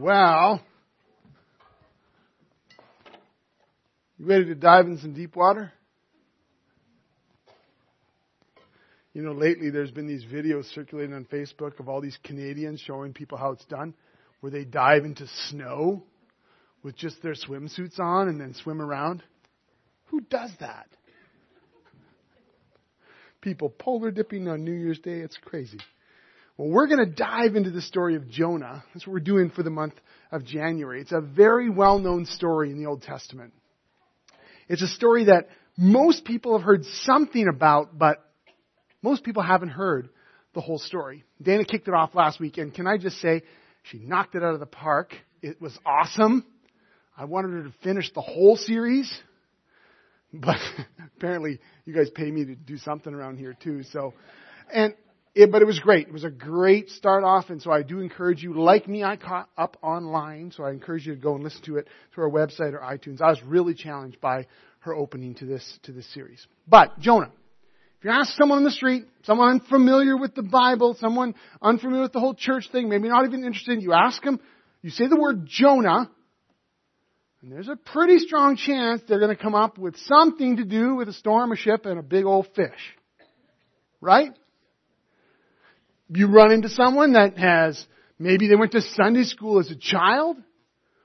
Well, 0.00 0.60
you 4.16 4.26
ready 4.26 4.44
to 4.44 4.54
dive 4.54 4.86
in 4.86 4.98
some 4.98 5.12
deep 5.12 5.34
water? 5.34 5.72
You 9.12 9.22
know, 9.22 9.32
lately 9.32 9.70
there's 9.70 9.90
been 9.90 10.06
these 10.06 10.24
videos 10.24 10.72
circulating 10.72 11.14
on 11.14 11.24
Facebook 11.24 11.80
of 11.80 11.88
all 11.88 12.00
these 12.00 12.16
Canadians 12.22 12.80
showing 12.80 13.12
people 13.12 13.38
how 13.38 13.50
it's 13.50 13.64
done, 13.64 13.92
where 14.40 14.52
they 14.52 14.64
dive 14.64 15.04
into 15.04 15.26
snow 15.48 16.04
with 16.84 16.96
just 16.96 17.20
their 17.20 17.34
swimsuits 17.34 17.98
on 17.98 18.28
and 18.28 18.40
then 18.40 18.54
swim 18.54 18.80
around. 18.80 19.24
Who 20.06 20.20
does 20.20 20.52
that? 20.60 20.86
People 23.40 23.68
polar 23.68 24.12
dipping 24.12 24.46
on 24.46 24.64
New 24.64 24.70
Year's 24.72 25.00
Day, 25.00 25.18
it's 25.18 25.38
crazy. 25.44 25.80
Well, 26.58 26.70
we're 26.70 26.88
going 26.88 26.98
to 26.98 27.06
dive 27.06 27.54
into 27.54 27.70
the 27.70 27.80
story 27.80 28.16
of 28.16 28.28
Jonah. 28.28 28.82
That's 28.92 29.06
what 29.06 29.12
we're 29.12 29.20
doing 29.20 29.50
for 29.50 29.62
the 29.62 29.70
month 29.70 29.94
of 30.32 30.44
January. 30.44 31.00
It's 31.00 31.12
a 31.12 31.20
very 31.20 31.70
well 31.70 32.00
known 32.00 32.26
story 32.26 32.72
in 32.72 32.82
the 32.82 32.86
Old 32.86 33.02
Testament. 33.02 33.54
It's 34.68 34.82
a 34.82 34.88
story 34.88 35.26
that 35.26 35.48
most 35.76 36.24
people 36.24 36.58
have 36.58 36.66
heard 36.66 36.84
something 36.84 37.46
about, 37.46 37.96
but 37.96 38.18
most 39.02 39.22
people 39.22 39.40
haven't 39.40 39.68
heard 39.68 40.08
the 40.52 40.60
whole 40.60 40.80
story. 40.80 41.22
Dana 41.40 41.64
kicked 41.64 41.86
it 41.86 41.94
off 41.94 42.16
last 42.16 42.40
week, 42.40 42.58
and 42.58 42.74
can 42.74 42.88
I 42.88 42.98
just 42.98 43.20
say, 43.20 43.42
she 43.84 44.00
knocked 44.00 44.34
it 44.34 44.42
out 44.42 44.54
of 44.54 44.60
the 44.60 44.66
park. 44.66 45.14
It 45.40 45.62
was 45.62 45.78
awesome. 45.86 46.44
I 47.16 47.26
wanted 47.26 47.52
her 47.52 47.62
to 47.62 47.74
finish 47.84 48.12
the 48.12 48.20
whole 48.20 48.56
series, 48.56 49.16
but 50.32 50.58
apparently 51.16 51.60
you 51.84 51.94
guys 51.94 52.10
pay 52.10 52.28
me 52.28 52.46
to 52.46 52.56
do 52.56 52.78
something 52.78 53.14
around 53.14 53.36
here 53.36 53.54
too. 53.62 53.84
So, 53.84 54.14
and 54.72 54.94
it, 55.38 55.52
but 55.52 55.62
it 55.62 55.66
was 55.66 55.78
great. 55.78 56.08
It 56.08 56.12
was 56.12 56.24
a 56.24 56.30
great 56.30 56.90
start 56.90 57.22
off, 57.22 57.48
and 57.48 57.62
so 57.62 57.70
I 57.70 57.82
do 57.82 58.00
encourage 58.00 58.42
you, 58.42 58.60
like 58.60 58.88
me, 58.88 59.04
I 59.04 59.16
caught 59.16 59.48
up 59.56 59.76
online, 59.82 60.50
so 60.50 60.64
I 60.64 60.72
encourage 60.72 61.06
you 61.06 61.14
to 61.14 61.20
go 61.20 61.36
and 61.36 61.44
listen 61.44 61.62
to 61.66 61.76
it 61.76 61.86
through 62.12 62.24
our 62.24 62.30
website 62.30 62.72
or 62.72 62.80
iTunes. 62.80 63.20
I 63.20 63.30
was 63.30 63.40
really 63.44 63.74
challenged 63.74 64.20
by 64.20 64.48
her 64.80 64.94
opening 64.94 65.36
to 65.36 65.46
this, 65.46 65.78
to 65.84 65.92
this 65.92 66.12
series. 66.12 66.44
But, 66.66 66.98
Jonah. 66.98 67.30
If 67.98 68.04
you 68.04 68.10
ask 68.10 68.36
someone 68.36 68.58
on 68.58 68.64
the 68.64 68.70
street, 68.70 69.06
someone 69.24 69.60
unfamiliar 69.60 70.16
with 70.16 70.34
the 70.34 70.42
Bible, 70.42 70.96
someone 71.00 71.34
unfamiliar 71.62 72.02
with 72.02 72.12
the 72.12 72.20
whole 72.20 72.34
church 72.34 72.68
thing, 72.70 72.88
maybe 72.88 73.08
not 73.08 73.24
even 73.24 73.44
interested, 73.44 73.82
you 73.82 73.92
ask 73.92 74.22
them, 74.22 74.40
you 74.82 74.90
say 74.90 75.08
the 75.08 75.16
word 75.16 75.46
Jonah, 75.46 76.10
and 77.42 77.52
there's 77.52 77.68
a 77.68 77.76
pretty 77.76 78.18
strong 78.18 78.56
chance 78.56 79.02
they're 79.08 79.20
going 79.20 79.36
to 79.36 79.40
come 79.40 79.54
up 79.54 79.78
with 79.78 79.96
something 79.98 80.56
to 80.56 80.64
do 80.64 80.96
with 80.96 81.08
a 81.08 81.12
storm, 81.12 81.52
a 81.52 81.56
ship, 81.56 81.86
and 81.86 81.98
a 81.98 82.02
big 82.02 82.24
old 82.24 82.48
fish. 82.54 82.96
Right? 84.00 84.30
You 86.10 86.28
run 86.28 86.52
into 86.52 86.68
someone 86.70 87.12
that 87.12 87.36
has, 87.36 87.84
maybe 88.18 88.48
they 88.48 88.56
went 88.56 88.72
to 88.72 88.80
Sunday 88.80 89.24
school 89.24 89.58
as 89.58 89.70
a 89.70 89.76
child, 89.76 90.38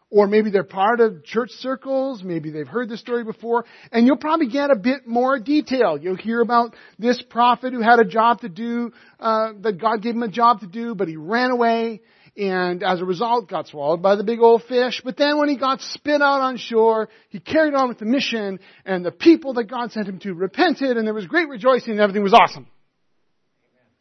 or 0.09 0.27
maybe 0.27 0.49
they're 0.51 0.63
part 0.63 0.99
of 1.01 1.25
church 1.25 1.49
circles, 1.49 2.23
maybe 2.23 2.51
they've 2.51 2.67
heard 2.67 2.87
the 2.87 2.97
story 2.97 3.23
before, 3.23 3.65
and 3.91 4.05
you'll 4.05 4.15
probably 4.15 4.47
get 4.47 4.69
a 4.69 4.75
bit 4.75 5.07
more 5.07 5.39
detail. 5.39 5.97
You'll 5.97 6.15
hear 6.15 6.39
about 6.39 6.75
this 6.99 7.21
prophet 7.21 7.73
who 7.73 7.81
had 7.81 7.99
a 7.99 8.05
job 8.05 8.41
to 8.41 8.49
do, 8.49 8.93
uh, 9.19 9.53
that 9.61 9.81
God 9.81 10.01
gave 10.01 10.13
him 10.15 10.23
a 10.23 10.27
job 10.29 10.61
to 10.61 10.67
do, 10.67 10.95
but 10.95 11.07
he 11.07 11.17
ran 11.17 11.51
away, 11.51 12.01
and 12.37 12.83
as 12.83 13.01
a 13.01 13.05
result 13.05 13.49
got 13.49 13.67
swallowed 13.67 14.01
by 14.01 14.15
the 14.15 14.23
big 14.23 14.39
old 14.39 14.63
fish. 14.63 15.01
But 15.03 15.17
then 15.17 15.37
when 15.37 15.49
he 15.49 15.57
got 15.57 15.81
spit 15.81 16.21
out 16.21 16.41
on 16.41 16.57
shore, 16.57 17.09
he 17.29 17.39
carried 17.39 17.73
on 17.73 17.89
with 17.89 17.97
the 17.97 18.05
mission, 18.05 18.59
and 18.85 19.03
the 19.03 19.11
people 19.11 19.55
that 19.55 19.65
God 19.65 19.91
sent 19.91 20.07
him 20.07 20.19
to 20.19 20.33
repented, 20.33 20.95
and 20.95 21.05
there 21.05 21.13
was 21.13 21.25
great 21.25 21.49
rejoicing, 21.49 21.91
and 21.91 21.99
everything 21.99 22.23
was 22.23 22.33
awesome. 22.33 22.67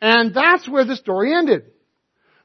And 0.03 0.34
that's 0.34 0.69
where 0.69 0.84
the 0.84 0.97
story 0.97 1.33
ended. 1.33 1.62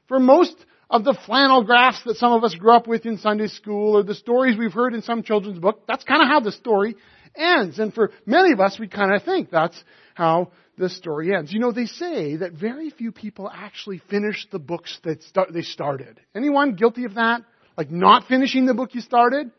For 0.06 0.20
most 0.20 0.54
of 0.88 1.02
the 1.02 1.18
flannel 1.26 1.64
graphs 1.64 2.00
that 2.04 2.16
some 2.16 2.32
of 2.32 2.44
us 2.44 2.54
grew 2.54 2.72
up 2.72 2.86
with 2.86 3.04
in 3.04 3.18
Sunday 3.18 3.48
school 3.48 3.96
or 3.98 4.04
the 4.04 4.14
stories 4.14 4.56
we've 4.56 4.72
heard 4.72 4.94
in 4.94 5.02
some 5.02 5.24
children's 5.24 5.58
book, 5.58 5.82
that's 5.88 6.04
kind 6.04 6.22
of 6.22 6.28
how 6.28 6.38
the 6.38 6.52
story 6.52 6.94
ends. 7.36 7.80
And 7.80 7.92
for 7.92 8.12
many 8.24 8.52
of 8.52 8.60
us, 8.60 8.78
we 8.78 8.86
kind 8.86 9.12
of 9.12 9.24
think 9.24 9.50
that's 9.50 9.82
how 10.14 10.52
the 10.78 10.88
story 10.88 11.34
ends. 11.34 11.52
You 11.52 11.58
know, 11.58 11.72
they 11.72 11.86
say 11.86 12.36
that 12.36 12.52
very 12.52 12.90
few 12.90 13.10
people 13.10 13.50
actually 13.52 14.00
finish 14.08 14.46
the 14.52 14.60
books 14.60 14.96
that 15.02 15.24
start, 15.24 15.52
they 15.52 15.62
started. 15.62 16.20
Anyone 16.36 16.76
guilty 16.76 17.06
of 17.06 17.16
that? 17.16 17.42
Like 17.76 17.90
not 17.90 18.28
finishing 18.28 18.66
the 18.66 18.74
book 18.74 18.94
you 18.94 19.00
started? 19.00 19.50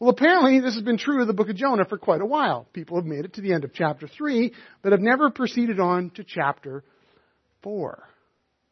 Well, 0.00 0.10
apparently 0.10 0.58
this 0.58 0.74
has 0.74 0.82
been 0.82 0.98
true 0.98 1.20
of 1.20 1.28
the 1.28 1.32
book 1.32 1.48
of 1.48 1.54
Jonah 1.56 1.84
for 1.84 1.98
quite 1.98 2.20
a 2.20 2.26
while. 2.26 2.66
People 2.72 2.96
have 2.96 3.06
made 3.06 3.24
it 3.24 3.34
to 3.34 3.40
the 3.40 3.52
end 3.52 3.62
of 3.62 3.72
chapter 3.72 4.08
3, 4.08 4.52
but 4.82 4.90
have 4.90 5.00
never 5.00 5.30
proceeded 5.30 5.78
on 5.78 6.10
to 6.16 6.24
chapter 6.24 6.82
4. 7.64 8.08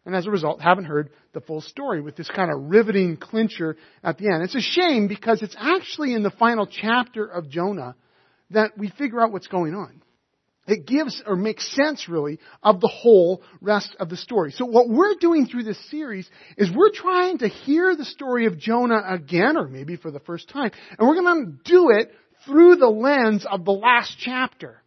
And 0.05 0.15
as 0.15 0.27
a 0.27 0.31
result, 0.31 0.61
haven't 0.61 0.85
heard 0.85 1.11
the 1.33 1.41
full 1.41 1.61
story 1.61 2.01
with 2.01 2.17
this 2.17 2.29
kind 2.29 2.51
of 2.53 2.71
riveting 2.71 3.17
clincher 3.17 3.77
at 4.03 4.19
the 4.19 4.27
end. 4.27 4.43
It's 4.43 4.55
a 4.55 4.61
shame 4.61 5.09
because 5.09 5.43
it's 5.43 5.57
actually 5.59 6.15
in 6.15 6.23
the 6.23 6.31
final 6.31 6.67
chapter 6.67 7.25
of 7.25 7.49
Jonah 7.49 7.97
that 8.51 8.77
we 8.77 8.91
figure 8.91 9.21
out 9.21 9.33
what's 9.33 9.47
going 9.47 9.75
on. 9.75 10.03
It 10.67 10.87
gives 10.87 11.21
or 11.27 11.35
makes 11.35 11.69
sense 11.75 12.09
really 12.09 12.39
of 12.63 12.81
the 12.81 12.89
whole 12.89 13.43
rest 13.61 13.97
of 13.99 14.09
the 14.09 14.17
story. 14.17 14.53
So 14.53 14.65
what 14.65 14.89
we're 14.89 15.15
doing 15.15 15.47
through 15.47 15.65
this 15.65 15.91
series 15.91 16.29
is 16.57 16.71
we're 16.71 16.93
trying 16.93 17.39
to 17.39 17.49
hear 17.49 17.97
the 17.97 18.05
story 18.05 18.47
of 18.47 18.59
Jonah 18.59 19.03
again, 19.09 19.57
or 19.57 19.67
maybe 19.67 19.97
for 19.97 20.13
the 20.13 20.21
first 20.21 20.49
time, 20.49 20.71
and 20.99 21.09
we're 21.09 21.21
going 21.21 21.47
to 21.47 21.71
do 21.71 21.91
it 21.91 22.13
through 22.45 22.77
the 22.77 22.89
lens 22.89 23.45
of 23.51 23.65
the 23.65 23.73
last 23.73 24.17
chapter. 24.19 24.83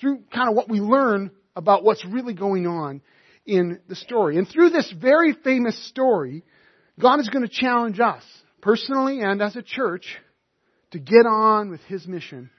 Through 0.00 0.24
kind 0.32 0.48
of 0.48 0.54
what 0.54 0.68
we 0.68 0.80
learn 0.80 1.30
about 1.54 1.84
what's 1.84 2.04
really 2.04 2.34
going 2.34 2.66
on 2.66 3.02
in 3.46 3.80
the 3.88 3.94
story. 3.94 4.38
And 4.38 4.48
through 4.48 4.70
this 4.70 4.92
very 4.92 5.32
famous 5.32 5.78
story, 5.86 6.44
God 6.98 7.20
is 7.20 7.28
going 7.28 7.46
to 7.46 7.52
challenge 7.52 8.00
us, 8.00 8.22
personally 8.60 9.20
and 9.20 9.40
as 9.40 9.56
a 9.56 9.62
church, 9.62 10.16
to 10.90 10.98
get 10.98 11.26
on 11.26 11.70
with 11.70 11.80
His 11.82 12.06
mission 12.06 12.50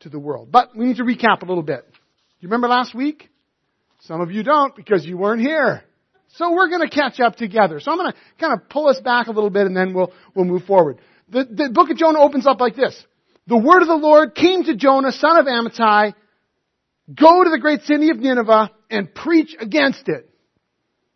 to 0.00 0.08
the 0.08 0.18
world. 0.18 0.48
But 0.50 0.76
we 0.76 0.86
need 0.86 0.96
to 0.96 1.04
recap 1.04 1.42
a 1.42 1.46
little 1.46 1.62
bit. 1.62 1.84
You 2.40 2.48
remember 2.48 2.68
last 2.68 2.94
week? 2.94 3.30
Some 4.02 4.20
of 4.20 4.30
you 4.30 4.42
don't 4.42 4.76
because 4.76 5.04
you 5.04 5.16
weren't 5.16 5.40
here. 5.40 5.82
So 6.36 6.52
we're 6.52 6.68
going 6.68 6.86
to 6.86 6.94
catch 6.94 7.20
up 7.20 7.36
together. 7.36 7.80
So 7.80 7.90
I'm 7.90 7.98
going 7.98 8.12
to 8.12 8.18
kind 8.38 8.52
of 8.52 8.68
pull 8.68 8.88
us 8.88 9.00
back 9.00 9.28
a 9.28 9.30
little 9.30 9.50
bit 9.50 9.66
and 9.66 9.76
then 9.76 9.94
we'll, 9.94 10.12
we'll 10.34 10.44
move 10.44 10.64
forward. 10.64 10.98
The, 11.28 11.44
the 11.44 11.70
book 11.72 11.90
of 11.90 11.96
Jonah 11.96 12.18
opens 12.18 12.46
up 12.46 12.60
like 12.60 12.76
this. 12.76 13.02
The 13.46 13.56
word 13.56 13.82
of 13.82 13.88
the 13.88 13.96
Lord 13.96 14.34
came 14.34 14.64
to 14.64 14.74
Jonah, 14.74 15.12
son 15.12 15.38
of 15.38 15.46
Amittai, 15.46 16.14
go 17.14 17.44
to 17.44 17.50
the 17.50 17.58
great 17.58 17.82
city 17.82 18.10
of 18.10 18.18
Nineveh 18.18 18.70
and 18.90 19.14
preach 19.14 19.54
against 19.58 20.08
it 20.08 20.28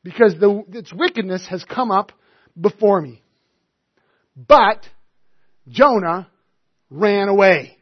because 0.02 0.34
the, 0.38 0.64
its 0.72 0.92
wickedness 0.92 1.46
has 1.48 1.64
come 1.64 1.90
up 1.90 2.12
before 2.58 3.00
me. 3.00 3.22
But 4.36 4.88
Jonah 5.68 6.28
ran 6.90 7.28
away. 7.28 7.76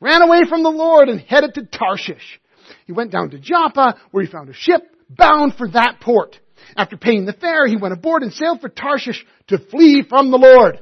Ran 0.00 0.22
away 0.22 0.42
from 0.48 0.62
the 0.62 0.70
Lord 0.70 1.08
and 1.08 1.20
headed 1.20 1.54
to 1.54 1.64
Tarshish. 1.64 2.40
He 2.86 2.92
went 2.92 3.10
down 3.10 3.30
to 3.30 3.38
Joppa 3.38 3.98
where 4.10 4.24
he 4.24 4.30
found 4.30 4.48
a 4.48 4.54
ship 4.54 4.82
bound 5.08 5.54
for 5.54 5.68
that 5.68 6.00
port. 6.00 6.38
After 6.76 6.96
paying 6.96 7.24
the 7.24 7.32
fare, 7.32 7.66
he 7.66 7.76
went 7.76 7.94
aboard 7.94 8.22
and 8.22 8.32
sailed 8.32 8.60
for 8.60 8.68
Tarshish 8.68 9.24
to 9.48 9.58
flee 9.58 10.04
from 10.08 10.30
the 10.30 10.38
Lord. 10.38 10.80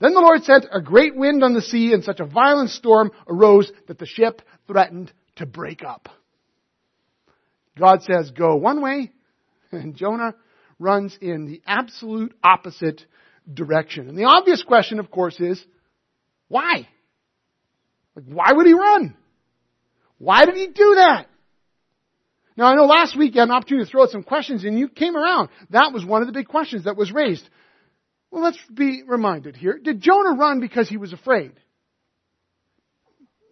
Then 0.00 0.14
the 0.14 0.20
Lord 0.20 0.44
sent 0.44 0.66
a 0.72 0.80
great 0.80 1.16
wind 1.16 1.42
on 1.42 1.54
the 1.54 1.62
sea 1.62 1.92
and 1.92 2.04
such 2.04 2.20
a 2.20 2.24
violent 2.24 2.70
storm 2.70 3.10
arose 3.26 3.70
that 3.88 3.98
the 3.98 4.06
ship 4.06 4.42
threatened 4.66 5.12
to 5.36 5.46
break 5.46 5.82
up. 5.82 6.08
God 7.78 8.02
says 8.02 8.30
go 8.30 8.56
one 8.56 8.82
way, 8.82 9.12
and 9.72 9.94
Jonah 9.94 10.34
runs 10.78 11.16
in 11.20 11.46
the 11.46 11.62
absolute 11.66 12.34
opposite 12.42 13.04
direction. 13.52 14.08
And 14.08 14.16
the 14.16 14.24
obvious 14.24 14.62
question, 14.62 15.00
of 15.00 15.10
course, 15.10 15.38
is 15.40 15.62
why? 16.48 16.88
Like, 18.14 18.24
why 18.26 18.52
would 18.52 18.66
he 18.66 18.74
run? 18.74 19.16
Why 20.18 20.44
did 20.44 20.56
he 20.56 20.66
do 20.68 20.94
that? 20.96 21.26
Now, 22.56 22.66
I 22.66 22.74
know 22.74 22.86
last 22.86 23.16
week 23.16 23.34
you 23.34 23.40
had 23.40 23.48
an 23.48 23.54
opportunity 23.54 23.86
to 23.86 23.90
throw 23.90 24.02
out 24.02 24.10
some 24.10 24.24
questions 24.24 24.64
and 24.64 24.76
you 24.76 24.88
came 24.88 25.16
around. 25.16 25.48
That 25.70 25.92
was 25.92 26.04
one 26.04 26.22
of 26.22 26.26
the 26.26 26.32
big 26.32 26.48
questions 26.48 26.84
that 26.84 26.96
was 26.96 27.12
raised. 27.12 27.48
Well, 28.30 28.42
let's 28.42 28.58
be 28.72 29.02
reminded 29.06 29.56
here. 29.56 29.78
Did 29.78 30.00
Jonah 30.00 30.36
run 30.36 30.60
because 30.60 30.88
he 30.88 30.96
was 30.96 31.12
afraid? 31.12 31.52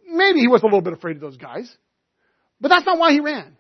Maybe 0.08 0.40
he 0.40 0.48
was 0.48 0.62
a 0.62 0.66
little 0.66 0.82
bit 0.82 0.92
afraid 0.92 1.16
of 1.16 1.22
those 1.22 1.36
guys. 1.36 1.72
But 2.60 2.68
that's 2.68 2.84
not 2.84 2.98
why 2.98 3.12
he 3.12 3.20
ran. 3.20 3.56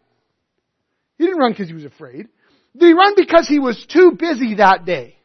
He 1.18 1.24
didn't 1.24 1.38
run 1.38 1.52
because 1.52 1.68
he 1.68 1.74
was 1.74 1.84
afraid. 1.84 2.28
Did 2.76 2.86
he 2.86 2.92
run 2.92 3.14
because 3.16 3.48
he 3.48 3.58
was 3.58 3.84
too 3.86 4.12
busy 4.18 4.56
that 4.56 4.84
day? 4.84 5.16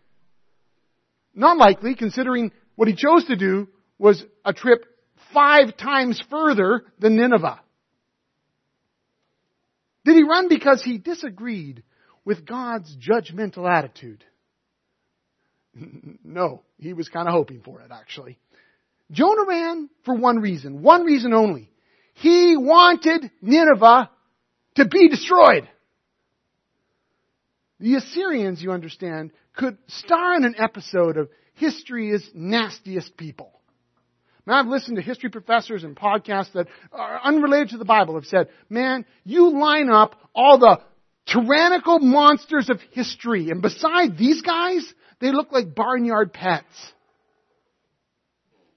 Not 1.33 1.57
likely, 1.57 1.95
considering 1.95 2.51
what 2.75 2.88
he 2.88 2.95
chose 2.95 3.25
to 3.25 3.35
do 3.35 3.67
was 3.97 4.23
a 4.45 4.53
trip 4.53 4.85
five 5.33 5.77
times 5.77 6.21
further 6.29 6.83
than 6.99 7.15
Nineveh. 7.15 7.59
Did 10.03 10.15
he 10.15 10.23
run 10.23 10.47
because 10.49 10.81
he 10.81 10.97
disagreed 10.97 11.83
with 12.25 12.45
God's 12.45 12.95
judgmental 12.97 13.69
attitude? 13.69 14.23
no, 16.23 16.63
he 16.77 16.93
was 16.93 17.09
kind 17.09 17.27
of 17.27 17.33
hoping 17.33 17.61
for 17.61 17.81
it 17.81 17.91
actually. 17.91 18.39
Jonah 19.11 19.45
ran 19.47 19.89
for 20.05 20.15
one 20.15 20.38
reason, 20.38 20.81
one 20.81 21.03
reason 21.03 21.33
only. 21.33 21.69
He 22.13 22.55
wanted 22.57 23.29
Nineveh 23.41 24.09
to 24.75 24.88
be 24.88 25.09
destroyed. 25.09 25.67
The 27.81 27.95
Assyrians, 27.95 28.62
you 28.62 28.72
understand, 28.72 29.31
could 29.57 29.75
star 29.88 30.36
in 30.36 30.45
an 30.45 30.54
episode 30.57 31.18
of 31.18 31.30
History's 31.56 32.30
Nastiest 32.33 33.18
People. 33.18 33.60
Now, 34.45 34.60
I've 34.60 34.68
listened 34.68 34.98
to 34.98 35.01
history 35.01 35.31
professors 35.31 35.83
and 35.83 35.95
podcasts 35.95 36.54
that 36.54 36.68
are 36.92 37.19
unrelated 37.24 37.69
to 37.69 37.78
the 37.78 37.86
Bible 37.86 38.16
have 38.16 38.25
said, 38.25 38.50
man, 38.69 39.06
you 39.24 39.60
line 39.60 39.89
up 39.89 40.16
all 40.36 40.60
the 40.60 40.80
tyrannical 41.25 42.00
monsters 42.00 42.69
of 42.69 42.80
history, 42.92 43.50
and 43.50 43.63
beside 43.63 44.16
these 44.16 44.42
guys, 44.42 44.86
they 45.19 45.31
look 45.31 45.51
like 45.51 45.74
barnyard 45.74 46.34
pets. 46.34 46.66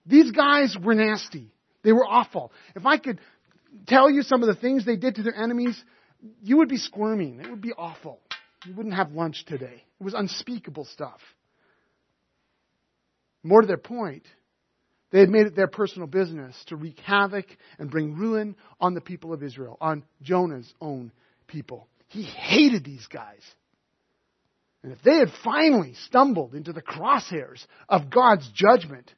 These 0.06 0.30
guys 0.30 0.76
were 0.82 0.94
nasty. 0.94 1.52
They 1.82 1.92
were 1.92 2.06
awful. 2.06 2.52
If 2.74 2.86
I 2.86 2.96
could 2.96 3.20
tell 3.86 4.10
you 4.10 4.22
some 4.22 4.42
of 4.42 4.48
the 4.48 4.54
things 4.54 4.86
they 4.86 4.96
did 4.96 5.16
to 5.16 5.22
their 5.22 5.36
enemies, 5.36 5.82
you 6.42 6.58
would 6.58 6.68
be 6.70 6.78
squirming. 6.78 7.40
It 7.40 7.50
would 7.50 7.62
be 7.62 7.72
awful. 7.72 8.20
You 8.64 8.74
wouldn't 8.74 8.94
have 8.94 9.12
lunch 9.12 9.44
today. 9.46 9.84
It 10.00 10.04
was 10.04 10.14
unspeakable 10.14 10.86
stuff. 10.86 11.20
More 13.42 13.60
to 13.60 13.66
their 13.66 13.76
point, 13.76 14.24
they 15.10 15.20
had 15.20 15.28
made 15.28 15.46
it 15.46 15.54
their 15.54 15.68
personal 15.68 16.08
business 16.08 16.56
to 16.66 16.76
wreak 16.76 16.98
havoc 17.00 17.46
and 17.78 17.90
bring 17.90 18.16
ruin 18.16 18.56
on 18.80 18.94
the 18.94 19.00
people 19.00 19.32
of 19.32 19.42
Israel, 19.42 19.76
on 19.80 20.02
Jonah's 20.22 20.72
own 20.80 21.12
people. 21.46 21.86
He 22.08 22.22
hated 22.22 22.84
these 22.84 23.06
guys. 23.06 23.42
And 24.82 24.92
if 24.92 25.02
they 25.02 25.16
had 25.16 25.28
finally 25.42 25.94
stumbled 26.06 26.54
into 26.54 26.72
the 26.72 26.82
crosshairs 26.82 27.64
of 27.88 28.10
God's 28.10 28.48
judgment, 28.54 29.10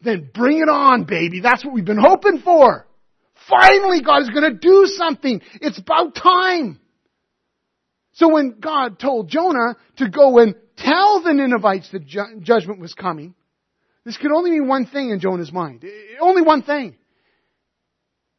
then 0.00 0.30
bring 0.32 0.58
it 0.58 0.68
on, 0.68 1.04
baby. 1.04 1.40
That's 1.40 1.64
what 1.64 1.74
we've 1.74 1.84
been 1.84 2.02
hoping 2.02 2.40
for. 2.44 2.86
Finally, 3.48 4.02
God 4.02 4.22
is 4.22 4.30
going 4.30 4.52
to 4.52 4.58
do 4.58 4.86
something. 4.86 5.40
It's 5.60 5.78
about 5.78 6.14
time. 6.14 6.80
So 8.18 8.28
when 8.32 8.58
God 8.58 8.98
told 8.98 9.28
Jonah 9.28 9.76
to 9.98 10.08
go 10.08 10.40
and 10.40 10.56
tell 10.76 11.22
the 11.22 11.32
Ninevites 11.32 11.88
that 11.92 12.04
ju- 12.04 12.40
judgment 12.40 12.80
was 12.80 12.92
coming, 12.92 13.32
this 14.04 14.16
could 14.16 14.32
only 14.32 14.50
mean 14.50 14.66
one 14.66 14.86
thing 14.86 15.10
in 15.10 15.20
Jonah's 15.20 15.52
mind. 15.52 15.84
Only 16.20 16.42
one 16.42 16.62
thing. 16.62 16.96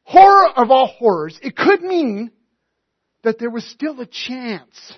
Horror 0.03 0.49
of 0.49 0.69
all 0.69 0.87
horrors. 0.87 1.39
It 1.41 1.55
could 1.55 1.81
mean 1.81 2.31
that 3.23 3.39
there 3.39 3.49
was 3.49 3.63
still 3.63 4.01
a 4.01 4.05
chance, 4.05 4.93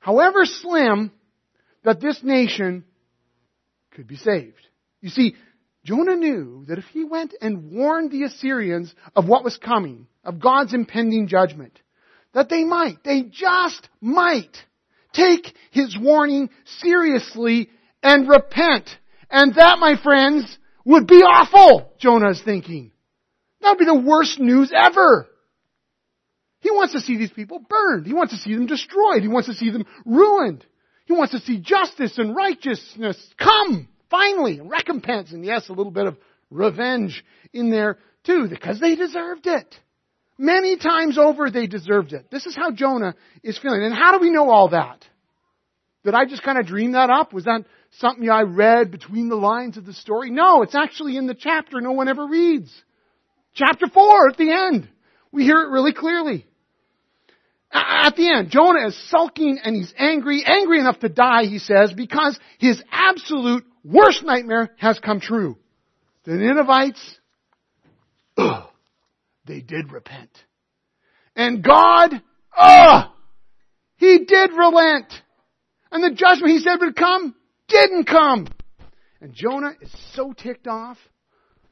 however 0.00 0.44
slim, 0.44 1.12
that 1.84 2.00
this 2.00 2.20
nation 2.22 2.84
could 3.92 4.08
be 4.08 4.16
saved. 4.16 4.66
You 5.00 5.10
see, 5.10 5.36
Jonah 5.84 6.16
knew 6.16 6.64
that 6.66 6.78
if 6.78 6.84
he 6.86 7.04
went 7.04 7.32
and 7.40 7.70
warned 7.70 8.10
the 8.10 8.24
Assyrians 8.24 8.92
of 9.14 9.28
what 9.28 9.44
was 9.44 9.56
coming, 9.56 10.08
of 10.24 10.40
God's 10.40 10.74
impending 10.74 11.28
judgment, 11.28 11.78
that 12.34 12.48
they 12.48 12.64
might, 12.64 13.02
they 13.04 13.22
just 13.22 13.88
might, 14.00 14.56
take 15.12 15.54
his 15.70 15.96
warning 15.98 16.50
seriously 16.78 17.68
and 18.02 18.28
repent. 18.28 18.88
And 19.30 19.54
that, 19.54 19.78
my 19.78 19.96
friends, 20.02 20.58
would 20.84 21.06
be 21.06 21.22
awful, 21.22 21.92
Jonah 21.98 22.30
is 22.30 22.42
thinking. 22.42 22.92
That 23.60 23.70
would 23.70 23.78
be 23.78 23.84
the 23.84 23.94
worst 23.94 24.40
news 24.40 24.72
ever. 24.74 25.28
He 26.60 26.70
wants 26.70 26.92
to 26.92 27.00
see 27.00 27.16
these 27.16 27.32
people 27.32 27.58
burned. 27.58 28.06
He 28.06 28.14
wants 28.14 28.32
to 28.32 28.38
see 28.38 28.54
them 28.54 28.66
destroyed. 28.66 29.22
He 29.22 29.28
wants 29.28 29.48
to 29.48 29.54
see 29.54 29.70
them 29.70 29.84
ruined. 30.04 30.64
He 31.06 31.12
wants 31.12 31.32
to 31.32 31.40
see 31.40 31.58
justice 31.58 32.18
and 32.18 32.36
righteousness 32.36 33.18
come, 33.38 33.88
finally, 34.10 34.60
recompense, 34.60 35.32
and 35.32 35.44
yes, 35.44 35.68
a 35.68 35.72
little 35.72 35.92
bit 35.92 36.06
of 36.06 36.16
revenge 36.50 37.24
in 37.52 37.70
there 37.70 37.98
too, 38.24 38.46
because 38.48 38.78
they 38.78 38.94
deserved 38.94 39.46
it. 39.46 39.74
Many 40.42 40.76
times 40.76 41.18
over, 41.18 41.52
they 41.52 41.68
deserved 41.68 42.12
it. 42.12 42.28
This 42.28 42.46
is 42.46 42.56
how 42.56 42.72
Jonah 42.72 43.14
is 43.44 43.56
feeling. 43.58 43.84
And 43.84 43.94
how 43.94 44.10
do 44.10 44.18
we 44.18 44.28
know 44.28 44.50
all 44.50 44.70
that? 44.70 45.06
Did 46.04 46.14
I 46.14 46.24
just 46.24 46.42
kind 46.42 46.58
of 46.58 46.66
dream 46.66 46.92
that 46.92 47.10
up? 47.10 47.32
Was 47.32 47.44
that 47.44 47.64
something 48.00 48.28
I 48.28 48.40
read 48.40 48.90
between 48.90 49.28
the 49.28 49.36
lines 49.36 49.76
of 49.76 49.86
the 49.86 49.92
story? 49.92 50.32
No, 50.32 50.62
it's 50.62 50.74
actually 50.74 51.16
in 51.16 51.28
the 51.28 51.36
chapter 51.36 51.80
no 51.80 51.92
one 51.92 52.08
ever 52.08 52.26
reads. 52.26 52.72
Chapter 53.54 53.86
4 53.86 54.30
at 54.30 54.36
the 54.36 54.50
end. 54.50 54.88
We 55.30 55.44
hear 55.44 55.62
it 55.62 55.70
really 55.70 55.92
clearly. 55.92 56.44
At 57.70 58.16
the 58.16 58.28
end, 58.28 58.50
Jonah 58.50 58.88
is 58.88 59.10
sulking 59.10 59.60
and 59.62 59.76
he's 59.76 59.94
angry, 59.96 60.42
angry 60.44 60.80
enough 60.80 60.98
to 60.98 61.08
die, 61.08 61.44
he 61.44 61.60
says, 61.60 61.92
because 61.92 62.36
his 62.58 62.82
absolute 62.90 63.64
worst 63.84 64.24
nightmare 64.24 64.72
has 64.78 64.98
come 64.98 65.20
true. 65.20 65.56
The 66.24 66.32
Ninevites, 66.32 67.18
ugh, 68.36 68.70
they 69.46 69.60
did 69.60 69.92
repent. 69.92 70.30
And 71.34 71.62
God, 71.62 72.22
ugh, 72.56 73.10
He 73.96 74.24
did 74.26 74.50
relent. 74.52 75.12
And 75.90 76.02
the 76.02 76.14
judgment 76.14 76.52
He 76.52 76.58
said 76.60 76.76
would 76.80 76.96
come, 76.96 77.34
didn't 77.68 78.04
come. 78.04 78.46
And 79.20 79.32
Jonah 79.32 79.72
is 79.80 79.90
so 80.14 80.32
ticked 80.32 80.66
off. 80.66 80.98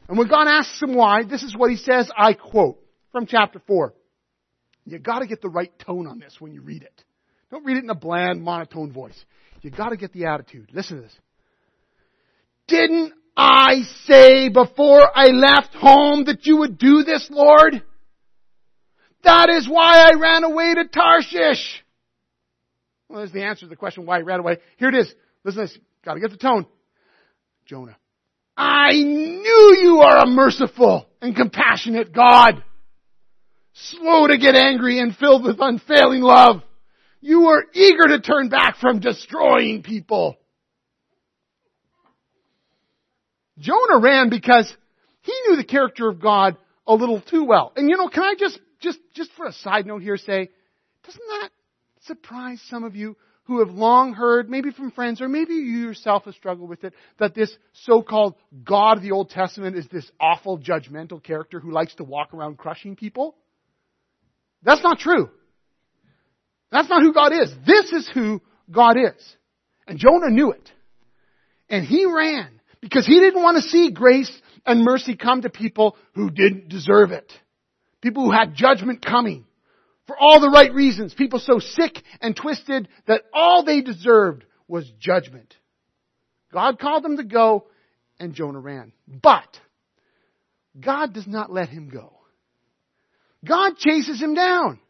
And 0.09 0.19
when 0.19 0.29
God 0.29 0.49
asks 0.49 0.83
him 0.83 0.95
why, 0.95 1.23
this 1.25 1.43
is 1.43 1.57
what 1.57 1.71
he 1.71 1.77
says, 1.77 2.11
I 2.17 2.33
quote 2.33 2.81
from 3.13 3.27
chapter 3.27 3.61
4. 3.67 3.95
You 4.85 4.99
gotta 4.99 5.27
get 5.27 5.41
the 5.41 5.49
right 5.49 5.77
tone 5.79 6.07
on 6.07 6.19
this 6.19 6.37
when 6.41 6.53
you 6.53 6.63
read 6.63 6.83
it. 6.83 7.05
Don't 7.51 7.65
read 7.65 7.77
it 7.77 7.85
in 7.85 7.91
a 7.91 7.95
bland, 7.95 8.43
monotone 8.43 8.93
voice. 8.93 9.25
You 9.63 9.71
gotta 9.71 9.97
get 9.97 10.13
the 10.13 10.27
attitude. 10.27 10.71
Listen 10.73 10.97
to 10.97 11.03
this. 11.03 11.17
Didn't 12.67 13.13
I 13.37 13.83
say 14.05 14.49
before 14.49 15.11
I 15.15 15.27
left 15.29 15.75
home 15.75 16.25
that 16.25 16.47
you 16.47 16.59
would 16.59 16.79
do 16.79 17.05
this, 17.05 17.29
Lord? 17.31 17.83
That 19.23 19.51
is 19.51 19.69
why 19.69 20.09
I 20.09 20.19
ran 20.19 20.45
away 20.45 20.75
to 20.75 20.85
Tarshish. 20.87 21.85
Well, 23.09 23.19
there's 23.19 23.33
the 23.33 23.45
answer 23.45 23.67
to 23.67 23.71
the 23.71 23.77
question 23.77 24.07
why 24.07 24.19
he 24.19 24.23
ran 24.23 24.41
away. 24.41 24.59
Here 24.79 24.89
it 24.89 24.95
is. 24.95 25.13
Listen 25.45 25.63
to 25.63 25.67
this. 25.69 25.79
Gotta 26.05 26.21
get 26.21 26.31
the 26.31 26.37
tone. 26.37 26.67
Jonah. 27.67 27.97
I 28.57 28.93
knew 28.93 29.77
you 29.81 30.01
are 30.03 30.19
a 30.19 30.27
merciful 30.27 31.09
and 31.21 31.35
compassionate 31.35 32.13
God. 32.13 32.63
Slow 33.73 34.27
to 34.27 34.39
get 34.39 34.55
angry 34.55 34.99
and 34.99 35.17
filled 35.17 35.45
with 35.45 35.57
unfailing 35.61 36.23
love. 36.23 36.63
You 37.21 37.43
were 37.43 37.65
eager 37.75 38.09
to 38.09 38.21
turn 38.21 38.49
back 38.49 38.77
from 38.77 39.01
destroying 39.01 39.83
people. 39.83 40.37
Jonah 43.61 44.01
ran 44.01 44.31
because 44.31 44.73
he 45.23 45.33
knew 45.47 45.57
the 45.57 45.65
character 45.65 46.09
of 46.09 46.21
God 46.21 46.57
a 46.87 46.95
little 46.95 47.21
too 47.21 47.45
well. 47.45 47.73
And 47.77 47.89
you 47.89 47.97
know, 47.97 48.09
can 48.09 48.25
I 48.25 48.35
just, 48.39 48.59
just, 48.81 48.99
just 49.15 49.31
for 49.33 49.47
a 49.47 49.53
side 49.53 49.87
note 49.87 50.03
here 50.03 50.17
say, 50.17 50.49
doesn't 51.05 51.23
that 51.29 51.51
surprise 52.07 52.61
some 52.69 52.85
of 52.85 52.97
you 52.97 53.17
who 53.45 53.59
have 53.61 53.71
long 53.71 54.13
heard, 54.13 54.49
maybe 54.49 54.71
from 54.71 54.93
friends, 54.93 55.21
or 55.21 55.29
maybe 55.29 55.55
you 55.55 55.81
yourself 55.81 56.25
have 56.25 56.35
struggled 56.35 56.69
with 56.69 56.85
it, 56.85 56.95
that 57.19 57.35
this 57.35 57.55
so-called 57.73 58.35
God 58.65 58.99
of 58.99 59.03
the 59.03 59.11
Old 59.11 59.31
Testament 59.31 59.77
is 59.77 59.89
this 59.89 60.09
awful 60.21 60.59
judgmental 60.59 61.23
character 61.23 61.59
who 61.59 61.73
likes 61.73 61.95
to 61.97 62.05
walk 62.05 62.33
around 62.33 62.59
crushing 62.59 62.97
people? 62.97 63.35
That's 64.63 64.83
not 64.83 64.99
true. 64.99 65.31
That's 66.71 66.89
not 66.89 67.03
who 67.03 67.13
God 67.13 67.33
is. 67.33 67.53
This 67.67 67.91
is 67.91 68.09
who 68.15 68.41
God 68.71 68.97
is. 68.97 69.37
And 69.87 69.99
Jonah 69.99 70.31
knew 70.31 70.53
it. 70.53 70.71
And 71.69 71.85
he 71.85 72.07
ran 72.07 72.60
because 72.81 73.07
he 73.07 73.21
didn't 73.21 73.43
want 73.43 73.57
to 73.57 73.69
see 73.69 73.91
grace 73.91 74.31
and 74.67 74.83
mercy 74.83 75.17
come 75.17 75.43
to 75.43 75.51
people 75.51 75.97
who 76.15 76.31
didn't 76.31 76.69
deserve 76.69 77.11
it. 77.11 77.31
People 78.01 78.25
who 78.25 78.33
had 78.33 78.55
judgment 78.55 79.05
coming. 79.05 79.45
For 80.07 80.17
all 80.19 80.41
the 80.41 80.51
right 80.51 80.73
reasons. 80.73 81.15
People 81.15 81.39
so 81.39 81.59
sick 81.59 82.03
and 82.21 82.35
twisted 82.35 82.89
that 83.07 83.23
all 83.33 83.65
they 83.65 83.81
deserved 83.81 84.45
was 84.67 84.91
judgment. 84.99 85.55
God 86.53 86.79
called 86.79 87.05
them 87.05 87.17
to 87.19 87.25
go 87.25 87.67
and 88.19 88.35
Jonah 88.35 88.61
ran. 88.61 88.93
But 89.07 89.49
God 90.79 91.13
does 91.13 91.27
not 91.27 91.53
let 91.53 91.69
him 91.69 91.89
go. 91.89 92.13
God 93.45 93.77
chases 93.77 94.21
him 94.21 94.35
down. 94.35 94.81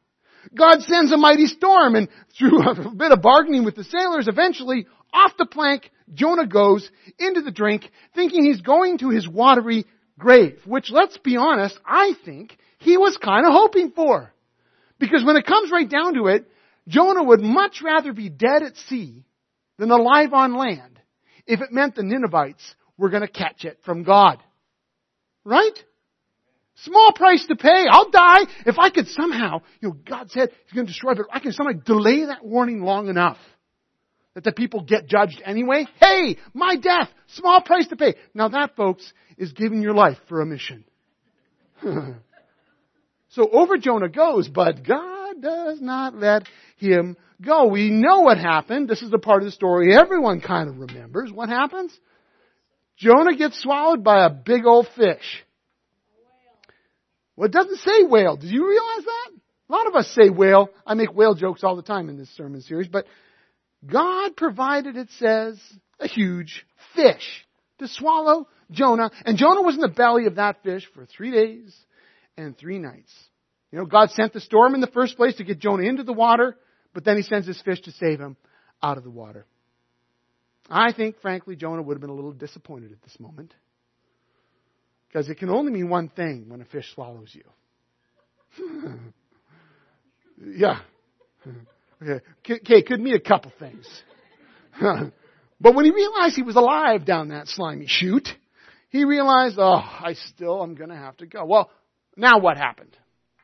God 0.57 0.81
sends 0.81 1.13
a 1.13 1.17
mighty 1.17 1.47
storm 1.47 1.95
and 1.95 2.09
through 2.39 2.63
a 2.63 2.95
bit 2.95 3.13
of 3.13 3.23
bargaining 3.23 3.65
with 3.65 3.77
the 3.77 3.85
sailors, 3.85 4.27
eventually 4.27 4.87
off 5.13 5.33
the 5.39 5.47
plank, 5.47 5.91
Jonah 6.13 6.47
goes 6.47 6.89
into 7.19 7.43
the 7.43 7.51
drink 7.51 7.91
thinking 8.15 8.45
he's 8.45 8.61
going 8.61 8.99
to 8.99 9.11
his 9.11 9.29
watery 9.29 9.85
grave, 10.19 10.59
which 10.65 10.91
let's 10.91 11.19
be 11.19 11.37
honest, 11.37 11.79
I 11.85 12.15
think 12.25 12.57
he 12.79 12.97
was 12.97 13.17
kind 13.17 13.47
of 13.47 13.53
hoping 13.53 13.91
for. 13.91 14.33
Because 14.99 15.25
when 15.25 15.37
it 15.37 15.47
comes 15.47 15.71
right 15.71 15.89
down 15.89 16.15
to 16.15 16.27
it, 16.27 16.47
Jonah 16.89 17.23
would 17.23 17.41
much 17.41 17.81
rather 17.83 18.13
be 18.13 18.29
dead 18.29 18.63
at 18.63 18.77
sea 18.89 19.25
than 19.79 19.91
alive 19.91 20.33
on 20.33 20.57
land 20.57 21.01
if 21.47 21.61
it 21.61 21.73
meant 21.73 21.95
the 21.95 22.03
Ninevites 22.03 22.75
were 22.97 23.09
going 23.09 23.23
to 23.23 23.29
catch 23.29 23.65
it 23.65 23.79
from 23.85 24.03
God. 24.03 24.39
Right? 25.45 25.79
Small 26.85 27.13
price 27.15 27.45
to 27.47 27.57
pay. 27.57 27.87
I'll 27.91 28.11
die 28.11 28.41
if 28.67 28.79
I 28.79 28.91
could 28.91 29.09
somehow, 29.09 29.63
you 29.81 29.89
know, 29.89 29.97
God 30.07 30.31
said 30.31 30.51
He's 30.65 30.75
going 30.75 30.87
to 30.87 30.93
destroy, 30.93 31.15
but 31.15 31.27
I 31.33 31.41
can 31.41 31.53
somehow 31.53 31.73
delay 31.73 32.27
that 32.27 32.45
warning 32.45 32.83
long 32.83 33.09
enough 33.09 33.39
that 34.43 34.51
the 34.51 34.57
people 34.57 34.81
get 34.83 35.07
judged 35.07 35.43
anyway. 35.45 35.87
Hey, 36.01 36.39
my 36.55 36.77
death, 36.77 37.11
small 37.35 37.61
price 37.61 37.87
to 37.89 37.97
pay. 37.97 38.15
Now 38.33 38.49
that, 38.49 38.75
folks, 38.75 39.13
is 39.37 39.53
giving 39.53 39.83
your 39.83 39.95
life 39.95 40.17
for 40.29 40.41
a 40.41 40.47
mission. 40.47 40.85
so 41.83 43.51
over 43.53 43.77
Jonah 43.77 44.09
goes, 44.09 44.49
but 44.49 44.87
God 44.87 45.43
does 45.43 45.81
not 45.81 46.15
let 46.15 46.45
him 46.79 47.17
go. 47.45 47.67
We 47.67 47.91
know 47.91 48.21
what 48.21 48.39
happened. 48.39 48.89
This 48.89 49.03
is 49.03 49.11
the 49.11 49.19
part 49.19 49.43
of 49.43 49.47
the 49.47 49.53
story 49.53 49.95
everyone 49.95 50.41
kind 50.41 50.71
of 50.71 50.79
remembers. 50.79 51.31
What 51.31 51.51
happens? 51.51 51.93
Jonah 52.97 53.37
gets 53.37 53.61
swallowed 53.61 54.03
by 54.03 54.25
a 54.25 54.31
big 54.31 54.65
old 54.65 54.87
fish. 54.97 55.45
Well, 57.37 57.47
it 57.47 57.53
doesn't 57.53 57.79
say 57.79 58.05
whale. 58.05 58.37
Did 58.37 58.51
you 58.51 58.69
realize 58.69 59.05
that? 59.05 59.31
A 59.69 59.73
lot 59.73 59.87
of 59.87 59.95
us 59.95 60.09
say 60.09 60.31
whale. 60.31 60.69
I 60.87 60.95
make 60.95 61.15
whale 61.15 61.35
jokes 61.35 61.63
all 61.63 61.77
the 61.77 61.83
time 61.83 62.09
in 62.09 62.17
this 62.19 62.29
sermon 62.37 62.61
series, 62.63 62.89
but 62.89 63.07
God 63.87 64.37
provided, 64.37 64.97
it 64.97 65.09
says, 65.19 65.59
a 65.99 66.07
huge 66.07 66.65
fish 66.95 67.47
to 67.79 67.89
swallow 67.89 68.47
Jonah. 68.71 69.11
And 69.25 69.39
Jonah 69.39 69.63
was 69.63 69.75
in 69.75 69.81
the 69.81 69.89
belly 69.89 70.27
of 70.27 70.37
that 70.37 70.63
fish 70.63 70.87
for 70.95 71.07
three 71.07 71.31
days 71.31 71.75
and 72.37 72.57
three 72.57 72.79
nights. 72.79 73.13
You 73.73 73.79
know, 73.79 73.87
God 73.87 74.11
sent 74.11 74.33
the 74.33 74.41
storm 74.41 74.75
in 74.75 74.81
the 74.81 74.89
first 74.89 75.17
place 75.17 75.37
to 75.37 75.45
get 75.45 75.61
Jonah 75.61 75.85
into 75.85 76.03
the 76.03 76.13
water, 76.13 76.57
but 76.93 77.05
then 77.05 77.17
he 77.17 77.23
sends 77.23 77.47
his 77.47 77.61
fish 77.63 77.81
to 77.83 77.93
save 77.93 78.21
him 78.21 78.37
out 78.83 78.99
of 78.99 79.05
the 79.05 79.11
water. 79.11 79.47
I 80.69 80.93
think, 80.93 81.21
frankly, 81.21 81.57
Jonah 81.57 81.83
would 81.83 81.95
have 81.95 82.01
been 82.01 82.11
a 82.11 82.15
little 82.15 82.33
disappointed 82.33 82.93
at 82.93 83.03
this 83.03 83.19
moment. 83.19 83.55
Because 85.09 85.29
it 85.29 85.39
can 85.39 85.51
only 85.51 85.73
mean 85.73 85.89
one 85.89 86.09
thing 86.09 86.45
when 86.49 86.61
a 86.61 86.65
fish 86.65 86.93
swallows 86.95 87.35
you. 87.35 87.43
yeah. 90.57 90.81
Okay. 92.03 92.83
could 92.83 93.01
mean 93.01 93.15
a 93.15 93.21
couple 93.21 93.53
things. 93.59 93.87
but 94.81 95.75
when 95.75 95.85
he 95.85 95.91
realized 95.91 96.35
he 96.35 96.43
was 96.43 96.57
alive 96.57 97.05
down 97.05 97.29
that 97.29 97.49
slimy 97.49 97.87
chute, 97.87 98.29
he 98.89 99.05
realized, 99.05 99.57
oh, 99.59 99.75
I 99.75 100.15
still 100.29 100.63
am 100.63 100.75
going 100.75 100.91
to 100.91 100.97
have 100.97 101.17
to 101.19 101.27
go. 101.27 101.45
Well, 101.45 101.71
now 102.17 102.39
what 102.39 102.57
happened? 102.57 102.97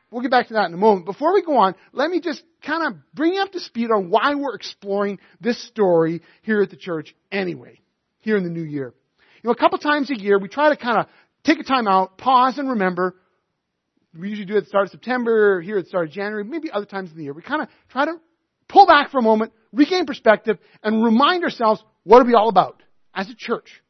We'll 0.09 0.21
get 0.21 0.31
back 0.31 0.47
to 0.47 0.53
that 0.53 0.67
in 0.67 0.73
a 0.73 0.77
moment. 0.77 1.05
Before 1.05 1.33
we 1.33 1.43
go 1.43 1.57
on, 1.57 1.75
let 1.91 2.09
me 2.09 2.21
just 2.21 2.41
kind 2.65 2.87
of 2.87 2.99
bring 3.13 3.37
up 3.37 3.51
to 3.51 3.59
speed 3.59 3.91
on 3.91 4.09
why 4.09 4.35
we're 4.35 4.55
exploring 4.55 5.19
this 5.41 5.61
story 5.67 6.21
here 6.43 6.61
at 6.61 6.69
the 6.69 6.77
church 6.77 7.13
anyway, 7.31 7.81
here 8.19 8.37
in 8.37 8.43
the 8.43 8.49
new 8.49 8.63
year. 8.63 8.93
You 9.43 9.47
know, 9.49 9.51
a 9.51 9.55
couple 9.55 9.77
times 9.79 10.09
a 10.09 10.17
year, 10.17 10.39
we 10.39 10.47
try 10.47 10.69
to 10.69 10.77
kind 10.77 10.99
of 10.99 11.07
take 11.43 11.59
a 11.59 11.63
time 11.63 11.87
out, 11.87 12.17
pause 12.17 12.57
and 12.57 12.69
remember. 12.69 13.15
We 14.17 14.29
usually 14.29 14.47
do 14.47 14.55
it 14.55 14.59
at 14.59 14.63
the 14.63 14.69
start 14.69 14.85
of 14.85 14.91
September, 14.91 15.61
here 15.61 15.77
at 15.77 15.83
the 15.83 15.89
start 15.89 16.07
of 16.07 16.13
January, 16.13 16.43
maybe 16.43 16.71
other 16.71 16.85
times 16.85 17.11
in 17.11 17.17
the 17.17 17.23
year. 17.23 17.33
We 17.33 17.41
kind 17.41 17.61
of 17.61 17.67
try 17.89 18.05
to 18.05 18.15
pull 18.67 18.85
back 18.85 19.11
for 19.11 19.19
a 19.19 19.23
moment, 19.23 19.53
regain 19.71 20.05
perspective, 20.05 20.57
and 20.83 21.03
remind 21.03 21.43
ourselves 21.43 21.83
what 22.03 22.21
are 22.21 22.25
we 22.25 22.33
all 22.33 22.49
about 22.49 22.81
as 23.13 23.29
a 23.29 23.35
church? 23.35 23.81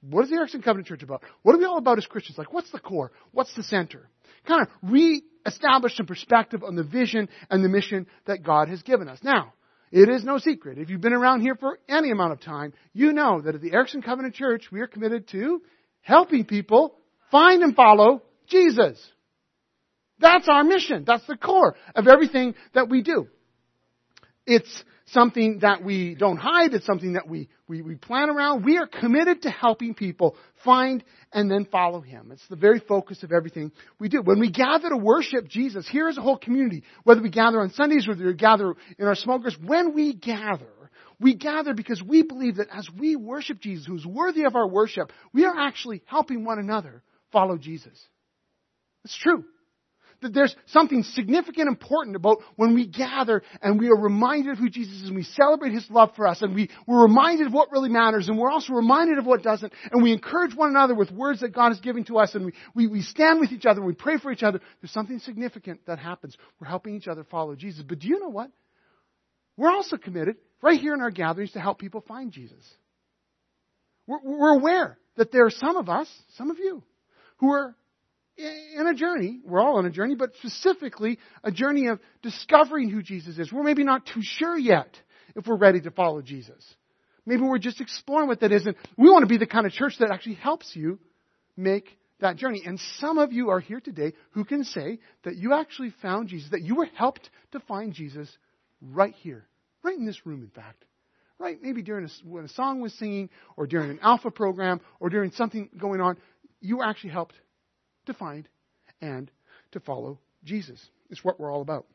What 0.00 0.24
is 0.24 0.30
the 0.30 0.36
Erickson 0.36 0.62
Covenant 0.62 0.88
Church 0.88 1.02
about? 1.02 1.22
What 1.42 1.54
are 1.54 1.58
we 1.58 1.64
all 1.64 1.78
about 1.78 1.98
as 1.98 2.06
Christians? 2.06 2.36
Like, 2.36 2.52
what's 2.52 2.72
the 2.72 2.80
core? 2.80 3.12
What's 3.30 3.54
the 3.54 3.62
center? 3.62 4.08
Kind 4.46 4.62
of 4.62 4.68
re-establish 4.82 5.96
some 5.96 6.06
perspective 6.06 6.64
on 6.64 6.74
the 6.74 6.82
vision 6.82 7.28
and 7.50 7.64
the 7.64 7.68
mission 7.68 8.06
that 8.26 8.42
God 8.42 8.68
has 8.68 8.82
given 8.82 9.08
us. 9.08 9.20
Now, 9.22 9.52
it 9.92 10.08
is 10.08 10.24
no 10.24 10.38
secret. 10.38 10.78
If 10.78 10.90
you've 10.90 11.00
been 11.00 11.12
around 11.12 11.42
here 11.42 11.54
for 11.54 11.78
any 11.88 12.10
amount 12.10 12.32
of 12.32 12.40
time, 12.40 12.72
you 12.92 13.12
know 13.12 13.42
that 13.42 13.54
at 13.54 13.60
the 13.60 13.72
Erickson 13.72 14.02
Covenant 14.02 14.34
Church, 14.34 14.68
we 14.72 14.80
are 14.80 14.88
committed 14.88 15.28
to 15.28 15.62
helping 16.00 16.46
people 16.46 16.96
find 17.30 17.62
and 17.62 17.76
follow 17.76 18.22
Jesus. 18.48 19.00
That's 20.18 20.48
our 20.48 20.64
mission. 20.64 21.04
That's 21.06 21.26
the 21.26 21.36
core 21.36 21.76
of 21.94 22.08
everything 22.08 22.54
that 22.74 22.88
we 22.88 23.02
do. 23.02 23.28
It's 24.46 24.84
something 25.06 25.60
that 25.60 25.84
we 25.84 26.14
don't 26.14 26.36
hide. 26.36 26.74
It's 26.74 26.86
something 26.86 27.12
that 27.12 27.28
we, 27.28 27.48
we, 27.68 27.82
we 27.82 27.94
plan 27.94 28.28
around. 28.28 28.64
We 28.64 28.78
are 28.78 28.86
committed 28.86 29.42
to 29.42 29.50
helping 29.50 29.94
people 29.94 30.36
find 30.64 31.04
and 31.32 31.50
then 31.50 31.66
follow 31.70 32.00
Him. 32.00 32.30
It's 32.32 32.46
the 32.48 32.56
very 32.56 32.80
focus 32.80 33.22
of 33.22 33.30
everything 33.30 33.72
we 34.00 34.08
do. 34.08 34.20
When 34.22 34.40
we 34.40 34.50
gather 34.50 34.88
to 34.88 34.96
worship 34.96 35.48
Jesus, 35.48 35.88
here 35.88 36.08
is 36.08 36.18
a 36.18 36.22
whole 36.22 36.38
community, 36.38 36.82
whether 37.04 37.22
we 37.22 37.30
gather 37.30 37.60
on 37.60 37.70
Sundays 37.70 38.08
or 38.08 38.14
we 38.14 38.34
gather 38.34 38.74
in 38.98 39.06
our 39.06 39.14
small 39.14 39.38
groups, 39.38 39.56
when 39.64 39.94
we 39.94 40.14
gather, 40.14 40.66
we 41.20 41.34
gather 41.34 41.72
because 41.74 42.02
we 42.02 42.22
believe 42.22 42.56
that 42.56 42.68
as 42.72 42.88
we 42.98 43.14
worship 43.14 43.60
Jesus, 43.60 43.86
who's 43.86 44.06
worthy 44.06 44.44
of 44.44 44.56
our 44.56 44.66
worship, 44.66 45.12
we 45.32 45.44
are 45.44 45.56
actually 45.56 46.02
helping 46.06 46.44
one 46.44 46.58
another 46.58 47.02
follow 47.30 47.56
Jesus. 47.56 47.96
It's 49.04 49.16
true 49.16 49.44
that 50.22 50.32
there's 50.32 50.54
something 50.66 51.02
significant 51.02 51.68
important 51.68 52.16
about 52.16 52.38
when 52.56 52.74
we 52.74 52.86
gather 52.86 53.42
and 53.60 53.78
we 53.78 53.88
are 53.88 53.96
reminded 53.96 54.52
of 54.52 54.58
who 54.58 54.70
Jesus 54.70 55.02
is 55.02 55.08
and 55.08 55.16
we 55.16 55.22
celebrate 55.22 55.72
His 55.72 55.86
love 55.90 56.10
for 56.16 56.26
us 56.26 56.42
and 56.42 56.54
we, 56.54 56.70
we're 56.86 57.02
reminded 57.02 57.46
of 57.46 57.52
what 57.52 57.70
really 57.70 57.90
matters 57.90 58.28
and 58.28 58.38
we're 58.38 58.50
also 58.50 58.72
reminded 58.72 59.18
of 59.18 59.26
what 59.26 59.42
doesn't 59.42 59.72
and 59.90 60.02
we 60.02 60.12
encourage 60.12 60.54
one 60.54 60.70
another 60.70 60.94
with 60.94 61.10
words 61.10 61.40
that 61.40 61.54
God 61.54 61.72
is 61.72 61.80
giving 61.80 62.04
to 62.04 62.18
us 62.18 62.34
and 62.34 62.46
we, 62.46 62.52
we, 62.74 62.86
we 62.86 63.02
stand 63.02 63.40
with 63.40 63.52
each 63.52 63.66
other 63.66 63.80
and 63.80 63.86
we 63.86 63.94
pray 63.94 64.18
for 64.18 64.32
each 64.32 64.42
other. 64.42 64.60
There's 64.80 64.92
something 64.92 65.18
significant 65.18 65.86
that 65.86 65.98
happens. 65.98 66.36
We're 66.60 66.68
helping 66.68 66.94
each 66.96 67.08
other 67.08 67.24
follow 67.24 67.54
Jesus. 67.54 67.84
But 67.86 67.98
do 67.98 68.08
you 68.08 68.20
know 68.20 68.30
what? 68.30 68.50
We're 69.56 69.70
also 69.70 69.96
committed 69.96 70.36
right 70.62 70.80
here 70.80 70.94
in 70.94 71.00
our 71.00 71.10
gatherings 71.10 71.52
to 71.52 71.60
help 71.60 71.78
people 71.78 72.00
find 72.00 72.32
Jesus. 72.32 72.64
We're, 74.06 74.20
we're 74.22 74.58
aware 74.58 74.98
that 75.16 75.30
there 75.30 75.44
are 75.44 75.50
some 75.50 75.76
of 75.76 75.88
us, 75.88 76.08
some 76.36 76.50
of 76.50 76.58
you, 76.58 76.82
who 77.38 77.50
are 77.52 77.76
in 78.76 78.86
a 78.86 78.94
journey. 78.94 79.40
We're 79.44 79.60
all 79.60 79.76
on 79.76 79.86
a 79.86 79.90
journey, 79.90 80.14
but 80.14 80.34
specifically 80.36 81.18
a 81.42 81.50
journey 81.50 81.88
of 81.88 82.00
discovering 82.22 82.90
who 82.90 83.02
Jesus 83.02 83.38
is. 83.38 83.52
We're 83.52 83.62
maybe 83.62 83.84
not 83.84 84.06
too 84.06 84.22
sure 84.22 84.56
yet 84.56 84.96
if 85.36 85.46
we're 85.46 85.56
ready 85.56 85.80
to 85.82 85.90
follow 85.90 86.22
Jesus. 86.22 86.64
Maybe 87.24 87.42
we're 87.42 87.58
just 87.58 87.80
exploring 87.80 88.28
what 88.28 88.40
that 88.40 88.52
is, 88.52 88.66
and 88.66 88.74
we 88.96 89.10
want 89.10 89.22
to 89.22 89.28
be 89.28 89.38
the 89.38 89.46
kind 89.46 89.66
of 89.66 89.72
church 89.72 89.94
that 90.00 90.10
actually 90.10 90.34
helps 90.34 90.74
you 90.74 90.98
make 91.56 91.96
that 92.20 92.36
journey. 92.36 92.62
And 92.66 92.80
some 92.98 93.18
of 93.18 93.32
you 93.32 93.50
are 93.50 93.60
here 93.60 93.80
today 93.80 94.12
who 94.32 94.44
can 94.44 94.64
say 94.64 94.98
that 95.24 95.36
you 95.36 95.54
actually 95.54 95.94
found 96.02 96.28
Jesus, 96.28 96.50
that 96.50 96.62
you 96.62 96.74
were 96.74 96.88
helped 96.96 97.30
to 97.52 97.60
find 97.60 97.92
Jesus 97.92 98.28
right 98.80 99.14
here, 99.14 99.46
right 99.82 99.96
in 99.96 100.04
this 100.04 100.26
room, 100.26 100.42
in 100.42 100.50
fact. 100.50 100.84
Right? 101.38 101.58
Maybe 101.60 101.82
during 101.82 102.06
a, 102.06 102.08
when 102.24 102.44
a 102.44 102.48
song 102.48 102.80
was 102.80 102.94
singing, 102.94 103.28
or 103.56 103.66
during 103.66 103.90
an 103.90 103.98
alpha 104.00 104.30
program, 104.30 104.80
or 105.00 105.08
during 105.08 105.32
something 105.32 105.68
going 105.76 106.00
on, 106.00 106.16
you 106.60 106.78
were 106.78 106.84
actually 106.84 107.10
helped 107.10 107.34
to 108.06 108.14
find 108.14 108.48
and 109.00 109.30
to 109.72 109.80
follow 109.80 110.18
Jesus. 110.44 110.80
It's 111.10 111.24
what 111.24 111.38
we're 111.38 111.52
all 111.52 111.62
about. 111.62 111.86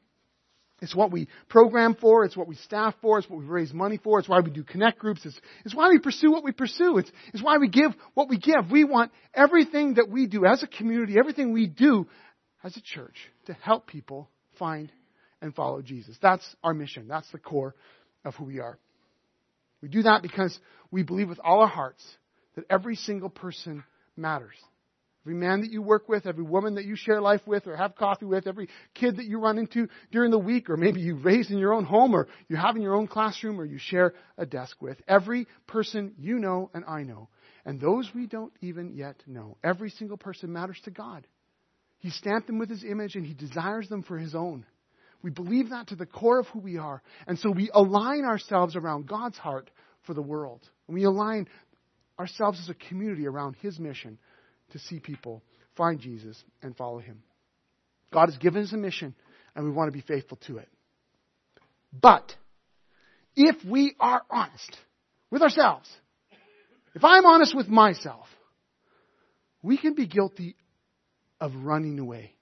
It's 0.79 0.95
what 0.95 1.11
we 1.11 1.27
program 1.49 1.95
for. 1.95 2.23
It's 2.23 2.37
what 2.37 2.47
we 2.47 2.55
staff 2.55 2.93
for. 3.01 3.17
It's 3.17 3.27
what 3.27 3.39
we 3.39 3.45
raise 3.45 3.73
money 3.73 3.97
for. 3.97 4.19
It's 4.19 4.29
why 4.29 4.41
we 4.41 4.51
do 4.51 4.63
connect 4.63 4.99
groups. 4.99 5.25
It's, 5.25 5.39
it's 5.65 5.73
why 5.73 5.89
we 5.89 5.97
pursue 5.97 6.31
what 6.31 6.43
we 6.43 6.51
pursue. 6.51 6.99
It's, 6.99 7.11
it's 7.33 7.41
why 7.41 7.57
we 7.57 7.67
give 7.67 7.91
what 8.13 8.29
we 8.29 8.37
give. 8.37 8.69
We 8.69 8.83
want 8.83 9.11
everything 9.33 9.95
that 9.95 10.09
we 10.09 10.27
do 10.27 10.45
as 10.45 10.61
a 10.61 10.67
community, 10.67 11.15
everything 11.17 11.51
we 11.51 11.65
do 11.65 12.07
as 12.63 12.77
a 12.77 12.81
church 12.81 13.15
to 13.47 13.53
help 13.53 13.87
people 13.87 14.29
find 14.59 14.91
and 15.41 15.55
follow 15.55 15.81
Jesus. 15.81 16.15
That's 16.21 16.45
our 16.63 16.75
mission. 16.75 17.07
That's 17.07 17.29
the 17.31 17.39
core 17.39 17.73
of 18.23 18.35
who 18.35 18.45
we 18.45 18.59
are. 18.59 18.77
We 19.81 19.89
do 19.89 20.03
that 20.03 20.21
because 20.21 20.57
we 20.91 21.03
believe 21.03 21.29
with 21.29 21.39
all 21.43 21.61
our 21.61 21.67
hearts 21.67 22.03
that 22.55 22.65
every 22.69 22.95
single 22.95 23.29
person 23.29 23.83
matters. 24.15 24.55
Every 25.27 25.35
man 25.35 25.59
that 25.59 25.71
you 25.71 25.81
work 25.81 26.07
with, 26.07 26.25
every 26.25 26.45
woman 26.45 26.75
that 26.75 26.85
you 26.85 26.95
share 26.95 27.19
life 27.19 27.41
with 27.45 27.67
or 27.67 27.75
have 27.75 27.97
coffee 27.97 28.23
with, 28.23 28.47
every 28.47 28.69
kid 28.93 29.17
that 29.17 29.25
you 29.25 29.41
run 29.41 29.57
into 29.57 29.89
during 30.09 30.31
the 30.31 30.39
week, 30.39 30.69
or 30.69 30.77
maybe 30.77 31.01
you 31.01 31.15
raise 31.15 31.51
in 31.51 31.57
your 31.57 31.73
own 31.73 31.83
home, 31.83 32.15
or 32.15 32.29
you 32.47 32.55
have 32.55 32.77
in 32.77 32.81
your 32.81 32.95
own 32.95 33.07
classroom, 33.07 33.59
or 33.59 33.65
you 33.65 33.77
share 33.77 34.13
a 34.37 34.45
desk 34.45 34.81
with. 34.81 34.97
Every 35.05 35.45
person 35.67 36.13
you 36.17 36.39
know 36.39 36.71
and 36.73 36.85
I 36.85 37.03
know, 37.03 37.27
and 37.65 37.77
those 37.77 38.09
we 38.15 38.25
don't 38.25 38.53
even 38.61 38.93
yet 38.93 39.21
know. 39.27 39.57
Every 39.65 39.89
single 39.89 40.15
person 40.15 40.53
matters 40.53 40.79
to 40.85 40.91
God. 40.91 41.27
He 41.97 42.09
stamped 42.09 42.47
them 42.47 42.57
with 42.57 42.69
His 42.69 42.85
image 42.85 43.15
and 43.15 43.25
He 43.25 43.33
desires 43.33 43.89
them 43.89 44.03
for 44.03 44.17
His 44.17 44.33
own. 44.33 44.65
We 45.23 45.29
believe 45.29 45.71
that 45.71 45.87
to 45.87 45.97
the 45.97 46.05
core 46.05 46.39
of 46.39 46.47
who 46.47 46.59
we 46.59 46.77
are. 46.77 47.03
And 47.27 47.37
so 47.37 47.51
we 47.51 47.69
align 47.73 48.23
ourselves 48.23 48.77
around 48.77 49.07
God's 49.07 49.37
heart 49.37 49.69
for 50.03 50.13
the 50.13 50.21
world. 50.21 50.61
And 50.87 50.95
we 50.95 51.03
align 51.03 51.49
ourselves 52.17 52.61
as 52.63 52.69
a 52.69 52.87
community 52.87 53.27
around 53.27 53.57
His 53.57 53.77
mission 53.77 54.19
to 54.71 54.79
see 54.79 54.99
people 54.99 55.43
find 55.75 55.99
Jesus 55.99 56.41
and 56.61 56.75
follow 56.75 56.99
him. 56.99 57.23
God 58.11 58.29
has 58.29 58.37
given 58.37 58.63
us 58.63 58.73
a 58.73 58.77
mission, 58.77 59.15
and 59.55 59.65
we 59.65 59.71
want 59.71 59.89
to 59.89 59.91
be 59.91 60.01
faithful 60.01 60.37
to 60.47 60.57
it. 60.57 60.69
But 61.93 62.35
if 63.35 63.55
we 63.65 63.95
are 63.99 64.21
honest 64.29 64.77
with 65.29 65.41
ourselves, 65.41 65.89
if 66.95 67.03
I'm 67.03 67.25
honest 67.25 67.55
with 67.55 67.67
myself, 67.67 68.25
we 69.61 69.77
can 69.77 69.93
be 69.93 70.07
guilty 70.07 70.55
of 71.39 71.51
running 71.55 71.99
away 71.99 72.33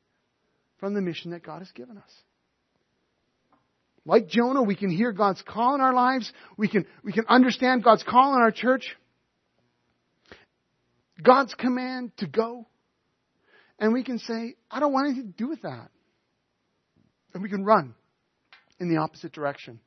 from 0.79 0.93
the 0.93 1.01
mission 1.01 1.31
that 1.31 1.43
God 1.43 1.59
has 1.59 1.71
given 1.71 1.97
us. 1.97 2.11
Like 4.05 4.27
Jonah, 4.27 4.61
we 4.61 4.75
can 4.75 4.91
hear 4.91 5.11
God's 5.11 5.41
call 5.41 5.73
in 5.73 5.81
our 5.81 5.93
lives. 5.93 6.31
We 6.57 6.67
can, 6.67 6.85
we 7.03 7.11
can 7.11 7.25
understand 7.27 7.83
God's 7.83 8.03
call 8.03 8.35
in 8.35 8.41
our 8.41 8.51
church. 8.51 8.95
God's 11.21 11.53
command 11.53 12.11
to 12.17 12.27
go. 12.27 12.67
And 13.79 13.93
we 13.93 14.03
can 14.03 14.19
say, 14.19 14.55
I 14.71 14.79
don't 14.79 14.93
want 14.93 15.07
anything 15.07 15.31
to 15.31 15.37
do 15.37 15.49
with 15.49 15.61
that. 15.63 15.89
And 17.33 17.43
we 17.43 17.49
can 17.49 17.65
run 17.65 17.95
in 18.79 18.93
the 18.93 19.01
opposite 19.01 19.33
direction. 19.33 19.79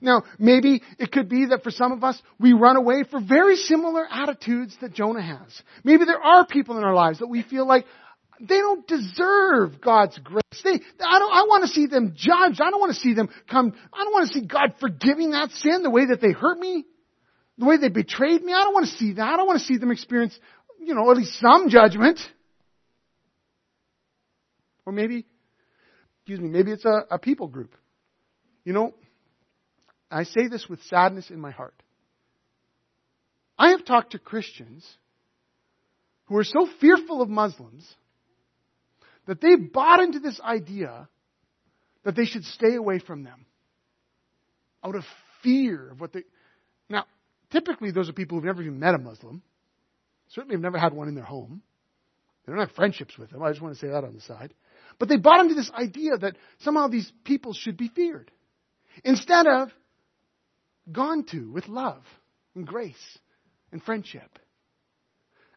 Now, 0.00 0.24
maybe 0.38 0.82
it 0.98 1.12
could 1.12 1.28
be 1.28 1.46
that 1.46 1.62
for 1.62 1.70
some 1.70 1.92
of 1.92 2.04
us, 2.04 2.20
we 2.38 2.52
run 2.52 2.76
away 2.76 3.04
for 3.10 3.20
very 3.20 3.56
similar 3.56 4.06
attitudes 4.10 4.76
that 4.80 4.92
Jonah 4.92 5.22
has. 5.22 5.62
Maybe 5.82 6.04
there 6.04 6.22
are 6.22 6.46
people 6.46 6.76
in 6.76 6.84
our 6.84 6.94
lives 6.94 7.20
that 7.20 7.28
we 7.28 7.42
feel 7.42 7.66
like, 7.66 7.86
they 8.40 8.58
don't 8.58 8.86
deserve 8.86 9.80
God's 9.80 10.16
grace. 10.18 10.42
They, 10.62 10.70
I 10.70 11.18
don't, 11.18 11.32
I 11.32 11.44
want 11.48 11.64
to 11.64 11.68
see 11.68 11.86
them 11.86 12.12
judged. 12.14 12.60
I 12.60 12.70
don't 12.70 12.80
want 12.80 12.94
to 12.94 13.00
see 13.00 13.14
them 13.14 13.28
come, 13.50 13.72
I 13.92 14.04
don't 14.04 14.12
want 14.12 14.28
to 14.28 14.34
see 14.38 14.46
God 14.46 14.74
forgiving 14.80 15.32
that 15.32 15.50
sin 15.50 15.82
the 15.82 15.90
way 15.90 16.06
that 16.06 16.20
they 16.20 16.32
hurt 16.32 16.58
me, 16.58 16.84
the 17.56 17.64
way 17.64 17.78
they 17.78 17.88
betrayed 17.88 18.42
me. 18.42 18.52
I 18.52 18.62
don't 18.62 18.74
want 18.74 18.86
to 18.86 18.92
see 18.92 19.14
that. 19.14 19.28
I 19.28 19.36
don't 19.36 19.46
want 19.46 19.58
to 19.58 19.64
see 19.64 19.76
them 19.76 19.90
experience, 19.90 20.38
you 20.88 20.94
know, 20.94 21.10
at 21.10 21.18
least 21.18 21.38
some 21.38 21.68
judgment. 21.68 22.18
Or 24.86 24.92
maybe, 24.92 25.26
excuse 26.16 26.40
me, 26.40 26.48
maybe 26.48 26.72
it's 26.72 26.86
a, 26.86 27.04
a 27.10 27.18
people 27.18 27.46
group. 27.46 27.74
You 28.64 28.72
know, 28.72 28.94
I 30.10 30.24
say 30.24 30.48
this 30.50 30.66
with 30.66 30.82
sadness 30.84 31.28
in 31.28 31.40
my 31.40 31.50
heart. 31.50 31.74
I 33.58 33.72
have 33.72 33.84
talked 33.84 34.12
to 34.12 34.18
Christians 34.18 34.86
who 36.24 36.38
are 36.38 36.44
so 36.44 36.66
fearful 36.80 37.20
of 37.20 37.28
Muslims 37.28 37.86
that 39.26 39.42
they 39.42 39.56
bought 39.56 40.00
into 40.00 40.20
this 40.20 40.40
idea 40.40 41.06
that 42.04 42.16
they 42.16 42.24
should 42.24 42.44
stay 42.44 42.76
away 42.76 42.98
from 42.98 43.24
them 43.24 43.44
out 44.82 44.94
of 44.94 45.02
fear 45.42 45.90
of 45.90 46.00
what 46.00 46.14
they. 46.14 46.22
Now, 46.88 47.04
typically, 47.50 47.90
those 47.90 48.08
are 48.08 48.14
people 48.14 48.38
who've 48.38 48.46
never 48.46 48.62
even 48.62 48.78
met 48.78 48.94
a 48.94 48.98
Muslim, 48.98 49.42
certainly 50.30 50.54
have 50.54 50.62
never 50.62 50.78
had 50.78 50.92
one 50.92 51.08
in 51.08 51.14
their 51.14 51.24
home. 51.24 51.62
They 52.44 52.52
don't 52.52 52.60
have 52.60 52.72
friendships 52.72 53.18
with 53.18 53.30
them. 53.30 53.42
I 53.42 53.50
just 53.50 53.60
want 53.60 53.74
to 53.74 53.80
say 53.80 53.88
that 53.88 54.04
on 54.04 54.14
the 54.14 54.20
side. 54.20 54.54
But 54.98 55.08
they 55.08 55.16
bought 55.16 55.40
into 55.40 55.54
this 55.54 55.70
idea 55.70 56.16
that 56.16 56.36
somehow 56.60 56.88
these 56.88 57.10
people 57.24 57.52
should 57.52 57.76
be 57.76 57.88
feared 57.88 58.30
instead 59.04 59.46
of 59.46 59.70
gone 60.90 61.24
to 61.26 61.50
with 61.52 61.68
love 61.68 62.02
and 62.54 62.66
grace 62.66 63.18
and 63.70 63.82
friendship. 63.82 64.38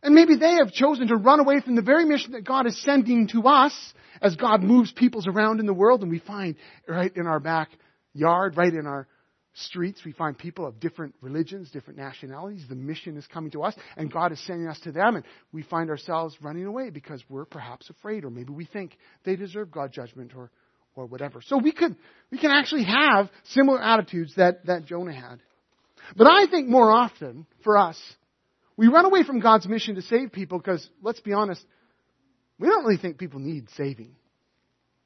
And 0.04 0.16
maybe 0.16 0.36
they 0.36 0.56
have 0.56 0.72
chosen 0.72 1.08
to 1.08 1.16
run 1.16 1.40
away 1.40 1.62
from 1.62 1.76
the 1.76 1.82
very 1.82 2.06
mission 2.06 2.32
that 2.32 2.44
God 2.44 2.66
is 2.66 2.82
sending 2.82 3.28
to 3.30 3.44
us 3.44 3.74
as 4.22 4.36
God 4.36 4.64
moves 4.64 4.92
peoples 4.92 5.28
around 5.28 5.60
in 5.60 5.66
the 5.66 5.74
world 5.74 6.02
and 6.02 6.12
we 6.12 6.20
find 6.20 6.56
right 6.88 7.16
in 7.16 7.28
our 7.28 7.40
backyard, 7.40 8.58
right 8.58 8.74
in 8.74 8.88
our 8.88 9.08
streets, 9.54 10.02
we 10.06 10.14
find 10.14 10.38
people 10.38 10.66
of 10.66 10.80
different 10.80 11.14
religions, 11.22 11.70
different 11.72 12.00
nationalities. 12.00 12.66
The 12.70 12.76
mission 12.76 13.18
is 13.18 13.28
coming 13.28 13.52
to 13.52 13.64
us 13.64 13.76
and 13.98 14.12
God 14.12 14.32
is 14.32 14.40
sending 14.46 14.68
us 14.68 14.80
to 14.82 14.92
them 14.92 15.16
and 15.16 15.26
we 15.52 15.64
find 15.64 15.90
ourselves 15.90 16.38
running 16.42 16.66
away 16.66 16.90
because 16.90 17.24
we're 17.30 17.46
perhaps 17.46 17.90
afraid 17.90 18.24
or 18.24 18.30
maybe 18.30 18.54
we 18.54 18.66
think 18.66 18.98
they 19.24 19.36
deserve 19.36 19.72
God's 19.72 19.94
judgment 19.94 20.34
or, 20.36 20.52
or 20.96 21.06
whatever. 21.06 21.42
So 21.42 21.58
we 21.58 21.72
could, 21.72 21.96
we 22.32 22.38
can 22.38 22.52
actually 22.52 22.86
have 22.86 23.30
similar 23.46 23.82
attitudes 23.82 24.36
that, 24.36 24.66
that 24.68 24.86
Jonah 24.86 25.14
had. 25.14 25.42
But 26.16 26.28
I 26.30 26.48
think 26.48 26.68
more 26.68 26.92
often 26.92 27.46
for 27.64 27.78
us, 27.78 28.00
we 28.78 28.88
run 28.88 29.06
away 29.06 29.24
from 29.24 29.40
God's 29.40 29.68
mission 29.68 29.96
to 29.96 30.02
save 30.02 30.32
people 30.32 30.58
because, 30.58 30.88
let's 31.02 31.20
be 31.20 31.34
honest, 31.34 31.64
we 32.58 32.68
don't 32.68 32.84
really 32.84 33.00
think 33.00 33.18
people 33.18 33.40
need 33.40 33.70
saving. 33.72 34.16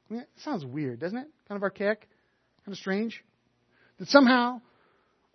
I 0.08 0.14
mean, 0.14 0.22
it 0.22 0.28
sounds 0.44 0.64
weird, 0.64 1.00
doesn't 1.00 1.18
it? 1.18 1.26
Kind 1.48 1.56
of 1.56 1.62
archaic, 1.62 2.00
kind 2.64 2.72
of 2.72 2.78
strange. 2.78 3.22
That 3.98 4.08
somehow, 4.08 4.60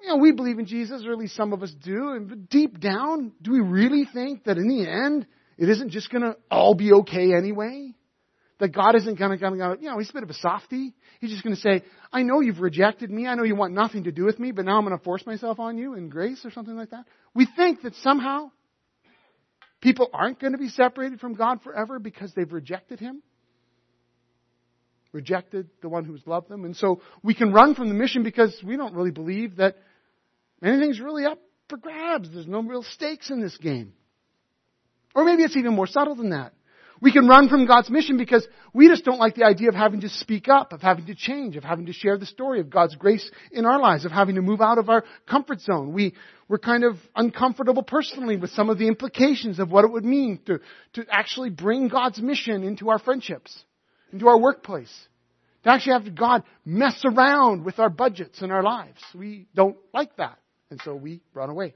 you 0.01 0.10
know, 0.10 0.18
we 0.18 0.32
believe 0.32 0.60
in 0.60 0.65
Jesus, 0.65 1.03
or 1.06 1.12
at 1.12 1.18
least 1.18 1.36
some 1.36 1.53
of 1.53 1.63
us 1.63 1.72
do, 1.72 2.12
and 2.12 2.50
deep 2.50 2.80
down, 2.80 3.32
do 3.41 3.51
we 3.51 3.60
really 3.60 4.08
think 4.12 4.44
that 4.46 4.58
in 4.58 4.68
the 4.68 4.88
end, 4.88 5.25
it 5.58 5.70
isn't 5.70 5.89
just 5.89 6.10
going 6.12 6.24
to 6.24 6.36
all 6.50 6.74
be 6.75 6.91
okay 6.94 7.34
anyway? 7.34 7.94
That 8.60 8.70
God 8.75 8.96
isn't 8.96 9.18
going 9.18 9.38
to, 9.38 9.77
you 9.82 9.89
know, 9.89 9.98
he's 9.98 10.12
a 10.12 10.13
bit 10.13 10.22
of 10.22 10.30
a 10.30 10.36
softy. 10.36 10.94
He's 11.20 11.32
just 11.32 11.44
going 11.44 11.56
to 11.56 11.62
say, 11.62 11.84
I 12.13 12.22
know 12.22 12.41
you've 12.41 12.62
rejected 12.62 13.10
me. 13.10 13.25
I 13.25 13.34
know 13.34 13.44
you 13.44 13.56
want 13.56 13.74
nothing 13.74 14.03
to 14.03 14.12
do 14.12 14.24
with 14.25 14.38
me, 14.38 14.51
but 14.51 14.65
now 14.65 14.77
I'm 14.77 14.86
going 14.86 14.96
to 14.98 15.03
force 15.03 15.25
myself 15.25 15.60
on 15.60 15.80
you 15.80 15.96
in 15.96 16.10
grace 16.10 16.46
or 16.46 16.51
something 16.51 16.75
like 16.75 16.91
that. 16.91 17.06
We 17.34 17.48
think 17.56 17.82
that 17.82 17.96
somehow 17.96 18.51
people 19.82 20.10
aren't 20.13 20.39
going 20.39 20.53
to 20.53 20.60
be 20.60 20.70
separated 20.70 21.20
from 21.20 21.34
God 21.34 21.63
forever 21.63 21.98
because 21.98 22.34
they've 22.36 22.51
rejected 22.51 23.00
Him. 23.00 23.24
Rejected 25.13 25.70
the 25.82 25.89
one 25.89 26.06
who's 26.06 26.25
loved 26.25 26.50
them. 26.50 26.63
And 26.63 26.75
so 26.75 27.01
we 27.22 27.34
can 27.34 27.51
run 27.51 27.75
from 27.75 27.89
the 27.89 27.96
mission 27.96 28.24
because 28.24 28.56
we 28.63 28.77
don't 28.77 28.94
really 28.94 29.12
believe 29.12 29.58
that 29.58 29.75
anything's 30.63 31.00
really 31.00 31.25
up 31.25 31.39
for 31.70 31.77
grabs. 31.77 32.32
There's 32.32 32.48
no 32.48 32.62
real 32.62 32.84
stakes 32.84 33.30
in 33.30 33.41
this 33.41 33.58
game. 33.58 33.94
Or 35.14 35.25
maybe 35.25 35.44
it's 35.44 35.57
even 35.57 35.74
more 35.74 35.88
subtle 35.88 36.16
than 36.16 36.29
that. 36.29 36.53
We 37.01 37.12
can 37.12 37.27
run 37.27 37.50
from 37.50 37.66
God's 37.66 37.90
mission 37.90 38.18
because 38.18 38.48
we 38.74 38.88
just 38.88 39.03
don't 39.03 39.18
like 39.18 39.33
the 39.33 39.44
idea 39.44 39.70
of 39.70 39.75
having 39.75 40.01
to 40.01 40.09
speak 40.09 40.48
up, 40.48 40.72
of 40.72 40.81
having 40.81 41.07
to 41.07 41.16
change, 41.16 41.57
of 41.57 41.64
having 41.64 41.88
to 41.88 41.94
share 41.94 42.16
the 42.16 42.27
story 42.27 42.59
of 42.59 42.70
God's 42.70 42.96
grace 42.96 43.29
in 43.51 43.66
our 43.66 43.79
lives, 43.79 44.05
of 44.05 44.12
having 44.12 44.35
to 44.35 44.42
move 44.44 44.62
out 44.62 44.77
of 44.77 44.88
our 44.88 45.03
comfort 45.27 45.62
zone. 45.62 45.94
We, 45.94 46.14
we're 46.48 46.59
kind 46.59 46.83
of 46.83 46.98
uncomfortable 47.16 47.81
personally 47.81 48.38
with 48.38 48.51
some 48.51 48.70
of 48.70 48.77
the 48.77 48.88
implications 48.88 49.57
of 49.57 49.72
what 49.72 49.83
it 49.83 49.92
would 49.92 50.05
mean 50.05 50.42
to, 50.46 50.59
to 50.94 51.05
actually 51.09 51.50
bring 51.50 51.88
God's 51.88 52.22
mission 52.22 52.64
into 52.64 52.92
our 52.92 53.00
friendships, 53.00 53.64
into 54.14 54.27
our 54.27 54.40
workplace. 54.40 54.94
To 55.63 55.71
actually 55.71 55.93
have 55.93 56.15
God 56.15 56.43
mess 56.65 57.03
around 57.05 57.63
with 57.63 57.77
our 57.77 57.89
budgets 57.89 58.41
and 58.41 58.51
our 58.51 58.63
lives. 58.63 59.00
We 59.13 59.47
don't 59.53 59.77
like 59.93 60.15
that. 60.17 60.39
And 60.69 60.81
so 60.83 60.95
we 60.95 61.21
run 61.33 61.50
away. 61.50 61.75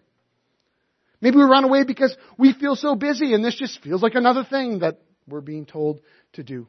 Maybe 1.22 1.38
we 1.38 1.44
run 1.44 1.64
away 1.64 1.84
because 1.84 2.16
we 2.38 2.54
feel 2.54 2.76
so 2.76 2.96
busy 2.96 3.34
and 3.34 3.44
this 3.44 3.56
just 3.56 3.82
feels 3.82 4.02
like 4.02 4.16
another 4.16 4.44
thing 4.44 4.80
that 4.80 5.02
we're 5.28 5.42
being 5.42 5.66
told 5.66 6.02
to 6.34 6.44
do. 6.44 6.68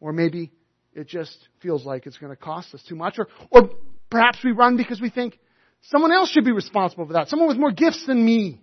Or 0.00 0.12
maybe 0.12 0.52
it 0.94 1.06
just 1.06 1.36
feels 1.60 1.84
like 1.84 2.06
it's 2.06 2.18
going 2.18 2.32
to 2.32 2.36
cost 2.36 2.74
us 2.74 2.82
too 2.88 2.96
much. 2.96 3.18
Or, 3.18 3.28
or 3.50 3.70
perhaps 4.10 4.38
we 4.44 4.52
run 4.52 4.76
because 4.76 5.00
we 5.00 5.10
think 5.10 5.38
someone 5.82 6.12
else 6.12 6.30
should 6.30 6.44
be 6.44 6.52
responsible 6.52 7.06
for 7.06 7.14
that. 7.14 7.28
Someone 7.28 7.48
with 7.48 7.56
more 7.56 7.72
gifts 7.72 8.06
than 8.06 8.24
me. 8.24 8.60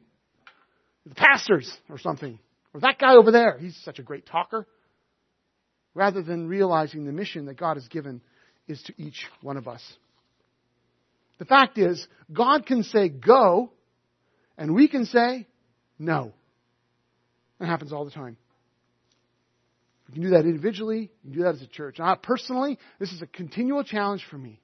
The 1.05 1.15
pastors 1.15 1.71
or 1.89 1.97
something. 1.97 2.39
Or 2.73 2.81
that 2.81 2.99
guy 2.99 3.15
over 3.15 3.31
there. 3.31 3.57
He's 3.57 3.75
such 3.83 3.99
a 3.99 4.03
great 4.03 4.25
talker. 4.25 4.67
Rather 5.95 6.21
than 6.21 6.47
realizing 6.47 7.05
the 7.05 7.11
mission 7.11 7.45
that 7.45 7.57
God 7.57 7.77
has 7.77 7.87
given 7.87 8.21
is 8.67 8.81
to 8.83 8.93
each 8.97 9.25
one 9.41 9.57
of 9.57 9.67
us. 9.67 9.81
The 11.39 11.45
fact 11.45 11.77
is, 11.77 12.05
God 12.31 12.65
can 12.65 12.83
say 12.83 13.09
go, 13.09 13.71
and 14.57 14.75
we 14.75 14.87
can 14.87 15.05
say 15.05 15.47
no. 15.97 16.33
That 17.59 17.67
happens 17.67 17.93
all 17.93 18.05
the 18.05 18.11
time. 18.11 18.37
We 20.07 20.13
can 20.13 20.23
do 20.23 20.29
that 20.31 20.45
individually. 20.45 21.09
We 21.23 21.31
can 21.31 21.39
do 21.39 21.43
that 21.45 21.55
as 21.55 21.61
a 21.61 21.67
church. 21.67 21.99
Now, 21.99 22.15
personally, 22.15 22.77
this 22.99 23.11
is 23.11 23.21
a 23.21 23.27
continual 23.27 23.83
challenge 23.83 24.25
for 24.29 24.37
me. 24.37 24.61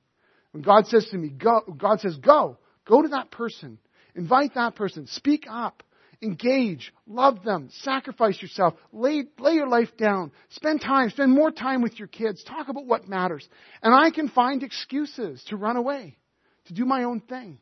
When 0.51 0.63
God 0.63 0.87
says 0.87 1.07
to 1.11 1.17
me, 1.17 1.29
go, 1.29 1.61
God 1.77 2.01
says, 2.01 2.17
go. 2.17 2.57
Go 2.85 3.01
to 3.01 3.09
that 3.09 3.31
person. 3.31 3.77
Invite 4.15 4.55
that 4.55 4.75
person. 4.75 5.07
Speak 5.07 5.45
up. 5.49 5.83
Engage. 6.21 6.93
Love 7.07 7.43
them. 7.43 7.69
Sacrifice 7.81 8.39
yourself. 8.41 8.75
Lay, 8.91 9.23
lay 9.39 9.53
your 9.53 9.67
life 9.67 9.89
down. 9.97 10.31
Spend 10.49 10.81
time. 10.81 11.09
Spend 11.09 11.31
more 11.31 11.51
time 11.51 11.81
with 11.81 11.97
your 11.97 12.07
kids. 12.07 12.43
Talk 12.43 12.69
about 12.69 12.85
what 12.85 13.07
matters. 13.07 13.47
And 13.81 13.93
I 13.93 14.11
can 14.11 14.29
find 14.29 14.61
excuses 14.61 15.43
to 15.47 15.57
run 15.57 15.77
away, 15.77 16.17
to 16.65 16.73
do 16.73 16.85
my 16.85 17.05
own 17.05 17.21
thing, 17.21 17.57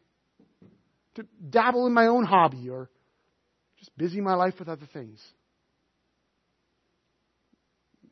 to 1.15 1.25
dabble 1.49 1.87
in 1.87 1.93
my 1.93 2.07
own 2.07 2.25
hobby 2.25 2.69
or 2.69 2.89
just 3.77 3.95
busy 3.97 4.19
my 4.19 4.35
life 4.35 4.55
with 4.59 4.67
other 4.67 4.87
things. 4.91 5.21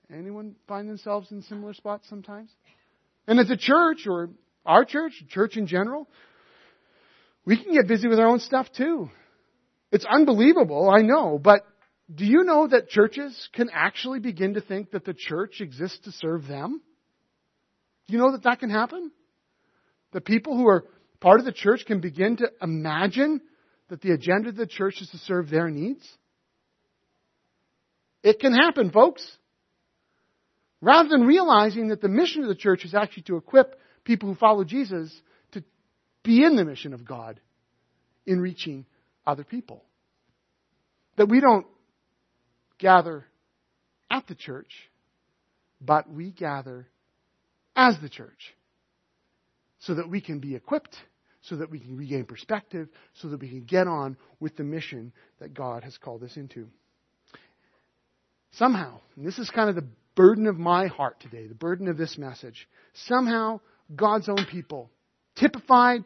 Anyone 0.09 0.55
find 0.67 0.89
themselves 0.89 1.29
in 1.31 1.41
similar 1.43 1.73
spots 1.73 2.07
sometimes? 2.07 2.49
And 3.27 3.39
as 3.39 3.49
a 3.49 3.57
church, 3.57 4.07
or 4.07 4.29
our 4.65 4.85
church, 4.85 5.11
church 5.29 5.57
in 5.57 5.67
general, 5.67 6.07
we 7.45 7.61
can 7.61 7.73
get 7.73 7.89
busy 7.89 8.07
with 8.07 8.17
our 8.17 8.27
own 8.27 8.39
stuff 8.39 8.67
too. 8.75 9.09
It's 9.91 10.05
unbelievable, 10.05 10.89
I 10.89 11.01
know, 11.01 11.39
but 11.39 11.65
do 12.13 12.25
you 12.25 12.43
know 12.43 12.67
that 12.67 12.89
churches 12.89 13.49
can 13.53 13.69
actually 13.73 14.19
begin 14.19 14.53
to 14.53 14.61
think 14.61 14.91
that 14.91 15.05
the 15.05 15.13
church 15.13 15.61
exists 15.61 15.99
to 16.05 16.11
serve 16.11 16.47
them? 16.47 16.81
Do 18.07 18.13
you 18.13 18.19
know 18.19 18.31
that 18.31 18.43
that 18.43 18.59
can 18.59 18.69
happen? 18.69 19.11
The 20.13 20.21
people 20.21 20.55
who 20.55 20.67
are 20.67 20.85
part 21.19 21.39
of 21.39 21.45
the 21.45 21.51
church 21.51 21.85
can 21.85 21.99
begin 21.99 22.37
to 22.37 22.49
imagine 22.61 23.41
that 23.89 24.01
the 24.01 24.11
agenda 24.11 24.49
of 24.49 24.55
the 24.55 24.67
church 24.67 25.01
is 25.01 25.09
to 25.09 25.17
serve 25.17 25.49
their 25.49 25.69
needs? 25.69 26.07
It 28.23 28.39
can 28.39 28.53
happen, 28.53 28.91
folks. 28.91 29.25
Rather 30.81 31.09
than 31.09 31.25
realizing 31.25 31.89
that 31.89 32.01
the 32.01 32.09
mission 32.09 32.43
of 32.43 32.49
the 32.49 32.55
church 32.55 32.85
is 32.85 32.93
actually 32.93 33.23
to 33.23 33.37
equip 33.37 33.79
people 34.03 34.29
who 34.29 34.35
follow 34.35 34.63
Jesus 34.63 35.13
to 35.51 35.63
be 36.23 36.43
in 36.43 36.55
the 36.55 36.65
mission 36.65 36.93
of 36.93 37.05
God 37.05 37.39
in 38.25 38.39
reaching 38.39 38.85
other 39.27 39.43
people. 39.43 39.83
That 41.17 41.29
we 41.29 41.41
don't 41.41 41.67
gather 42.79 43.25
at 44.09 44.25
the 44.27 44.35
church, 44.35 44.71
but 45.81 46.09
we 46.09 46.31
gather 46.31 46.87
as 47.75 47.95
the 48.01 48.09
church 48.09 48.55
so 49.79 49.95
that 49.95 50.09
we 50.09 50.21
can 50.21 50.39
be 50.39 50.55
equipped, 50.55 50.95
so 51.41 51.57
that 51.57 51.69
we 51.69 51.79
can 51.79 51.95
regain 51.95 52.25
perspective, 52.25 52.87
so 53.15 53.29
that 53.29 53.39
we 53.39 53.49
can 53.49 53.63
get 53.63 53.87
on 53.87 54.17
with 54.39 54.55
the 54.57 54.63
mission 54.63 55.11
that 55.39 55.53
God 55.53 55.83
has 55.83 55.97
called 55.97 56.23
us 56.23 56.35
into. 56.35 56.67
Somehow, 58.53 58.99
and 59.15 59.25
this 59.25 59.37
is 59.37 59.49
kind 59.49 59.69
of 59.69 59.75
the 59.75 59.87
burden 60.15 60.47
of 60.47 60.57
my 60.57 60.87
heart 60.87 61.19
today, 61.19 61.47
the 61.47 61.55
burden 61.55 61.87
of 61.87 61.97
this 61.97 62.17
message. 62.17 62.67
Somehow, 63.05 63.59
God's 63.95 64.29
own 64.29 64.45
people, 64.51 64.89
typified 65.35 66.03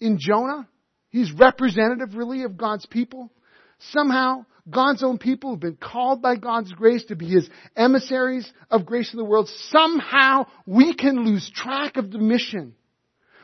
in 0.00 0.18
Jonah, 0.18 0.66
he's 1.10 1.32
representative 1.32 2.14
really 2.14 2.42
of 2.42 2.56
God's 2.56 2.86
people. 2.86 3.30
somehow 3.78 4.44
God's 4.68 5.02
own 5.02 5.18
people 5.18 5.50
who've 5.50 5.60
been 5.60 5.76
called 5.76 6.22
by 6.22 6.36
God's 6.36 6.72
grace 6.72 7.04
to 7.06 7.16
be 7.16 7.26
His 7.26 7.48
emissaries 7.76 8.50
of 8.70 8.86
grace 8.86 9.12
in 9.12 9.18
the 9.18 9.24
world, 9.24 9.48
somehow 9.68 10.46
we 10.66 10.94
can 10.94 11.24
lose 11.24 11.50
track 11.50 11.96
of 11.96 12.10
the 12.10 12.18
mission. 12.18 12.74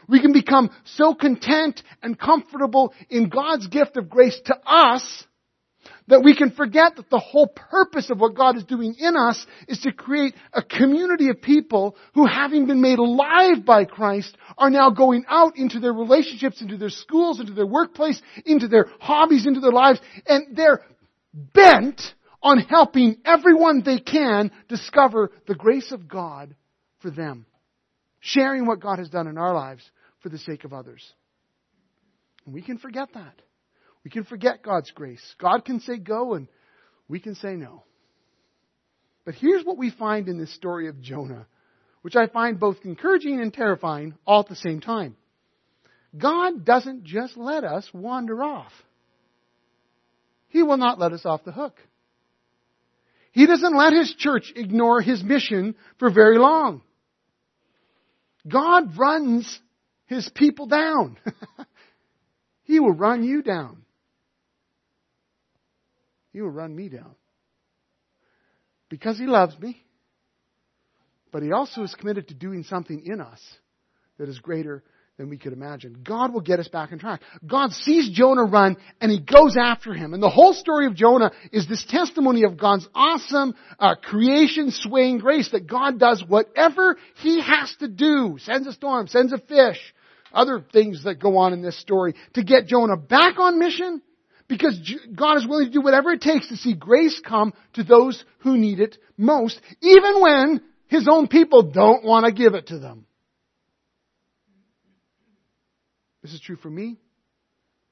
We 0.08 0.20
can 0.20 0.32
become 0.32 0.70
so 0.84 1.14
content 1.14 1.82
and 2.02 2.18
comfortable 2.18 2.94
in 3.08 3.28
God's 3.28 3.66
gift 3.66 3.96
of 3.96 4.08
grace 4.08 4.38
to 4.44 4.56
us 4.64 5.25
that 6.08 6.22
we 6.22 6.36
can 6.36 6.50
forget 6.50 6.96
that 6.96 7.10
the 7.10 7.18
whole 7.18 7.48
purpose 7.48 8.10
of 8.10 8.20
what 8.20 8.36
God 8.36 8.56
is 8.56 8.64
doing 8.64 8.94
in 8.98 9.16
us 9.16 9.44
is 9.68 9.80
to 9.80 9.92
create 9.92 10.34
a 10.52 10.62
community 10.62 11.28
of 11.30 11.42
people 11.42 11.96
who 12.14 12.26
having 12.26 12.66
been 12.66 12.80
made 12.80 12.98
alive 12.98 13.64
by 13.64 13.84
Christ 13.84 14.36
are 14.56 14.70
now 14.70 14.90
going 14.90 15.24
out 15.28 15.56
into 15.56 15.80
their 15.80 15.92
relationships, 15.92 16.60
into 16.60 16.76
their 16.76 16.90
schools, 16.90 17.40
into 17.40 17.54
their 17.54 17.66
workplace, 17.66 18.20
into 18.44 18.68
their 18.68 18.86
hobbies, 19.00 19.46
into 19.46 19.60
their 19.60 19.72
lives, 19.72 20.00
and 20.26 20.56
they're 20.56 20.84
bent 21.32 22.00
on 22.42 22.58
helping 22.58 23.16
everyone 23.24 23.82
they 23.84 23.98
can 23.98 24.52
discover 24.68 25.32
the 25.48 25.54
grace 25.54 25.90
of 25.90 26.08
God 26.08 26.54
for 27.00 27.10
them. 27.10 27.46
Sharing 28.20 28.66
what 28.66 28.80
God 28.80 28.98
has 28.98 29.08
done 29.08 29.26
in 29.26 29.38
our 29.38 29.54
lives 29.54 29.88
for 30.20 30.28
the 30.28 30.38
sake 30.38 30.64
of 30.64 30.72
others. 30.72 31.04
And 32.44 32.54
we 32.54 32.62
can 32.62 32.78
forget 32.78 33.08
that. 33.14 33.42
We 34.06 34.10
can 34.10 34.22
forget 34.22 34.62
God's 34.62 34.92
grace. 34.92 35.34
God 35.36 35.64
can 35.64 35.80
say 35.80 35.98
go 35.98 36.34
and 36.34 36.46
we 37.08 37.18
can 37.18 37.34
say 37.34 37.54
no. 37.56 37.82
But 39.24 39.34
here's 39.34 39.64
what 39.64 39.78
we 39.78 39.90
find 39.90 40.28
in 40.28 40.38
this 40.38 40.54
story 40.54 40.86
of 40.86 41.00
Jonah, 41.00 41.48
which 42.02 42.14
I 42.14 42.28
find 42.28 42.60
both 42.60 42.76
encouraging 42.84 43.40
and 43.40 43.52
terrifying 43.52 44.14
all 44.24 44.42
at 44.42 44.48
the 44.48 44.54
same 44.54 44.80
time. 44.80 45.16
God 46.16 46.64
doesn't 46.64 47.02
just 47.02 47.36
let 47.36 47.64
us 47.64 47.90
wander 47.92 48.44
off. 48.44 48.70
He 50.50 50.62
will 50.62 50.76
not 50.76 51.00
let 51.00 51.10
us 51.10 51.26
off 51.26 51.42
the 51.42 51.50
hook. 51.50 51.76
He 53.32 53.44
doesn't 53.46 53.76
let 53.76 53.92
His 53.92 54.14
church 54.16 54.52
ignore 54.54 55.00
His 55.00 55.20
mission 55.24 55.74
for 55.98 56.12
very 56.12 56.38
long. 56.38 56.80
God 58.46 58.96
runs 58.96 59.58
His 60.06 60.30
people 60.32 60.66
down. 60.66 61.18
he 62.62 62.78
will 62.78 62.92
run 62.92 63.24
you 63.24 63.42
down. 63.42 63.82
He 66.36 66.42
will 66.42 66.50
run 66.50 66.76
me 66.76 66.90
down. 66.90 67.14
Because 68.90 69.16
He 69.16 69.24
loves 69.24 69.58
me, 69.58 69.82
but 71.32 71.42
He 71.42 71.50
also 71.50 71.82
is 71.82 71.94
committed 71.94 72.28
to 72.28 72.34
doing 72.34 72.62
something 72.64 73.06
in 73.06 73.22
us 73.22 73.40
that 74.18 74.28
is 74.28 74.38
greater 74.38 74.84
than 75.16 75.30
we 75.30 75.38
could 75.38 75.54
imagine. 75.54 76.02
God 76.06 76.34
will 76.34 76.42
get 76.42 76.60
us 76.60 76.68
back 76.68 76.92
on 76.92 76.98
track. 76.98 77.22
God 77.46 77.72
sees 77.72 78.10
Jonah 78.10 78.44
run 78.44 78.76
and 79.00 79.10
he 79.10 79.18
goes 79.18 79.56
after 79.58 79.94
him. 79.94 80.12
And 80.12 80.22
the 80.22 80.28
whole 80.28 80.52
story 80.52 80.84
of 80.84 80.94
Jonah 80.94 81.32
is 81.52 81.66
this 81.66 81.86
testimony 81.88 82.44
of 82.44 82.58
God's 82.58 82.86
awesome 82.94 83.54
uh, 83.78 83.94
creation 83.94 84.70
swaying 84.72 85.20
grace 85.20 85.48
that 85.52 85.66
God 85.66 85.98
does 85.98 86.22
whatever 86.22 86.98
he 87.14 87.40
has 87.40 87.74
to 87.80 87.88
do. 87.88 88.36
Sends 88.40 88.66
a 88.66 88.74
storm, 88.74 89.06
sends 89.06 89.32
a 89.32 89.38
fish, 89.38 89.78
other 90.34 90.62
things 90.70 91.04
that 91.04 91.18
go 91.18 91.38
on 91.38 91.54
in 91.54 91.62
this 91.62 91.80
story 91.80 92.14
to 92.34 92.44
get 92.44 92.66
Jonah 92.66 92.98
back 92.98 93.38
on 93.38 93.58
mission 93.58 94.02
because 94.48 94.78
God 95.14 95.38
is 95.38 95.46
willing 95.46 95.66
to 95.66 95.72
do 95.72 95.80
whatever 95.80 96.12
it 96.12 96.20
takes 96.20 96.48
to 96.48 96.56
see 96.56 96.74
grace 96.74 97.20
come 97.24 97.52
to 97.74 97.84
those 97.84 98.22
who 98.40 98.56
need 98.56 98.80
it 98.80 98.96
most, 99.16 99.60
even 99.80 100.20
when 100.20 100.60
his 100.86 101.08
own 101.10 101.28
people 101.28 101.62
don't 101.62 102.04
want 102.04 102.26
to 102.26 102.32
give 102.32 102.54
it 102.54 102.68
to 102.68 102.78
them. 102.78 103.06
This 106.22 106.32
is 106.32 106.40
true 106.40 106.56
for 106.56 106.70
me. 106.70 106.96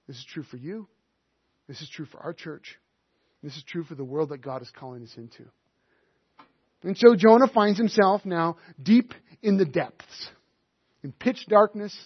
This 0.07 0.17
is 0.17 0.25
true 0.25 0.43
for 0.43 0.57
you. 0.57 0.89
This 1.69 1.81
is 1.81 1.89
true 1.89 2.07
for 2.07 2.21
our 2.21 2.33
church. 2.33 2.77
This 3.43 3.57
is 3.57 3.65
true 3.65 3.85
for 3.85 3.95
the 3.95 4.05
world 4.05 4.31
that 4.31 4.39
God 4.39 4.63
is 4.63 4.71
calling 4.71 5.03
us 5.03 5.15
into. 5.17 5.45
And 6.83 6.97
so 6.99 7.15
Jonah 7.15 7.49
finds 7.49 7.79
himself 7.79 8.25
now 8.25 8.57
deep 8.83 9.13
in 9.43 9.57
the 9.57 9.65
depths, 9.65 10.29
in 11.03 11.13
pitch 11.13 11.47
darkness, 11.49 11.97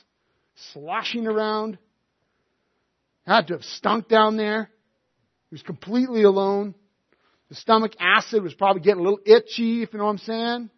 sloshing 0.73 1.27
around. 1.27 1.79
Had 3.29 3.49
to 3.49 3.53
have 3.53 3.63
stunk 3.63 4.09
down 4.09 4.39
there. 4.39 4.71
He 5.51 5.55
was 5.55 5.63
completely 5.63 6.23
alone. 6.23 6.75
The 7.51 7.57
stomach 7.57 7.93
acid 8.01 8.43
was 8.43 8.55
probably 8.55 8.81
getting 8.81 9.01
a 9.01 9.03
little 9.03 9.21
itchy, 9.27 9.83
if 9.83 9.93
you 9.93 9.99
know 9.99 10.07
what 10.07 10.13
I'm 10.13 10.19
saying. 10.19 10.71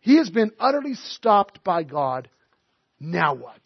He 0.00 0.16
has 0.16 0.28
been 0.28 0.50
utterly 0.58 0.94
stopped 0.94 1.62
by 1.62 1.84
God 1.84 2.28
now 2.98 3.36
what? 3.36 3.60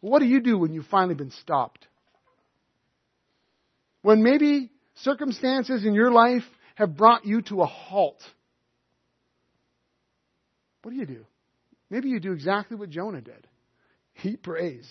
What 0.00 0.18
do 0.18 0.26
you 0.26 0.42
do 0.42 0.58
when 0.58 0.74
you've 0.74 0.86
finally 0.86 1.14
been 1.14 1.30
stopped? 1.30 1.86
When 4.02 4.22
maybe 4.22 4.70
circumstances 4.96 5.86
in 5.86 5.94
your 5.94 6.10
life 6.10 6.44
have 6.74 6.94
brought 6.94 7.24
you 7.24 7.40
to 7.42 7.62
a 7.62 7.66
halt. 7.66 8.20
What 10.82 10.90
do 10.90 10.98
you 10.98 11.06
do? 11.06 11.24
Maybe 11.88 12.10
you 12.10 12.20
do 12.20 12.32
exactly 12.32 12.76
what 12.76 12.90
Jonah 12.90 13.22
did. 13.22 13.46
He 14.12 14.36
prays. 14.36 14.86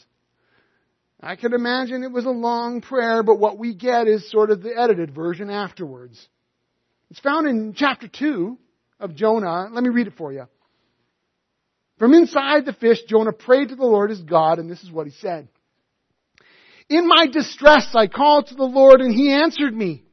I 1.21 1.35
can 1.35 1.53
imagine 1.53 2.03
it 2.03 2.11
was 2.11 2.25
a 2.25 2.29
long 2.29 2.81
prayer, 2.81 3.23
but 3.23 3.39
what 3.39 3.57
we 3.57 3.73
get 3.73 4.07
is 4.07 4.29
sort 4.29 4.51
of 4.51 4.61
the 4.61 4.77
edited 4.77 5.13
version 5.15 5.49
afterwards. 5.49 6.27
It's 7.09 7.19
found 7.19 7.47
in 7.47 7.73
chapter 7.75 8.07
2 8.07 8.57
of 8.99 9.15
Jonah. 9.15 9.69
Let 9.71 9.83
me 9.83 9.89
read 9.89 10.07
it 10.07 10.17
for 10.17 10.33
you. 10.33 10.47
From 11.97 12.13
inside 12.13 12.65
the 12.65 12.73
fish, 12.73 12.99
Jonah 13.07 13.31
prayed 13.31 13.69
to 13.69 13.75
the 13.75 13.85
Lord 13.85 14.09
his 14.09 14.21
God, 14.21 14.59
and 14.59 14.69
this 14.69 14.83
is 14.83 14.91
what 14.91 15.07
he 15.07 15.13
said. 15.13 15.47
In 16.89 17.07
my 17.07 17.27
distress, 17.27 17.87
I 17.95 18.07
called 18.07 18.47
to 18.47 18.55
the 18.55 18.63
Lord, 18.63 19.01
and 19.01 19.13
he 19.13 19.31
answered 19.31 19.73
me. 19.73 20.03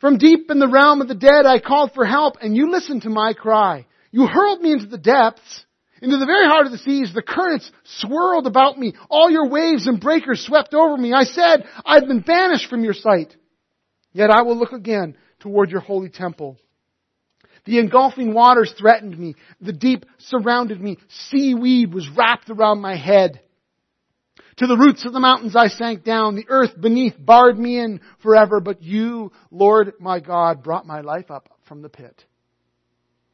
From 0.00 0.18
deep 0.18 0.50
in 0.50 0.58
the 0.58 0.68
realm 0.68 1.00
of 1.00 1.08
the 1.08 1.14
dead, 1.14 1.46
I 1.46 1.58
called 1.58 1.92
for 1.92 2.04
help, 2.04 2.36
and 2.40 2.56
you 2.56 2.70
listened 2.70 3.02
to 3.02 3.10
my 3.10 3.32
cry. 3.32 3.86
You 4.10 4.26
hurled 4.26 4.60
me 4.60 4.72
into 4.72 4.86
the 4.86 4.98
depths, 4.98 5.64
into 6.04 6.18
the 6.18 6.26
very 6.26 6.46
heart 6.46 6.66
of 6.66 6.72
the 6.72 6.78
seas. 6.78 7.12
The 7.12 7.22
currents 7.22 7.70
swirled 7.84 8.46
about 8.46 8.78
me. 8.78 8.94
All 9.08 9.30
your 9.30 9.48
waves 9.48 9.86
and 9.86 10.00
breakers 10.00 10.44
swept 10.46 10.74
over 10.74 10.96
me. 10.96 11.12
I 11.12 11.24
said, 11.24 11.64
I've 11.84 12.06
been 12.06 12.20
banished 12.20 12.68
from 12.68 12.84
your 12.84 12.94
sight. 12.94 13.34
Yet 14.12 14.30
I 14.30 14.42
will 14.42 14.56
look 14.56 14.72
again 14.72 15.16
toward 15.40 15.70
your 15.70 15.80
holy 15.80 16.08
temple. 16.08 16.56
The 17.64 17.78
engulfing 17.78 18.34
waters 18.34 18.72
threatened 18.78 19.18
me. 19.18 19.34
The 19.60 19.72
deep 19.72 20.04
surrounded 20.18 20.80
me. 20.80 20.98
Seaweed 21.08 21.92
was 21.92 22.08
wrapped 22.14 22.50
around 22.50 22.80
my 22.80 22.96
head. 22.96 23.40
To 24.58 24.66
the 24.66 24.76
roots 24.76 25.04
of 25.04 25.12
the 25.12 25.20
mountains 25.20 25.56
I 25.56 25.68
sank 25.68 26.04
down. 26.04 26.36
The 26.36 26.46
earth 26.48 26.80
beneath 26.80 27.14
barred 27.18 27.58
me 27.58 27.78
in 27.78 28.00
forever. 28.22 28.60
But 28.60 28.82
you, 28.82 29.32
Lord 29.50 29.94
my 29.98 30.20
God, 30.20 30.62
brought 30.62 30.86
my 30.86 31.00
life 31.00 31.30
up 31.30 31.48
from 31.64 31.82
the 31.82 31.88
pit. 31.88 32.24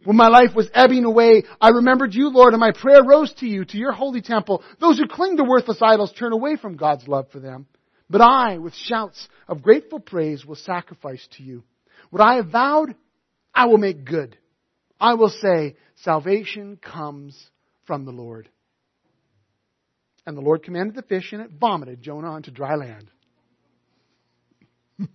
When 0.05 0.17
my 0.17 0.29
life 0.29 0.55
was 0.55 0.71
ebbing 0.73 1.05
away, 1.05 1.45
I 1.61 1.71
remembered 1.71 2.15
you, 2.15 2.31
Lord, 2.31 2.55
and 2.55 2.61
my 2.61 2.73
prayer 2.73 3.05
rose 3.05 3.33
to 3.35 3.47
you, 3.47 3.65
to 3.67 3.77
your 3.77 3.93
holy 3.93 4.23
temple. 4.23 4.63
Those 4.81 4.99
who 4.99 5.07
cling 5.07 5.37
to 5.37 5.45
worthless 5.45 5.83
idols 5.83 6.13
turn 6.13 6.33
away 6.33 6.57
from 6.57 6.77
God's 6.77 7.07
love 7.07 7.31
for 7.31 7.39
them. 7.39 7.67
But 8.09 8.23
I, 8.23 8.59
with 8.59 8.75
shouts 8.75 9.29
of 9.47 9.63
grateful 9.63 10.01
praise, 10.01 10.45
will 10.45 10.57
sacrifice 10.57 11.27
to 11.37 11.43
you. 11.43 11.65
What 12.09 12.23
I 12.23 12.37
have 12.37 12.49
vowed, 12.49 12.95
I 13.55 13.67
will 13.67 13.79
make 13.79 14.05
good. 14.05 14.37
I 14.99 15.15
will 15.15 15.29
say, 15.29 15.77
salvation 15.97 16.77
comes 16.77 17.39
from 17.87 18.05
the 18.05 18.11
Lord. 18.11 18.49
And 20.27 20.37
the 20.37 20.43
Lord 20.43 20.63
commanded 20.63 20.95
the 20.95 21.03
fish, 21.03 21.33
and 21.33 21.43
it 21.43 21.51
vomited 21.59 22.03
Jonah 22.03 22.31
onto 22.31 22.51
dry 22.51 22.75
land. 22.75 23.11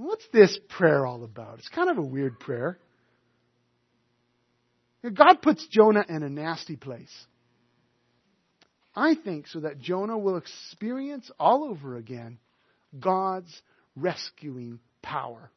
What's 0.00 0.26
this 0.32 0.58
prayer 0.70 1.04
all 1.04 1.24
about? 1.24 1.58
It's 1.58 1.68
kind 1.68 1.90
of 1.90 1.98
a 1.98 2.02
weird 2.02 2.40
prayer. 2.40 2.78
God 5.02 5.42
puts 5.42 5.66
Jonah 5.66 6.04
in 6.08 6.22
a 6.22 6.30
nasty 6.30 6.76
place. 6.76 7.12
I 8.96 9.14
think 9.14 9.46
so 9.46 9.60
that 9.60 9.78
Jonah 9.78 10.16
will 10.16 10.38
experience 10.38 11.30
all 11.38 11.64
over 11.64 11.96
again 11.96 12.38
God's 12.98 13.54
rescuing 13.94 14.80
power. 15.02 15.50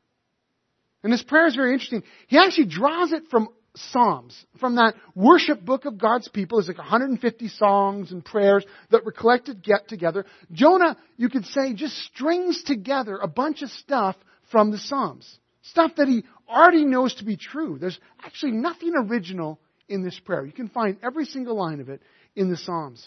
And 1.03 1.13
this 1.13 1.23
prayer 1.23 1.47
is 1.47 1.56
very 1.56 1.71
interesting. 1.71 2.03
He 2.27 2.38
actually 2.38 2.67
draws 2.67 3.13
it 3.13 3.23
from 3.32 3.47
Psalms, 3.75 4.45
from 4.60 4.75
that 4.75 4.95
worship 5.15 5.63
book 5.63 5.86
of 5.86 5.97
God's 5.97 6.27
people. 6.27 6.58
There's 6.58 6.67
like 6.67 6.77
150 6.77 7.47
songs 7.47 8.12
and 8.12 8.23
prayers 8.23 8.65
that 8.91 9.06
were 9.06 9.13
collected 9.13 9.63
get 9.63 9.88
together. 9.88 10.25
Jonah, 10.51 10.97
you 11.15 11.29
could 11.29 11.45
say, 11.45 11.73
just 11.73 11.97
strings 11.97 12.62
together 12.63 13.17
a 13.17 13.27
bunch 13.27 13.62
of 13.62 13.69
stuff 13.69 14.17
from 14.54 14.72
the 14.72 14.78
Psalms. 14.78 15.39
Stuff 15.63 15.96
that 15.98 16.08
he 16.08 16.24
already 16.48 16.86
knows 16.86 17.16
to 17.16 17.26
be 17.26 17.36
true. 17.36 17.78
There's 17.80 18.00
actually 18.24 18.52
nothing 18.52 18.94
original 18.96 19.60
in 19.89 20.04
this 20.04 20.18
prayer. 20.20 20.46
You 20.46 20.52
can 20.52 20.70
find 20.70 20.98
every 21.04 21.26
single 21.26 21.58
line 21.58 21.82
of 21.82 21.89
it 21.89 22.02
in 22.36 22.50
the 22.50 22.58
Psalms. 22.58 23.06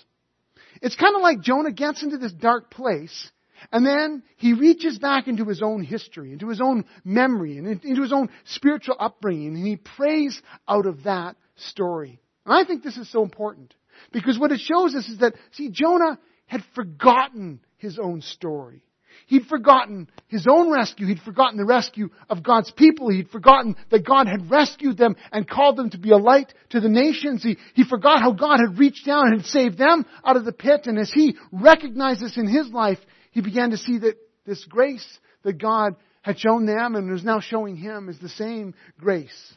It's 0.83 0.97
kind 0.97 1.15
of 1.17 1.23
like 1.23 1.41
Jonah 1.41 1.73
gets 1.73 2.03
into 2.03 2.19
this 2.19 2.33
dark 2.33 2.71
place 2.71 3.31
and 3.73 3.87
then 3.87 4.23
he 4.37 4.53
reaches 4.53 4.99
back 4.99 5.29
into 5.29 5.45
his 5.45 5.63
own 5.63 5.83
history, 5.83 6.33
into 6.33 6.49
his 6.49 6.61
own 6.61 6.85
memory, 7.05 7.59
and 7.59 7.67
into 7.67 8.03
his 8.03 8.13
own 8.13 8.29
spiritual 8.45 8.97
upbringing, 8.99 9.57
and 9.57 9.67
he 9.67 9.77
prays 9.77 10.41
out 10.69 10.87
of 10.87 11.05
that 11.05 11.37
story. 11.57 12.21
And 12.45 12.55
I 12.55 12.65
think 12.65 12.83
this 12.83 12.97
is 12.97 13.11
so 13.11 13.23
important. 13.23 13.75
Because 14.13 14.39
what 14.39 14.53
it 14.53 14.61
shows 14.61 14.95
us 14.95 15.09
is 15.09 15.19
that, 15.19 15.35
see, 15.53 15.71
Jonah 15.71 16.19
had 16.47 16.63
forgotten 16.75 17.61
his 17.79 17.99
own 17.99 18.21
story. 18.21 18.83
He'd 19.27 19.47
forgotten 19.47 20.09
his 20.29 20.47
own 20.49 20.71
rescue. 20.71 21.07
He'd 21.07 21.21
forgotten 21.21 21.57
the 21.57 21.65
rescue 21.65 22.11
of 22.29 22.43
God's 22.43 22.71
people. 22.71 23.09
He'd 23.09 23.31
forgotten 23.31 23.77
that 23.91 24.07
God 24.07 24.27
had 24.27 24.51
rescued 24.51 24.97
them 24.97 25.17
and 25.33 25.49
called 25.49 25.77
them 25.77 25.91
to 25.91 25.99
be 25.99 26.11
a 26.11 26.17
light 26.17 26.53
to 26.71 26.81
the 26.81 26.89
nations. 26.89 27.43
He, 27.43 27.57
he 27.75 27.85
forgot 27.85 28.21
how 28.21 28.33
God 28.33 28.59
had 28.61 28.79
reached 28.79 29.07
down 29.07 29.33
and 29.33 29.45
saved 29.45 29.79
them 29.79 30.07
out 30.25 30.37
of 30.37 30.45
the 30.45 30.53
pit. 30.53 30.83
And 30.87 30.99
as 30.99 31.11
he 31.11 31.37
recognized 31.53 32.21
this 32.21 32.37
in 32.37 32.47
his 32.47 32.69
life, 32.69 32.99
he 33.33 33.41
began 33.41 33.71
to 33.71 33.77
see 33.77 33.99
that 33.99 34.17
this 34.45 34.65
grace 34.65 35.07
that 35.43 35.59
God 35.59 35.97
had 36.23 36.39
shown 36.39 36.67
them 36.67 36.95
and 36.97 37.11
was 37.11 37.25
now 37.25 37.41
showing 37.41 37.77
him 37.77 38.09
is 38.09 38.19
the 38.19 38.29
same 38.29 38.75
grace 38.99 39.55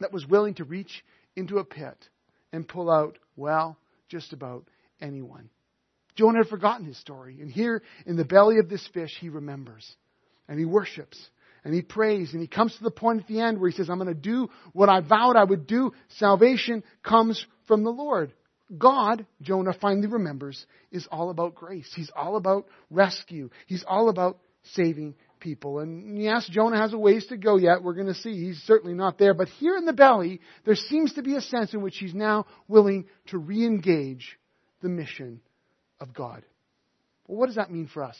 that 0.00 0.12
was 0.12 0.26
willing 0.26 0.54
to 0.54 0.64
reach 0.64 1.04
into 1.36 1.58
a 1.58 1.64
pit 1.64 1.96
and 2.52 2.66
pull 2.66 2.90
out, 2.90 3.18
well, 3.36 3.78
just 4.08 4.32
about 4.32 4.64
anyone. 5.00 5.50
Jonah 6.18 6.38
had 6.38 6.48
forgotten 6.48 6.84
his 6.84 6.98
story. 6.98 7.38
And 7.40 7.48
here 7.48 7.80
in 8.04 8.16
the 8.16 8.24
belly 8.24 8.58
of 8.58 8.68
this 8.68 8.86
fish, 8.92 9.16
he 9.20 9.28
remembers. 9.28 9.88
And 10.48 10.58
he 10.58 10.64
worships. 10.64 11.16
And 11.64 11.72
he 11.72 11.80
prays. 11.80 12.32
And 12.32 12.42
he 12.42 12.48
comes 12.48 12.76
to 12.76 12.82
the 12.82 12.90
point 12.90 13.20
at 13.20 13.28
the 13.28 13.40
end 13.40 13.60
where 13.60 13.70
he 13.70 13.76
says, 13.76 13.88
I'm 13.88 13.98
going 13.98 14.08
to 14.08 14.14
do 14.14 14.48
what 14.72 14.88
I 14.88 15.00
vowed 15.00 15.36
I 15.36 15.44
would 15.44 15.68
do. 15.68 15.92
Salvation 16.16 16.82
comes 17.04 17.46
from 17.68 17.84
the 17.84 17.90
Lord. 17.90 18.32
God, 18.76 19.26
Jonah 19.42 19.72
finally 19.80 20.08
remembers, 20.08 20.66
is 20.90 21.06
all 21.10 21.30
about 21.30 21.54
grace. 21.54 21.90
He's 21.94 22.10
all 22.14 22.36
about 22.36 22.66
rescue. 22.90 23.48
He's 23.66 23.84
all 23.86 24.08
about 24.08 24.38
saving 24.74 25.14
people. 25.38 25.78
And 25.78 26.20
yes, 26.20 26.48
Jonah 26.50 26.78
has 26.78 26.92
a 26.92 26.98
ways 26.98 27.26
to 27.28 27.36
go 27.36 27.58
yet. 27.58 27.84
We're 27.84 27.94
going 27.94 28.08
to 28.08 28.14
see. 28.14 28.32
He's 28.32 28.60
certainly 28.66 28.94
not 28.94 29.18
there. 29.18 29.34
But 29.34 29.48
here 29.60 29.76
in 29.76 29.84
the 29.84 29.92
belly, 29.92 30.40
there 30.64 30.74
seems 30.74 31.12
to 31.12 31.22
be 31.22 31.36
a 31.36 31.40
sense 31.40 31.74
in 31.74 31.80
which 31.80 31.96
he's 31.96 32.12
now 32.12 32.46
willing 32.66 33.06
to 33.28 33.38
re 33.38 33.64
engage 33.64 34.36
the 34.82 34.88
mission 34.88 35.40
of 36.00 36.14
God. 36.14 36.42
Well, 37.26 37.38
what 37.38 37.46
does 37.46 37.56
that 37.56 37.70
mean 37.70 37.88
for 37.92 38.02
us? 38.02 38.16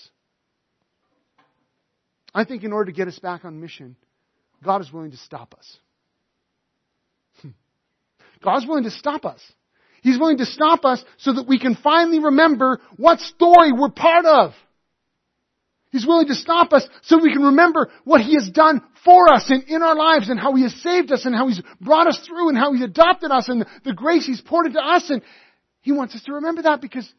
I 2.35 2.45
think 2.45 2.63
in 2.63 2.73
order 2.73 2.91
to 2.91 2.97
get 2.97 3.09
us 3.09 3.19
back 3.19 3.45
on 3.45 3.61
mission, 3.61 3.97
God 4.63 4.81
is 4.81 4.93
willing 4.93 5.13
to 5.13 5.17
stop 5.17 5.55
us. 5.55 5.77
Hmm. 7.41 7.51
God's 8.43 8.67
willing 8.67 8.85
to 8.85 8.91
stop 8.91 9.25
us. 9.25 9.41
He's 10.03 10.19
willing 10.19 10.39
to 10.39 10.47
stop 10.47 10.85
us 10.85 11.03
so 11.17 11.33
that 11.33 11.49
we 11.49 11.59
can 11.59 11.75
finally 11.75 12.21
remember 12.21 12.81
what 12.97 13.21
story 13.21 13.73
we're 13.73 13.91
part 13.91 14.25
of. 14.27 14.53
He's 15.91 16.07
willing 16.07 16.29
to 16.29 16.35
stop 16.35 16.73
us 16.73 16.87
so 17.03 17.19
we 17.21 17.33
can 17.33 17.43
remember 17.43 17.91
what 18.05 18.21
He 18.21 18.35
has 18.35 18.51
done 18.51 18.83
for 19.05 19.33
us 19.33 19.49
and 19.49 19.65
in 19.65 19.83
our 19.83 19.97
lives 19.97 20.29
and 20.29 20.39
how 20.39 20.55
He 20.55 20.63
has 20.63 20.75
saved 20.83 21.11
us 21.11 21.25
and 21.25 21.35
how 21.35 21.49
He's 21.49 21.63
brought 21.81 22.07
us 22.07 22.19
through 22.27 22.51
and 22.51 22.59
how 22.59 22.73
He's 22.73 22.83
adopted 22.83 23.31
us 23.31 23.49
and 23.49 23.67
the 23.85 23.95
grace 23.95 24.27
He's 24.27 24.41
poured 24.41 24.67
into 24.67 24.81
us. 24.81 25.09
And 25.09 25.23
He 25.81 25.93
wants 25.93 26.15
us 26.15 26.23
to 26.25 26.35
remember 26.35 26.63
that 26.63 26.83
because 26.83 27.11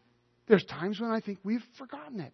there's 0.49 0.65
times 0.65 0.99
when 0.99 1.11
I 1.11 1.21
think 1.21 1.37
we've 1.43 1.63
forgotten 1.77 2.19
it. 2.19 2.33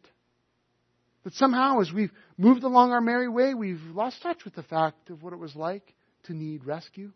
That 1.26 1.34
somehow 1.34 1.82
as 1.82 1.92
we've 1.92 2.12
moved 2.38 2.64
along 2.64 2.92
our 2.92 3.02
merry 3.02 3.28
way, 3.28 3.54
we've 3.54 3.82
lost 3.94 4.22
touch 4.24 4.46
with 4.46 4.56
the 4.56 4.64
fact 4.64 5.10
of 5.10 5.22
what 5.22 5.34
it 5.34 5.40
was 5.40 5.56
like 5.56 5.94
to 6.24 6.34
need 6.34 6.66
rescue, 6.66 7.12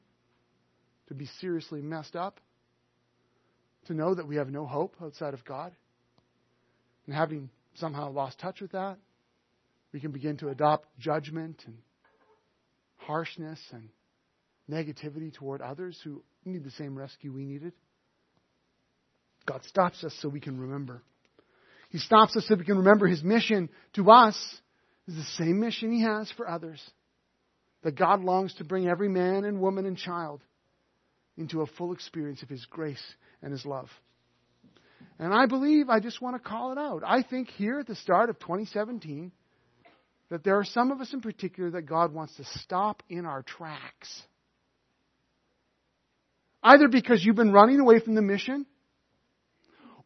to 1.07 1.13
be 1.13 1.27
seriously 1.39 1.81
messed 1.81 2.15
up, 2.15 2.39
to 3.87 3.93
know 3.93 4.13
that 4.13 4.27
we 4.27 4.35
have 4.35 4.49
no 4.49 4.65
hope 4.65 4.95
outside 5.01 5.33
of 5.33 5.45
God. 5.45 5.71
And 7.05 7.15
having 7.15 7.49
somehow 7.75 8.11
lost 8.11 8.37
touch 8.39 8.59
with 8.59 8.73
that, 8.73 8.97
we 9.93 9.99
can 9.99 10.11
begin 10.11 10.37
to 10.37 10.49
adopt 10.49 10.85
judgment 10.99 11.63
and 11.65 11.77
harshness 12.97 13.59
and 13.71 13.89
negativity 14.69 15.33
toward 15.33 15.61
others 15.61 15.97
who 16.03 16.21
need 16.45 16.63
the 16.63 16.71
same 16.71 16.97
rescue 16.97 17.31
we 17.31 17.45
needed. 17.45 17.73
God 19.49 19.63
stops 19.65 20.03
us 20.03 20.15
so 20.21 20.29
we 20.29 20.39
can 20.39 20.59
remember. 20.59 21.01
He 21.89 21.97
stops 21.97 22.37
us 22.37 22.45
so 22.47 22.55
we 22.55 22.65
can 22.65 22.77
remember 22.77 23.07
His 23.07 23.23
mission 23.23 23.69
to 23.93 24.11
us 24.11 24.37
is 25.07 25.15
the 25.15 25.43
same 25.43 25.59
mission 25.59 25.91
He 25.91 26.03
has 26.03 26.31
for 26.37 26.47
others. 26.47 26.79
That 27.81 27.97
God 27.97 28.21
longs 28.21 28.53
to 28.55 28.63
bring 28.63 28.87
every 28.87 29.09
man 29.09 29.45
and 29.45 29.59
woman 29.59 29.87
and 29.87 29.97
child 29.97 30.41
into 31.35 31.61
a 31.61 31.65
full 31.65 31.93
experience 31.93 32.43
of 32.43 32.49
His 32.49 32.63
grace 32.65 33.01
and 33.41 33.51
His 33.51 33.65
love. 33.65 33.89
And 35.17 35.33
I 35.33 35.47
believe, 35.47 35.89
I 35.89 35.99
just 35.99 36.21
want 36.21 36.35
to 36.35 36.47
call 36.47 36.71
it 36.71 36.77
out. 36.77 37.01
I 37.03 37.23
think 37.23 37.49
here 37.49 37.79
at 37.79 37.87
the 37.87 37.95
start 37.95 38.29
of 38.29 38.37
2017, 38.37 39.31
that 40.29 40.43
there 40.43 40.59
are 40.59 40.65
some 40.65 40.91
of 40.91 41.01
us 41.01 41.11
in 41.11 41.21
particular 41.21 41.71
that 41.71 41.87
God 41.87 42.13
wants 42.13 42.35
to 42.35 42.43
stop 42.59 43.01
in 43.09 43.25
our 43.25 43.41
tracks. 43.41 44.21
Either 46.61 46.87
because 46.87 47.25
you've 47.25 47.35
been 47.35 47.51
running 47.51 47.79
away 47.79 47.99
from 47.99 48.13
the 48.13 48.21
mission, 48.21 48.67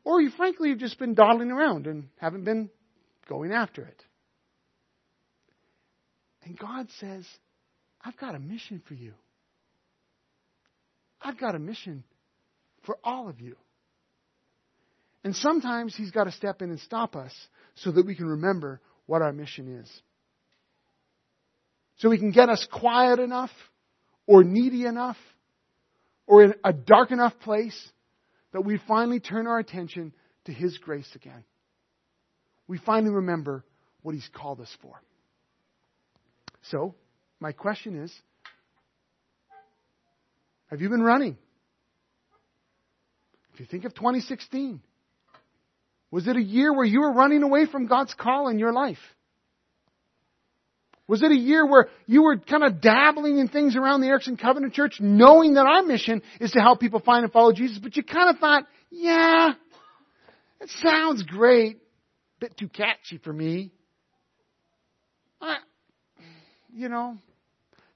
or 0.04 0.22
you 0.22 0.30
frankly 0.30 0.70
have 0.70 0.80
just 0.80 1.00
been 1.00 1.14
dawdling 1.14 1.52
around 1.52 1.88
and 1.88 2.10
haven't 2.18 2.44
been 2.44 2.70
going 3.28 3.52
after 3.52 3.84
it. 3.84 4.04
And 6.44 6.58
God 6.58 6.88
says, 7.00 7.26
I've 8.04 8.18
got 8.18 8.36
a 8.36 8.40
mission 8.40 8.82
for 8.88 8.94
you. 8.94 9.14
I've 11.22 11.40
got 11.40 11.56
a 11.56 11.60
mission 11.60 12.04
for 12.86 12.98
all 13.04 13.30
of 13.30 13.40
you. 13.40 13.56
And 15.24 15.34
sometimes 15.36 15.96
He's 15.96 16.12
got 16.12 16.26
to 16.26 16.32
step 16.32 16.62
in 16.62 16.70
and 16.70 16.80
stop 16.82 17.16
us 17.16 17.34
so 17.76 17.92
that 17.92 18.06
we 18.06 18.16
can 18.16 18.28
remember 18.28 18.82
what 19.06 19.22
our 19.22 19.32
mission 19.32 19.80
is. 19.80 19.90
So 21.98 22.12
He 22.12 22.18
can 22.18 22.32
get 22.32 22.50
us 22.50 22.68
quiet 22.70 23.20
enough 23.20 23.52
or 24.28 24.44
needy 24.44 24.86
enough 24.86 25.18
or 26.28 26.44
in 26.44 26.54
a 26.64 26.74
dark 26.74 27.12
enough 27.12 27.40
place 27.40 27.92
that 28.54 28.62
we 28.62 28.80
finally 28.88 29.20
turn 29.20 29.48
our 29.48 29.60
attention 29.60 30.14
to 30.46 30.54
His 30.54 30.78
grace 30.78 31.10
again. 31.16 31.44
We 32.68 32.78
finally 32.78 33.14
remember 33.14 33.66
what 34.02 34.16
He's 34.16 34.30
called 34.34 34.62
us 34.62 34.74
for. 34.82 35.02
So, 36.70 36.96
my 37.40 37.52
question 37.52 38.02
is 38.02 38.14
Have 40.70 40.82
you 40.82 40.90
been 40.90 41.04
running? 41.04 41.38
If 43.54 43.60
you 43.60 43.66
think 43.66 43.86
of 43.86 43.94
2016, 43.94 44.82
was 46.10 46.28
it 46.28 46.36
a 46.36 46.42
year 46.42 46.74
where 46.74 46.86
you 46.86 47.02
were 47.02 47.12
running 47.12 47.44
away 47.44 47.66
from 47.66 47.88
God's 47.88 48.14
call 48.14 48.48
in 48.48 48.58
your 48.58 48.72
life? 48.72 48.98
Was 51.08 51.22
it 51.22 51.32
a 51.32 51.38
year 51.38 51.66
where 51.66 51.90
you 52.06 52.24
were 52.24 52.38
kind 52.38 52.64
of 52.64 52.80
dabbling 52.82 53.38
in 53.38 53.50
things 53.50 53.76
around 53.76 54.02
the 54.02 54.08
Erickson 54.08 54.38
Covenant 54.38 54.74
Church, 54.74 54.98
knowing 55.02 55.56
that 55.56 55.66
our 55.66 55.84
mission 55.84 56.22
is 56.40 56.52
to 56.52 56.60
help 56.60 56.80
people 56.80 57.02
find 57.02 57.24
and 57.24 57.34
follow 57.34 57.52
Jesus, 57.52 57.78
but 57.78 57.98
you 57.98 58.04
kind 58.04 58.30
of 58.30 58.40
thought, 58.40 58.64
yeah, 58.90 59.54
it 60.62 60.70
sounds 60.82 61.24
great, 61.24 61.80
bit 62.40 62.56
too 62.58 62.70
catchy 62.70 63.18
for 63.18 63.34
me. 63.34 63.72
I, 65.42 65.58
you 66.74 66.88
know, 66.88 67.18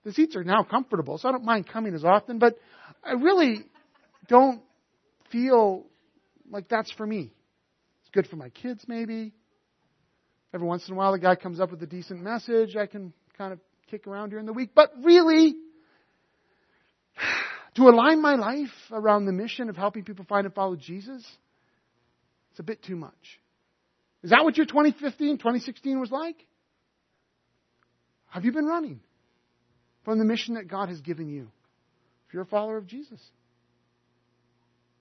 the 0.04 0.12
seats 0.12 0.36
are 0.36 0.44
now 0.44 0.64
comfortable, 0.64 1.18
so 1.18 1.30
I 1.30 1.32
don't 1.32 1.46
mind 1.46 1.68
coming 1.68 1.96
as 1.96 2.04
often, 2.04 2.40
but 2.40 2.56
I 3.04 3.14
really 3.14 3.64
don't 4.28 4.62
feel 5.32 5.86
like 6.50 6.68
that's 6.68 6.92
for 6.92 7.08
me. 7.08 7.32
It's 8.02 8.10
good 8.12 8.28
for 8.28 8.36
my 8.36 8.50
kids, 8.50 8.84
maybe. 8.86 9.34
Every 10.58 10.68
once 10.68 10.88
in 10.88 10.96
a 10.96 10.98
while, 10.98 11.12
the 11.12 11.20
guy 11.20 11.36
comes 11.36 11.60
up 11.60 11.70
with 11.70 11.84
a 11.84 11.86
decent 11.86 12.20
message. 12.24 12.76
I 12.76 12.88
can 12.88 13.14
kind 13.38 13.54
of 13.54 13.60
kick 13.92 14.08
around 14.08 14.32
during 14.32 14.48
the 14.48 14.54
week. 14.54 14.72
But 14.74 14.92
really, 15.04 15.54
to 17.76 17.84
align 17.84 18.24
my 18.24 18.34
life 18.34 18.74
around 18.92 19.28
the 19.28 19.32
mission 19.32 19.70
of 19.70 19.78
helping 19.78 20.04
people 20.04 20.26
find 20.28 20.48
and 20.48 20.56
follow 20.56 20.76
Jesus, 20.76 21.24
it's 22.50 22.60
a 22.60 22.64
bit 22.64 22.82
too 22.82 22.96
much. 22.96 23.14
Is 24.24 24.32
that 24.32 24.44
what 24.44 24.58
your 24.58 24.66
2015, 24.66 25.38
2016 25.38 26.00
was 26.00 26.10
like? 26.10 26.44
Have 28.30 28.44
you 28.44 28.52
been 28.52 28.66
running 28.66 29.02
from 30.06 30.18
the 30.18 30.26
mission 30.26 30.56
that 30.56 30.68
God 30.68 30.90
has 30.90 31.02
given 31.02 31.30
you? 31.30 31.52
If 32.28 32.34
you're 32.34 32.42
a 32.42 32.48
follower 32.48 32.78
of 32.78 32.88
Jesus, 32.88 33.20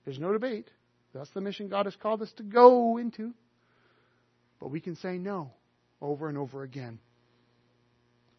there's 0.05 0.19
no 0.19 0.33
debate. 0.33 0.69
That's 1.15 1.31
the 1.31 1.41
mission 1.41 1.67
God 1.67 1.87
has 1.87 1.95
called 1.95 2.21
us 2.21 2.31
to 2.37 2.43
go 2.43 2.99
into. 2.99 3.33
But 4.59 4.69
we 4.69 4.79
can 4.79 4.95
say 4.95 5.17
no 5.17 5.51
over 6.01 6.29
and 6.29 6.37
over 6.37 6.63
again. 6.63 6.99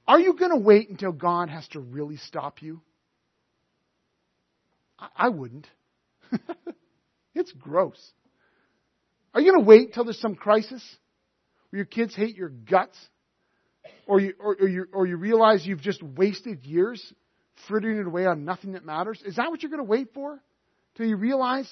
Are 0.06 0.18
you 0.18 0.34
going 0.34 0.50
to 0.50 0.58
wait 0.58 0.88
until 0.88 1.12
God 1.12 1.50
has 1.50 1.66
to 1.68 1.80
really 1.80 2.16
stop 2.16 2.62
you? 2.62 2.80
I, 4.98 5.08
I 5.16 5.28
wouldn't. 5.28 5.66
it's 7.34 7.52
gross. 7.52 7.98
Are 9.34 9.40
you 9.40 9.52
going 9.52 9.62
to 9.62 9.68
wait 9.68 9.94
till 9.94 10.04
there's 10.04 10.20
some 10.20 10.34
crisis 10.34 10.82
where 11.70 11.78
your 11.78 11.86
kids 11.86 12.14
hate 12.14 12.36
your 12.36 12.48
guts? 12.48 12.96
Or 14.06 14.20
you, 14.20 14.34
or, 14.40 14.56
or, 14.58 14.68
you, 14.68 14.86
or 14.92 15.06
you 15.06 15.16
realize 15.16 15.66
you've 15.66 15.82
just 15.82 16.02
wasted 16.02 16.64
years 16.64 17.02
frittering 17.66 17.98
it 17.98 18.06
away 18.06 18.26
on 18.26 18.44
nothing 18.44 18.72
that 18.72 18.84
matters? 18.84 19.20
Is 19.24 19.36
that 19.36 19.50
what 19.50 19.62
you're 19.62 19.70
going 19.70 19.84
to 19.84 19.88
wait 19.88 20.14
for? 20.14 20.42
Till 20.96 21.06
you 21.06 21.16
realize 21.16 21.70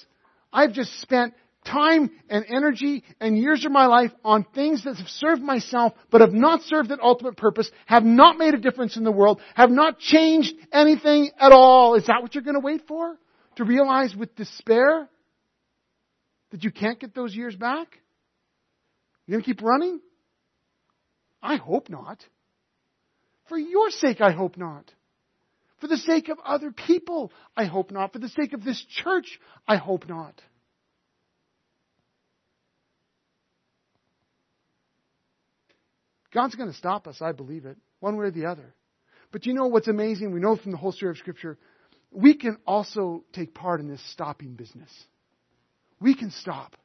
I've 0.53 0.73
just 0.73 1.01
spent 1.01 1.33
time 1.65 2.11
and 2.29 2.45
energy 2.47 3.03
and 3.19 3.37
years 3.37 3.65
of 3.65 3.71
my 3.71 3.85
life 3.87 4.11
on 4.23 4.45
things 4.55 4.83
that 4.83 4.95
have 4.95 5.07
served 5.07 5.41
myself 5.41 5.93
but 6.09 6.21
have 6.21 6.33
not 6.33 6.61
served 6.63 6.91
an 6.91 6.99
ultimate 7.01 7.37
purpose, 7.37 7.69
have 7.85 8.03
not 8.03 8.37
made 8.37 8.53
a 8.53 8.59
difference 8.59 8.97
in 8.97 9.03
the 9.03 9.11
world, 9.11 9.41
have 9.55 9.69
not 9.69 9.99
changed 9.99 10.53
anything 10.71 11.29
at 11.39 11.51
all. 11.51 11.95
Is 11.95 12.07
that 12.07 12.21
what 12.21 12.35
you're 12.35 12.43
going 12.43 12.55
to 12.55 12.61
wait 12.61 12.87
for? 12.87 13.17
To 13.57 13.63
realize 13.63 14.15
with 14.15 14.35
despair 14.35 15.09
That 16.51 16.63
you 16.63 16.71
can't 16.71 16.99
get 16.99 17.13
those 17.13 17.35
years 17.35 17.55
back? 17.55 17.87
You're 19.25 19.39
going 19.39 19.43
to 19.43 19.49
keep 19.49 19.61
running? 19.61 19.99
I 21.41 21.57
hope 21.57 21.89
not. 21.89 22.23
For 23.49 23.57
your 23.57 23.89
sake, 23.89 24.21
I 24.21 24.31
hope 24.31 24.57
not. 24.57 24.91
For 25.79 25.87
the 25.87 25.97
sake 25.97 26.29
of 26.29 26.37
other 26.43 26.71
people, 26.71 27.31
I 27.55 27.65
hope 27.65 27.91
not. 27.91 28.13
For 28.13 28.19
the 28.19 28.29
sake 28.29 28.53
of 28.53 28.63
this 28.63 28.83
church, 29.03 29.39
I 29.67 29.75
hope 29.77 30.07
not. 30.07 30.41
God's 36.33 36.55
going 36.55 36.69
to 36.69 36.77
stop 36.77 37.07
us, 37.07 37.21
I 37.21 37.31
believe 37.31 37.65
it, 37.65 37.77
one 37.99 38.17
way 38.17 38.25
or 38.25 38.31
the 38.31 38.45
other. 38.45 38.73
But 39.31 39.45
you 39.45 39.53
know 39.53 39.67
what's 39.67 39.87
amazing? 39.87 40.31
We 40.31 40.39
know 40.39 40.55
from 40.55 40.71
the 40.71 40.77
whole 40.77 40.91
story 40.91 41.11
of 41.11 41.17
Scripture, 41.17 41.57
we 42.11 42.35
can 42.35 42.57
also 42.65 43.23
take 43.33 43.53
part 43.53 43.79
in 43.79 43.87
this 43.87 44.01
stopping 44.11 44.53
business. 44.53 44.89
We 45.99 46.15
can 46.15 46.31
stop. 46.31 46.75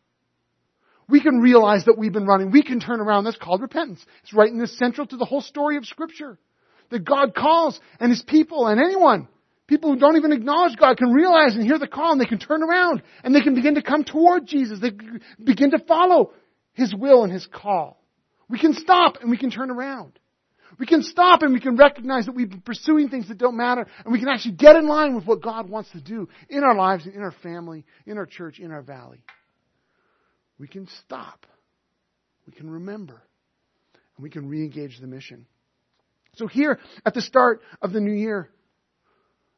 We 1.08 1.20
can 1.20 1.40
realize 1.40 1.84
that 1.84 1.98
we've 1.98 2.12
been 2.12 2.26
running. 2.26 2.50
We 2.50 2.62
can 2.62 2.80
turn 2.80 3.00
around. 3.00 3.24
That's 3.24 3.36
called 3.36 3.60
repentance. 3.60 4.04
It's 4.22 4.32
right 4.32 4.50
in 4.50 4.58
the 4.58 4.66
central 4.66 5.06
to 5.06 5.16
the 5.16 5.24
whole 5.24 5.40
story 5.40 5.76
of 5.76 5.84
Scripture. 5.84 6.38
That 6.90 7.04
God 7.04 7.34
calls 7.34 7.78
and 8.00 8.10
His 8.10 8.22
people 8.22 8.66
and 8.66 8.80
anyone, 8.80 9.28
people 9.66 9.92
who 9.92 9.98
don't 9.98 10.16
even 10.16 10.32
acknowledge 10.32 10.76
God 10.76 10.96
can 10.98 11.12
realize 11.12 11.54
and 11.54 11.64
hear 11.64 11.78
the 11.78 11.86
call 11.86 12.12
and 12.12 12.20
they 12.20 12.26
can 12.26 12.38
turn 12.38 12.62
around 12.62 13.02
and 13.22 13.34
they 13.34 13.40
can 13.40 13.54
begin 13.54 13.76
to 13.76 13.82
come 13.82 14.04
toward 14.04 14.46
Jesus. 14.46 14.80
They 14.80 14.90
begin 15.42 15.70
to 15.70 15.78
follow 15.78 16.32
His 16.74 16.94
will 16.94 17.24
and 17.24 17.32
His 17.32 17.46
call. 17.46 18.01
We 18.52 18.58
can 18.58 18.74
stop 18.74 19.16
and 19.22 19.30
we 19.30 19.38
can 19.38 19.50
turn 19.50 19.70
around. 19.70 20.12
We 20.78 20.84
can 20.84 21.02
stop 21.02 21.40
and 21.40 21.54
we 21.54 21.60
can 21.60 21.76
recognize 21.76 22.26
that 22.26 22.34
we've 22.34 22.50
been 22.50 22.60
pursuing 22.60 23.08
things 23.08 23.28
that 23.28 23.38
don't 23.38 23.56
matter 23.56 23.86
and 24.04 24.12
we 24.12 24.18
can 24.18 24.28
actually 24.28 24.56
get 24.56 24.76
in 24.76 24.86
line 24.86 25.14
with 25.14 25.24
what 25.24 25.40
God 25.40 25.70
wants 25.70 25.90
to 25.92 26.02
do 26.02 26.28
in 26.50 26.62
our 26.62 26.74
lives 26.74 27.06
and 27.06 27.14
in 27.14 27.22
our 27.22 27.32
family, 27.42 27.86
in 28.04 28.18
our 28.18 28.26
church, 28.26 28.58
in 28.58 28.70
our 28.70 28.82
valley. 28.82 29.22
We 30.58 30.68
can 30.68 30.86
stop. 31.04 31.46
We 32.46 32.52
can 32.52 32.68
remember. 32.68 33.22
And 34.16 34.22
we 34.22 34.28
can 34.28 34.50
re-engage 34.50 35.00
the 35.00 35.06
mission. 35.06 35.46
So 36.34 36.46
here 36.46 36.78
at 37.06 37.14
the 37.14 37.22
start 37.22 37.62
of 37.80 37.94
the 37.94 38.00
new 38.00 38.12
year, 38.12 38.50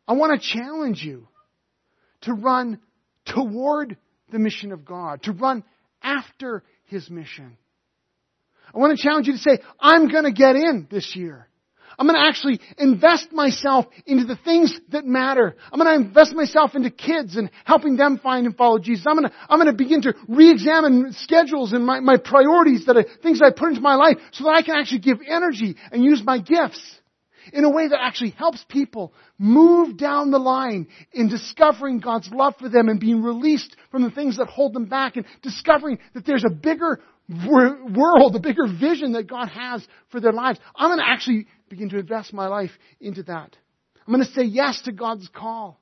I 0.06 0.12
want 0.12 0.40
to 0.40 0.48
challenge 0.56 1.02
you 1.02 1.26
to 2.20 2.32
run 2.32 2.78
toward 3.24 3.96
the 4.30 4.38
mission 4.38 4.70
of 4.70 4.84
God, 4.84 5.24
to 5.24 5.32
run 5.32 5.64
after 6.00 6.62
His 6.84 7.10
mission. 7.10 7.56
I 8.74 8.78
want 8.78 8.96
to 8.96 9.02
challenge 9.02 9.26
you 9.26 9.34
to 9.34 9.38
say, 9.38 9.58
I'm 9.78 10.08
going 10.08 10.24
to 10.24 10.32
get 10.32 10.56
in 10.56 10.88
this 10.90 11.14
year. 11.14 11.48
I'm 11.96 12.08
going 12.08 12.20
to 12.20 12.26
actually 12.26 12.60
invest 12.76 13.30
myself 13.32 13.86
into 14.04 14.24
the 14.24 14.36
things 14.36 14.76
that 14.90 15.04
matter. 15.04 15.54
I'm 15.72 15.78
going 15.78 15.96
to 15.96 16.08
invest 16.08 16.34
myself 16.34 16.74
into 16.74 16.90
kids 16.90 17.36
and 17.36 17.50
helping 17.64 17.96
them 17.96 18.18
find 18.18 18.46
and 18.46 18.56
follow 18.56 18.78
Jesus. 18.78 19.06
I'm 19.08 19.16
going 19.16 19.28
to, 19.28 19.34
I'm 19.48 19.60
going 19.60 19.70
to 19.70 19.78
begin 19.78 20.02
to 20.02 20.14
re-examine 20.28 21.12
schedules 21.12 21.72
and 21.72 21.86
my, 21.86 22.00
my 22.00 22.16
priorities 22.16 22.86
that 22.86 22.96
I, 22.96 23.04
things 23.22 23.40
I 23.40 23.50
put 23.56 23.68
into 23.68 23.80
my 23.80 23.94
life 23.94 24.16
so 24.32 24.44
that 24.44 24.54
I 24.56 24.62
can 24.62 24.74
actually 24.76 25.00
give 25.00 25.18
energy 25.26 25.76
and 25.92 26.02
use 26.02 26.22
my 26.24 26.38
gifts 26.38 26.82
in 27.52 27.64
a 27.64 27.70
way 27.70 27.88
that 27.88 28.00
actually 28.00 28.30
helps 28.30 28.64
people 28.68 29.12
move 29.38 29.96
down 29.96 30.30
the 30.30 30.38
line 30.38 30.88
in 31.12 31.28
discovering 31.28 32.00
God's 32.00 32.30
love 32.32 32.54
for 32.58 32.68
them 32.68 32.88
and 32.88 32.98
being 32.98 33.22
released 33.22 33.76
from 33.90 34.02
the 34.02 34.10
things 34.10 34.38
that 34.38 34.48
hold 34.48 34.72
them 34.72 34.86
back 34.86 35.16
and 35.16 35.26
discovering 35.42 35.98
that 36.14 36.24
there's 36.26 36.44
a 36.44 36.52
bigger 36.52 37.00
world, 37.28 38.34
the 38.34 38.40
bigger 38.40 38.66
vision 38.66 39.12
that 39.12 39.26
God 39.26 39.48
has 39.48 39.86
for 40.10 40.20
their 40.20 40.32
lives. 40.32 40.58
I'm 40.74 40.88
going 40.90 40.98
to 40.98 41.08
actually 41.08 41.46
begin 41.68 41.88
to 41.90 41.98
invest 41.98 42.32
my 42.32 42.46
life 42.46 42.70
into 43.00 43.22
that. 43.24 43.56
I'm 44.06 44.14
going 44.14 44.26
to 44.26 44.32
say 44.32 44.42
yes 44.42 44.82
to 44.82 44.92
God's 44.92 45.28
call. 45.28 45.80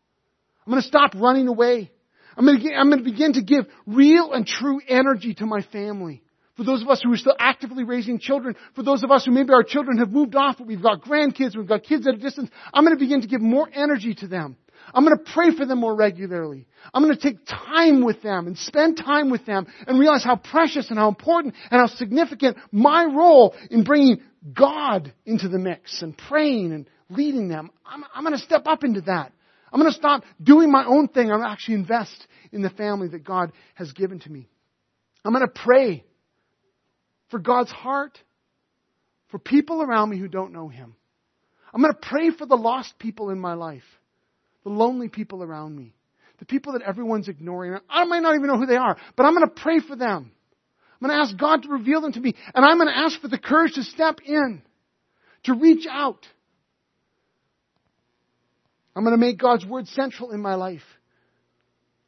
I'm 0.67 0.71
going 0.71 0.83
to 0.83 0.89
stop 0.89 1.15
running 1.17 1.49
away. 1.49 1.91
I'm 2.37 2.47
going, 2.47 2.61
to, 2.61 2.75
I'm 2.75 2.89
going 2.89 3.05
to 3.05 3.11
begin 3.11 3.33
to 3.35 3.43
give 3.43 3.67
real 3.87 4.33
and 4.33 4.47
true 4.47 4.81
energy 4.89 5.35
to 5.35 5.47
my 5.47 5.63
family. 5.73 6.23
For 6.57 6.65
those 6.65 6.83
of 6.83 6.89
us 6.89 7.01
who 7.03 7.13
are 7.13 7.17
still 7.17 7.37
actively 7.39 7.83
raising 7.83 8.19
children, 8.19 8.57
for 8.75 8.83
those 8.83 9.03
of 9.03 9.11
us 9.11 9.25
who 9.25 9.33
maybe 9.33 9.53
our 9.53 9.63
children 9.63 9.99
have 9.99 10.11
moved 10.11 10.37
off, 10.37 10.59
but 10.59 10.67
we've 10.67 10.83
got 10.83 11.03
grandkids, 11.03 11.57
we've 11.57 11.67
got 11.67 11.83
kids 11.83 12.07
at 12.07 12.15
a 12.15 12.19
distance, 12.19 12.51
I'm 12.73 12.85
going 12.85 12.97
to 12.97 13.03
begin 13.03 13.23
to 13.23 13.27
give 13.27 13.41
more 13.41 13.69
energy 13.73 14.15
to 14.17 14.29
them. 14.29 14.57
I'm 14.95 15.05
going 15.05 15.17
to 15.17 15.33
pray 15.33 15.55
for 15.57 15.65
them 15.65 15.79
more 15.79 15.95
regularly. 15.95 16.67
I'm 16.93 17.03
going 17.03 17.17
to 17.17 17.21
take 17.21 17.39
time 17.47 18.05
with 18.05 18.23
them 18.23 18.47
and 18.47 18.59
spend 18.59 18.97
time 18.97 19.31
with 19.31 19.47
them 19.47 19.67
and 19.87 19.99
realize 19.99 20.25
how 20.25 20.37
precious 20.37 20.91
and 20.91 20.99
how 20.99 21.09
important 21.09 21.55
and 21.71 21.81
how 21.81 21.87
significant 21.87 22.59
my 22.71 23.05
role 23.05 23.55
in 23.71 23.85
bringing 23.85 24.21
God 24.53 25.13
into 25.25 25.49
the 25.49 25.59
mix 25.59 26.03
and 26.03 26.17
praying 26.17 26.73
and 26.73 26.89
leading 27.09 27.49
them. 27.49 27.71
I'm, 27.87 28.05
I'm 28.15 28.25
going 28.25 28.37
to 28.37 28.43
step 28.43 28.67
up 28.67 28.85
into 28.85 29.03
that. 29.03 29.33
I'm 29.73 29.81
going 29.81 29.91
to 29.91 29.99
stop 29.99 30.25
doing 30.43 30.71
my 30.71 30.85
own 30.85 31.09
thing. 31.09 31.31
I'm 31.31 31.39
going 31.39 31.49
to 31.49 31.53
actually 31.53 31.77
invest 31.77 32.27
in 32.51 32.63
the 32.63 32.71
family 32.71 33.09
that 33.09 33.25
God 33.25 33.53
has 33.75 33.93
given 33.93 34.21
to 34.21 34.31
me. 34.31 34.49
I'm 35.25 35.33
going 35.33 35.47
to 35.47 35.61
pray 35.65 36.05
for 37.31 37.39
God's 37.39 37.71
heart 37.71 38.19
for 39.31 39.39
people 39.39 39.83
around 39.83 40.11
me 40.11 40.19
who 40.19 40.29
don't 40.29 40.53
know 40.53 40.69
Him. 40.69 40.95
I'm 41.73 41.81
going 41.81 41.95
to 41.95 42.01
pray 42.01 42.31
for 42.31 42.45
the 42.45 42.57
lost 42.57 42.99
people 42.99 43.31
in 43.31 43.39
my 43.39 43.55
life 43.55 43.83
the 44.65 44.71
lonely 44.71 45.09
people 45.09 45.43
around 45.43 45.77
me, 45.77 45.95
the 46.39 46.45
people 46.45 46.75
that 46.75 46.83
everyone's 46.83 47.29
ignoring. 47.29 47.79
I 47.89 48.05
might 48.05 48.21
not 48.21 48.35
even 48.35 48.49
know 48.49 48.59
who 48.59 48.67
they 48.67 48.77
are, 48.77 48.97
but 49.17 49.25
I'm 49.25 49.35
going 49.35 49.49
to 49.49 49.63
pray 49.63 49.81
for 49.81 49.97
them. 49.97 50.31
I'm 51.01 51.09
going 51.09 51.19
to 51.19 51.29
ask 51.29 51.37
God 51.37 51.65
to 51.65 51.69
reveal 51.69 52.01
them 52.01 52.13
to 52.13 52.21
me, 52.21 52.35
and 52.55 52.65
I'm 52.65 52.79
going 52.79 52.89
to 52.89 52.97
ask 52.97 53.21
for 53.21 53.29
the 53.29 53.39
courage 53.39 53.75
to 53.75 53.83
step 53.83 54.21
in, 54.25 54.63
to 55.45 55.55
reach 55.55 55.87
out. 55.91 56.27
I'm 58.95 59.05
going 59.05 59.15
to 59.15 59.21
make 59.21 59.39
God's 59.39 59.67
Word 59.67 59.89
central 59.89 60.31
in 60.31 60.41
my 60.41 60.55
life. 60.55 60.83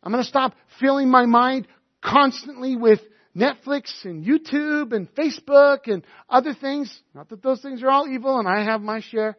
I'm 0.02 0.12
going 0.12 0.22
to 0.22 0.28
stop 0.28 0.54
filling 0.78 1.08
my 1.08 1.26
mind 1.26 1.66
constantly 2.02 2.76
with 2.76 3.00
Netflix 3.34 4.04
and 4.04 4.24
YouTube 4.24 4.92
and 4.92 5.12
Facebook 5.14 5.88
and 5.90 6.04
other 6.28 6.54
things. 6.54 6.96
Not 7.14 7.30
that 7.30 7.42
those 7.42 7.60
things 7.62 7.82
are 7.82 7.90
all 7.90 8.06
evil 8.06 8.38
and 8.38 8.46
I 8.46 8.64
have 8.64 8.80
my 8.80 9.00
share. 9.00 9.36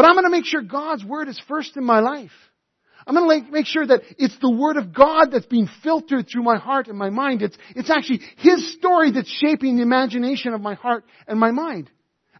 But 0.00 0.06
I'm 0.06 0.14
going 0.14 0.24
to 0.24 0.30
make 0.30 0.46
sure 0.46 0.62
God's 0.62 1.04
Word 1.04 1.28
is 1.28 1.38
first 1.46 1.76
in 1.76 1.84
my 1.84 2.00
life. 2.00 2.30
I'm 3.06 3.14
going 3.14 3.44
to 3.44 3.52
make 3.52 3.66
sure 3.66 3.86
that 3.86 4.00
it's 4.16 4.38
the 4.38 4.50
Word 4.50 4.78
of 4.78 4.94
God 4.94 5.26
that's 5.30 5.44
being 5.44 5.68
filtered 5.82 6.26
through 6.26 6.42
my 6.42 6.56
heart 6.56 6.88
and 6.88 6.96
my 6.96 7.10
mind. 7.10 7.42
It's, 7.42 7.58
it's 7.76 7.90
actually 7.90 8.22
His 8.38 8.72
story 8.72 9.10
that's 9.10 9.28
shaping 9.28 9.76
the 9.76 9.82
imagination 9.82 10.54
of 10.54 10.62
my 10.62 10.72
heart 10.72 11.04
and 11.28 11.38
my 11.38 11.50
mind. 11.50 11.90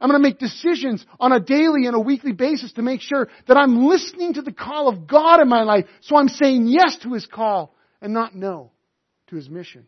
I'm 0.01 0.09
going 0.09 0.19
to 0.19 0.27
make 0.27 0.39
decisions 0.39 1.05
on 1.21 1.33
a 1.33 1.39
daily 1.39 1.85
and 1.85 1.95
a 1.95 2.01
weekly 2.01 2.33
basis 2.33 2.73
to 2.73 2.83
make 2.83 3.03
sure 3.03 3.29
that 3.47 3.59
I'm 3.59 3.85
listening 3.85 4.33
to 4.33 4.41
the 4.41 4.53
call 4.53 4.89
of 4.89 5.07
God 5.07 5.43
in 5.43 5.49
my 5.51 5.63
life. 5.63 5.85
So 6.01 6.17
I'm 6.17 6.29
saying 6.29 6.67
yes 6.67 6.97
to 7.03 7.13
His 7.13 7.27
call 7.27 7.75
and 8.01 8.15
not 8.15 8.35
no 8.35 8.71
to 9.27 9.37
His 9.37 9.51
mission. 9.51 9.87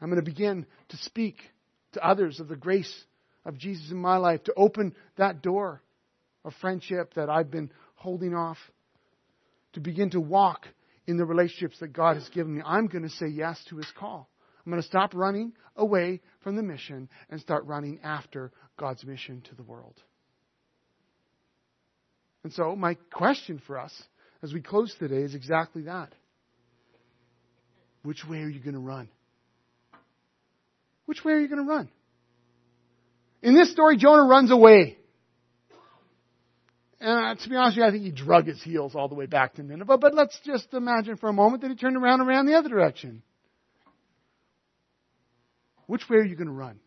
I'm 0.00 0.08
going 0.08 0.24
to 0.24 0.30
begin 0.30 0.66
to 0.90 0.96
speak 0.98 1.38
to 1.94 2.06
others 2.06 2.38
of 2.38 2.46
the 2.46 2.54
grace 2.54 2.94
of 3.44 3.58
Jesus 3.58 3.90
in 3.90 3.96
my 3.96 4.16
life, 4.16 4.44
to 4.44 4.54
open 4.56 4.94
that 5.16 5.42
door 5.42 5.82
of 6.44 6.52
friendship 6.60 7.14
that 7.14 7.28
I've 7.28 7.50
been 7.50 7.70
holding 7.94 8.34
off, 8.34 8.58
to 9.74 9.80
begin 9.80 10.10
to 10.10 10.20
walk 10.20 10.66
in 11.06 11.16
the 11.16 11.24
relationships 11.24 11.78
that 11.80 11.92
God 11.92 12.16
has 12.16 12.28
given 12.30 12.56
me. 12.56 12.62
I'm 12.64 12.86
going 12.86 13.04
to 13.04 13.10
say 13.10 13.28
yes 13.28 13.62
to 13.68 13.76
His 13.76 13.90
call. 13.98 14.28
I'm 14.64 14.70
going 14.70 14.82
to 14.82 14.88
stop 14.88 15.14
running 15.14 15.52
away 15.76 16.20
from 16.42 16.56
the 16.56 16.62
mission 16.62 17.08
and 17.30 17.40
start 17.40 17.64
running 17.64 18.00
after 18.02 18.52
God's 18.78 19.04
mission 19.04 19.42
to 19.48 19.54
the 19.54 19.62
world. 19.62 19.94
And 22.44 22.52
so, 22.52 22.74
my 22.74 22.94
question 23.12 23.60
for 23.66 23.78
us 23.78 23.92
as 24.42 24.52
we 24.52 24.60
close 24.60 24.94
today 24.98 25.22
is 25.22 25.34
exactly 25.34 25.82
that. 25.82 26.12
Which 28.02 28.24
way 28.26 28.38
are 28.38 28.48
you 28.48 28.60
going 28.60 28.74
to 28.74 28.80
run? 28.80 29.08
Which 31.04 31.22
way 31.24 31.32
are 31.32 31.40
you 31.40 31.48
going 31.48 31.66
to 31.66 31.70
run? 31.70 31.90
In 33.42 33.54
this 33.54 33.70
story, 33.72 33.96
Jonah 33.96 34.24
runs 34.24 34.50
away. 34.50 34.98
And 37.00 37.38
uh, 37.38 37.42
to 37.42 37.48
be 37.48 37.56
honest 37.56 37.78
with 37.78 37.82
you, 37.82 37.88
I 37.88 37.90
think 37.90 38.04
he 38.04 38.10
drug 38.10 38.46
his 38.46 38.62
heels 38.62 38.94
all 38.94 39.08
the 39.08 39.14
way 39.14 39.24
back 39.24 39.54
to 39.54 39.62
Nineveh. 39.62 39.96
But 39.96 40.14
let's 40.14 40.38
just 40.44 40.74
imagine 40.74 41.16
for 41.16 41.30
a 41.30 41.32
moment 41.32 41.62
that 41.62 41.70
he 41.70 41.76
turned 41.76 41.96
around 41.96 42.20
and 42.20 42.28
ran 42.28 42.44
the 42.44 42.54
other 42.54 42.68
direction. 42.68 43.22
Which 45.86 46.08
way 46.08 46.18
are 46.18 46.24
you 46.24 46.36
going 46.36 46.48
to 46.48 46.52
run? 46.52 46.78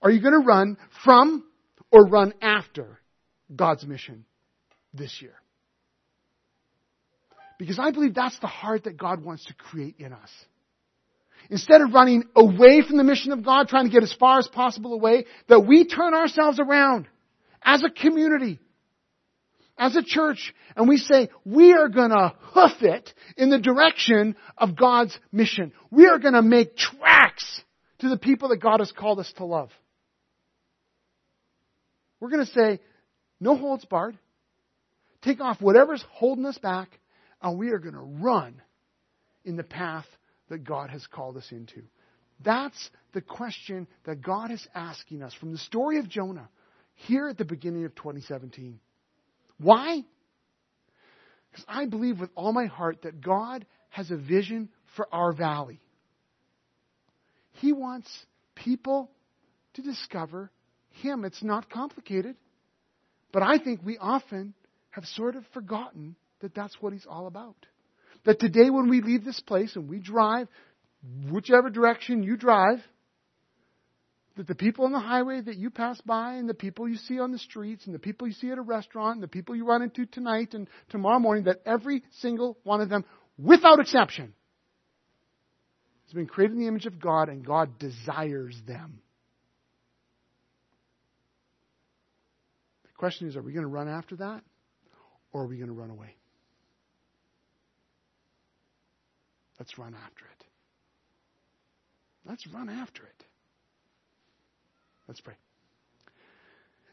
Are 0.00 0.10
you 0.10 0.20
going 0.20 0.40
to 0.40 0.46
run 0.46 0.76
from 1.04 1.44
or 1.90 2.06
run 2.06 2.32
after 2.40 3.00
God's 3.54 3.84
mission 3.84 4.24
this 4.94 5.20
year? 5.20 5.34
Because 7.58 7.78
I 7.78 7.90
believe 7.90 8.14
that's 8.14 8.38
the 8.38 8.46
heart 8.46 8.84
that 8.84 8.96
God 8.96 9.24
wants 9.24 9.44
to 9.46 9.54
create 9.54 9.96
in 9.98 10.12
us. 10.12 10.30
Instead 11.50 11.80
of 11.80 11.92
running 11.92 12.24
away 12.34 12.82
from 12.82 12.96
the 12.96 13.04
mission 13.04 13.32
of 13.32 13.44
God, 13.44 13.68
trying 13.68 13.84
to 13.84 13.90
get 13.90 14.02
as 14.02 14.12
far 14.12 14.38
as 14.38 14.48
possible 14.48 14.94
away, 14.94 15.26
that 15.48 15.66
we 15.66 15.86
turn 15.86 16.14
ourselves 16.14 16.58
around 16.58 17.06
as 17.62 17.82
a 17.82 17.90
community, 17.90 18.58
as 19.78 19.96
a 19.96 20.02
church, 20.02 20.54
and 20.76 20.88
we 20.88 20.96
say, 20.96 21.28
we 21.44 21.72
are 21.72 21.88
gonna 21.88 22.34
hoof 22.38 22.82
it 22.82 23.12
in 23.36 23.50
the 23.50 23.58
direction 23.58 24.36
of 24.56 24.76
God's 24.76 25.18
mission. 25.30 25.72
We 25.90 26.06
are 26.06 26.18
gonna 26.18 26.42
make 26.42 26.76
tracks 26.76 27.62
to 27.98 28.08
the 28.08 28.18
people 28.18 28.48
that 28.50 28.60
God 28.60 28.80
has 28.80 28.92
called 28.92 29.18
us 29.18 29.32
to 29.36 29.44
love. 29.44 29.70
We're 32.20 32.30
gonna 32.30 32.46
say, 32.46 32.80
no 33.40 33.56
holds 33.56 33.84
barred. 33.84 34.18
Take 35.22 35.40
off 35.40 35.60
whatever's 35.60 36.04
holding 36.10 36.46
us 36.46 36.58
back 36.58 36.98
and 37.42 37.58
we 37.58 37.70
are 37.70 37.78
going 37.78 37.94
to 37.94 38.00
run 38.00 38.62
in 39.44 39.56
the 39.56 39.64
path 39.64 40.06
that 40.52 40.64
God 40.64 40.90
has 40.90 41.06
called 41.06 41.38
us 41.38 41.48
into? 41.50 41.82
That's 42.44 42.90
the 43.14 43.22
question 43.22 43.86
that 44.04 44.22
God 44.22 44.50
is 44.50 44.66
asking 44.74 45.22
us 45.22 45.32
from 45.34 45.52
the 45.52 45.58
story 45.58 45.98
of 45.98 46.08
Jonah 46.08 46.48
here 46.94 47.28
at 47.28 47.38
the 47.38 47.44
beginning 47.44 47.86
of 47.86 47.94
2017. 47.94 48.78
Why? 49.58 50.04
Because 51.50 51.64
I 51.66 51.86
believe 51.86 52.20
with 52.20 52.28
all 52.34 52.52
my 52.52 52.66
heart 52.66 53.02
that 53.02 53.22
God 53.22 53.64
has 53.88 54.10
a 54.10 54.16
vision 54.16 54.68
for 54.94 55.08
our 55.10 55.32
valley. 55.32 55.80
He 57.54 57.72
wants 57.72 58.08
people 58.54 59.10
to 59.74 59.82
discover 59.82 60.50
Him. 60.90 61.24
It's 61.24 61.42
not 61.42 61.70
complicated. 61.70 62.36
But 63.32 63.42
I 63.42 63.56
think 63.56 63.80
we 63.82 63.96
often 63.96 64.52
have 64.90 65.04
sort 65.06 65.34
of 65.34 65.44
forgotten 65.54 66.16
that 66.40 66.54
that's 66.54 66.76
what 66.80 66.92
He's 66.92 67.06
all 67.08 67.26
about. 67.26 67.56
That 68.24 68.38
today, 68.38 68.70
when 68.70 68.88
we 68.88 69.00
leave 69.00 69.24
this 69.24 69.40
place 69.40 69.74
and 69.74 69.88
we 69.88 69.98
drive, 69.98 70.48
whichever 71.30 71.70
direction 71.70 72.22
you 72.22 72.36
drive, 72.36 72.78
that 74.36 74.46
the 74.46 74.54
people 74.54 74.84
on 74.84 74.92
the 74.92 75.00
highway 75.00 75.40
that 75.40 75.56
you 75.56 75.70
pass 75.70 76.00
by 76.02 76.34
and 76.34 76.48
the 76.48 76.54
people 76.54 76.88
you 76.88 76.96
see 76.96 77.18
on 77.18 77.32
the 77.32 77.38
streets 77.38 77.84
and 77.86 77.94
the 77.94 77.98
people 77.98 78.26
you 78.26 78.32
see 78.32 78.50
at 78.50 78.58
a 78.58 78.62
restaurant 78.62 79.16
and 79.16 79.22
the 79.22 79.28
people 79.28 79.54
you 79.54 79.66
run 79.66 79.82
into 79.82 80.06
tonight 80.06 80.54
and 80.54 80.68
tomorrow 80.88 81.18
morning, 81.18 81.44
that 81.44 81.60
every 81.66 82.02
single 82.20 82.56
one 82.62 82.80
of 82.80 82.88
them, 82.88 83.04
without 83.36 83.80
exception, 83.80 84.32
has 86.06 86.14
been 86.14 86.26
created 86.26 86.54
in 86.54 86.60
the 86.60 86.68
image 86.68 86.86
of 86.86 87.00
God 87.00 87.28
and 87.28 87.44
God 87.44 87.78
desires 87.78 88.56
them. 88.66 89.00
The 92.84 92.96
question 92.96 93.28
is 93.28 93.36
are 93.36 93.42
we 93.42 93.52
going 93.52 93.64
to 93.64 93.68
run 93.68 93.88
after 93.88 94.16
that 94.16 94.42
or 95.32 95.42
are 95.42 95.46
we 95.46 95.56
going 95.56 95.68
to 95.68 95.74
run 95.74 95.90
away? 95.90 96.14
Let's 99.62 99.78
run 99.78 99.94
after 99.94 100.24
it. 100.24 100.44
Let's 102.28 102.44
run 102.48 102.68
after 102.68 103.04
it. 103.04 103.24
Let's 105.06 105.20
pray. 105.20 105.34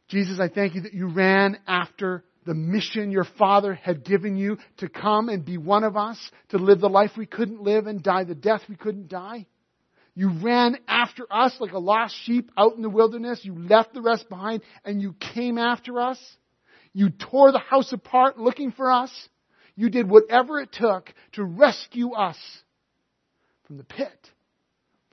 Jesus, 0.08 0.40
I 0.40 0.50
thank 0.50 0.76
you 0.76 0.82
that 0.82 0.94
you 0.94 1.08
ran 1.08 1.58
after 1.66 2.24
the 2.46 2.54
mission 2.54 3.10
your 3.10 3.26
Father 3.40 3.74
had 3.74 4.06
given 4.06 4.36
you 4.36 4.60
to 4.78 4.88
come 4.88 5.30
and 5.30 5.44
be 5.44 5.58
one 5.58 5.84
of 5.84 5.98
us, 5.98 6.20
to 6.50 6.60
live 6.60 6.80
the 6.80 6.90
life 6.90 7.14
we 7.18 7.26
couldn't 7.26 7.60
live 7.60 7.88
and 7.88 8.04
die 8.04 8.24
the 8.24 8.36
death 8.36 8.62
we 8.70 8.76
couldn't 8.76 9.08
die. 9.08 9.48
You 10.14 10.30
ran 10.30 10.78
after 10.88 11.26
us 11.32 11.56
like 11.60 11.72
a 11.72 11.80
lost 11.80 12.16
sheep 12.24 12.52
out 12.56 12.76
in 12.76 12.84
the 12.84 12.90
wilderness. 12.90 13.44
You 13.44 13.58
left 13.58 13.96
the 13.96 14.02
rest 14.04 14.30
behind 14.30 14.62
and 14.86 15.02
you 15.02 15.16
came 15.34 15.58
after 15.58 16.00
us. 16.00 16.20
You 16.94 17.10
tore 17.10 17.52
the 17.52 17.58
house 17.58 17.92
apart 17.94 18.38
looking 18.38 18.72
for 18.74 18.92
us. 18.92 19.10
You 19.80 19.90
did 19.90 20.10
whatever 20.10 20.60
it 20.60 20.74
took 20.74 21.10
to 21.36 21.44
rescue 21.46 22.12
us 22.12 22.36
from 23.66 23.78
the 23.78 23.86
pit, 23.86 24.30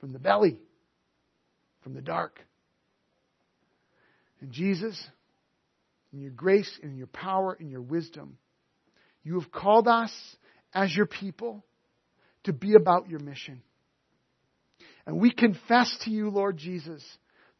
from 0.01 0.11
the 0.11 0.19
belly, 0.19 0.59
from 1.83 1.93
the 1.93 2.01
dark. 2.01 2.41
And 4.41 4.51
Jesus, 4.51 5.01
in 6.11 6.19
your 6.19 6.31
grace 6.31 6.69
and 6.83 6.91
in 6.91 6.97
your 6.97 7.07
power 7.07 7.55
and 7.57 7.71
your 7.71 7.79
wisdom, 7.79 8.39
you 9.23 9.39
have 9.39 9.53
called 9.53 9.87
us 9.87 10.11
as 10.73 10.93
your 10.93 11.05
people 11.05 11.63
to 12.43 12.51
be 12.51 12.73
about 12.73 13.07
your 13.07 13.21
mission. 13.21 13.61
And 15.05 15.17
we 15.17 15.31
confess 15.31 15.97
to 16.03 16.11
you, 16.11 16.29
Lord 16.29 16.57
Jesus, 16.57 17.01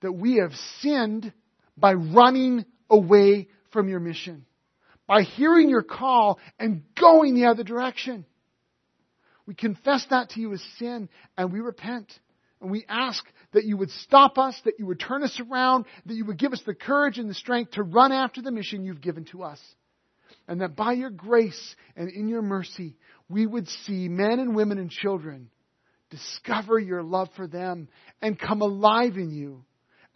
that 0.02 0.12
we 0.12 0.40
have 0.42 0.52
sinned 0.82 1.32
by 1.78 1.94
running 1.94 2.66
away 2.90 3.48
from 3.72 3.88
your 3.88 4.02
mission, 4.02 4.46
by 5.08 5.24
hearing 5.24 5.70
your 5.70 5.84
call 5.84 6.40
and 6.60 6.84
going 7.00 7.34
the 7.34 7.46
other 7.46 7.64
direction. 7.64 8.26
We 9.46 9.56
confess 9.56 10.06
that 10.10 10.32
to 10.32 10.42
you 10.42 10.54
as 10.54 10.62
sin 10.78 11.10
and 11.38 11.52
we 11.52 11.62
repent. 11.62 12.12
And 12.60 12.72
we 12.72 12.86
ask 12.90 13.24
that 13.54 13.66
you 13.66 13.78
would 13.78 13.92
stop 13.92 14.38
us, 14.38 14.60
that 14.66 14.80
you 14.80 14.88
would 14.88 15.00
turn 15.00 15.24
us 15.24 15.40
around, 15.40 15.86
that 16.06 16.16
you 16.16 16.26
would 16.26 16.40
give 16.40 16.54
us 16.54 16.62
the 16.66 16.74
courage 16.74 17.20
and 17.20 17.30
the 17.30 17.36
strength 17.36 17.72
to 17.72 17.84
run 17.84 18.12
after 18.12 18.42
the 18.42 18.52
mission 18.52 18.84
you've 18.84 19.02
given 19.02 19.26
to 19.26 19.44
us. 19.44 19.60
And 20.48 20.62
that 20.62 20.76
by 20.76 20.94
your 20.94 21.10
grace 21.10 21.76
and 21.96 22.10
in 22.10 22.28
your 22.28 22.42
mercy, 22.42 22.98
we 23.30 23.46
would 23.46 23.68
see 23.68 24.10
men 24.10 24.40
and 24.40 24.56
women 24.56 24.80
and 24.80 24.90
children 24.90 25.50
discover 26.10 26.80
your 26.80 27.04
love 27.04 27.30
for 27.36 27.48
them 27.48 27.90
and 28.22 28.40
come 28.40 28.62
alive 28.62 29.18
in 29.18 29.30
you 29.30 29.64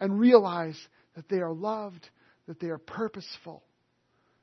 and 0.00 0.18
realize 0.18 0.78
that 1.14 1.28
they 1.28 1.38
are 1.38 1.52
loved, 1.52 2.08
that 2.48 2.58
they 2.58 2.68
are 2.68 2.78
purposeful, 2.78 3.62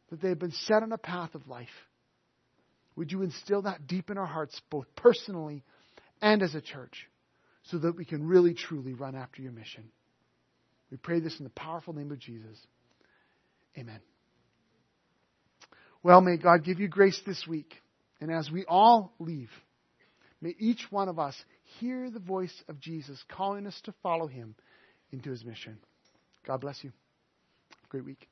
that 0.10 0.22
they 0.22 0.30
have 0.30 0.40
been 0.40 0.52
set 0.52 0.84
on 0.84 0.92
a 0.92 0.98
path 0.98 1.36
of 1.36 1.48
life. 1.48 1.68
Would 2.96 3.12
you 3.12 3.22
instill 3.22 3.64
that 3.64 3.88
deep 3.88 4.10
in 4.10 4.18
our 4.18 4.26
hearts, 4.26 4.60
both 4.70 4.86
personally 4.96 5.64
and 6.22 6.42
as 6.42 6.56
a 6.56 6.62
church? 6.62 7.08
so 7.64 7.78
that 7.78 7.96
we 7.96 8.06
can 8.06 8.28
really, 8.28 8.54
truly 8.54 8.94
run 8.94 9.16
after 9.16 9.42
your 9.42 9.52
mission. 9.52 9.84
We 10.92 10.98
pray 10.98 11.20
this 11.20 11.38
in 11.38 11.44
the 11.44 11.52
powerful 11.52 11.94
name 11.94 12.12
of 12.12 12.20
Jesus. 12.20 12.58
Amen. 13.78 14.00
Well, 16.02 16.22
may 16.22 16.38
God 16.38 16.64
give 16.64 16.80
you 16.80 16.88
grace 16.88 17.20
this 17.26 17.46
week. 17.48 17.74
And 18.22 18.32
as 18.32 18.50
we 18.52 18.66
all 18.66 19.14
leave, 19.20 19.50
may 20.42 20.56
each 20.58 20.88
one 20.90 21.10
of 21.10 21.20
us 21.20 21.36
hear 21.80 22.10
the 22.10 22.20
voice 22.20 22.64
of 22.68 22.80
Jesus 22.80 23.24
calling 23.30 23.68
us 23.68 23.80
to 23.86 23.94
follow 24.02 24.28
him 24.28 24.56
into 25.12 25.30
his 25.30 25.46
mission. 25.46 25.78
God 26.46 26.62
bless 26.62 26.84
you. 26.84 26.92
Great 27.90 28.06
week. 28.06 28.28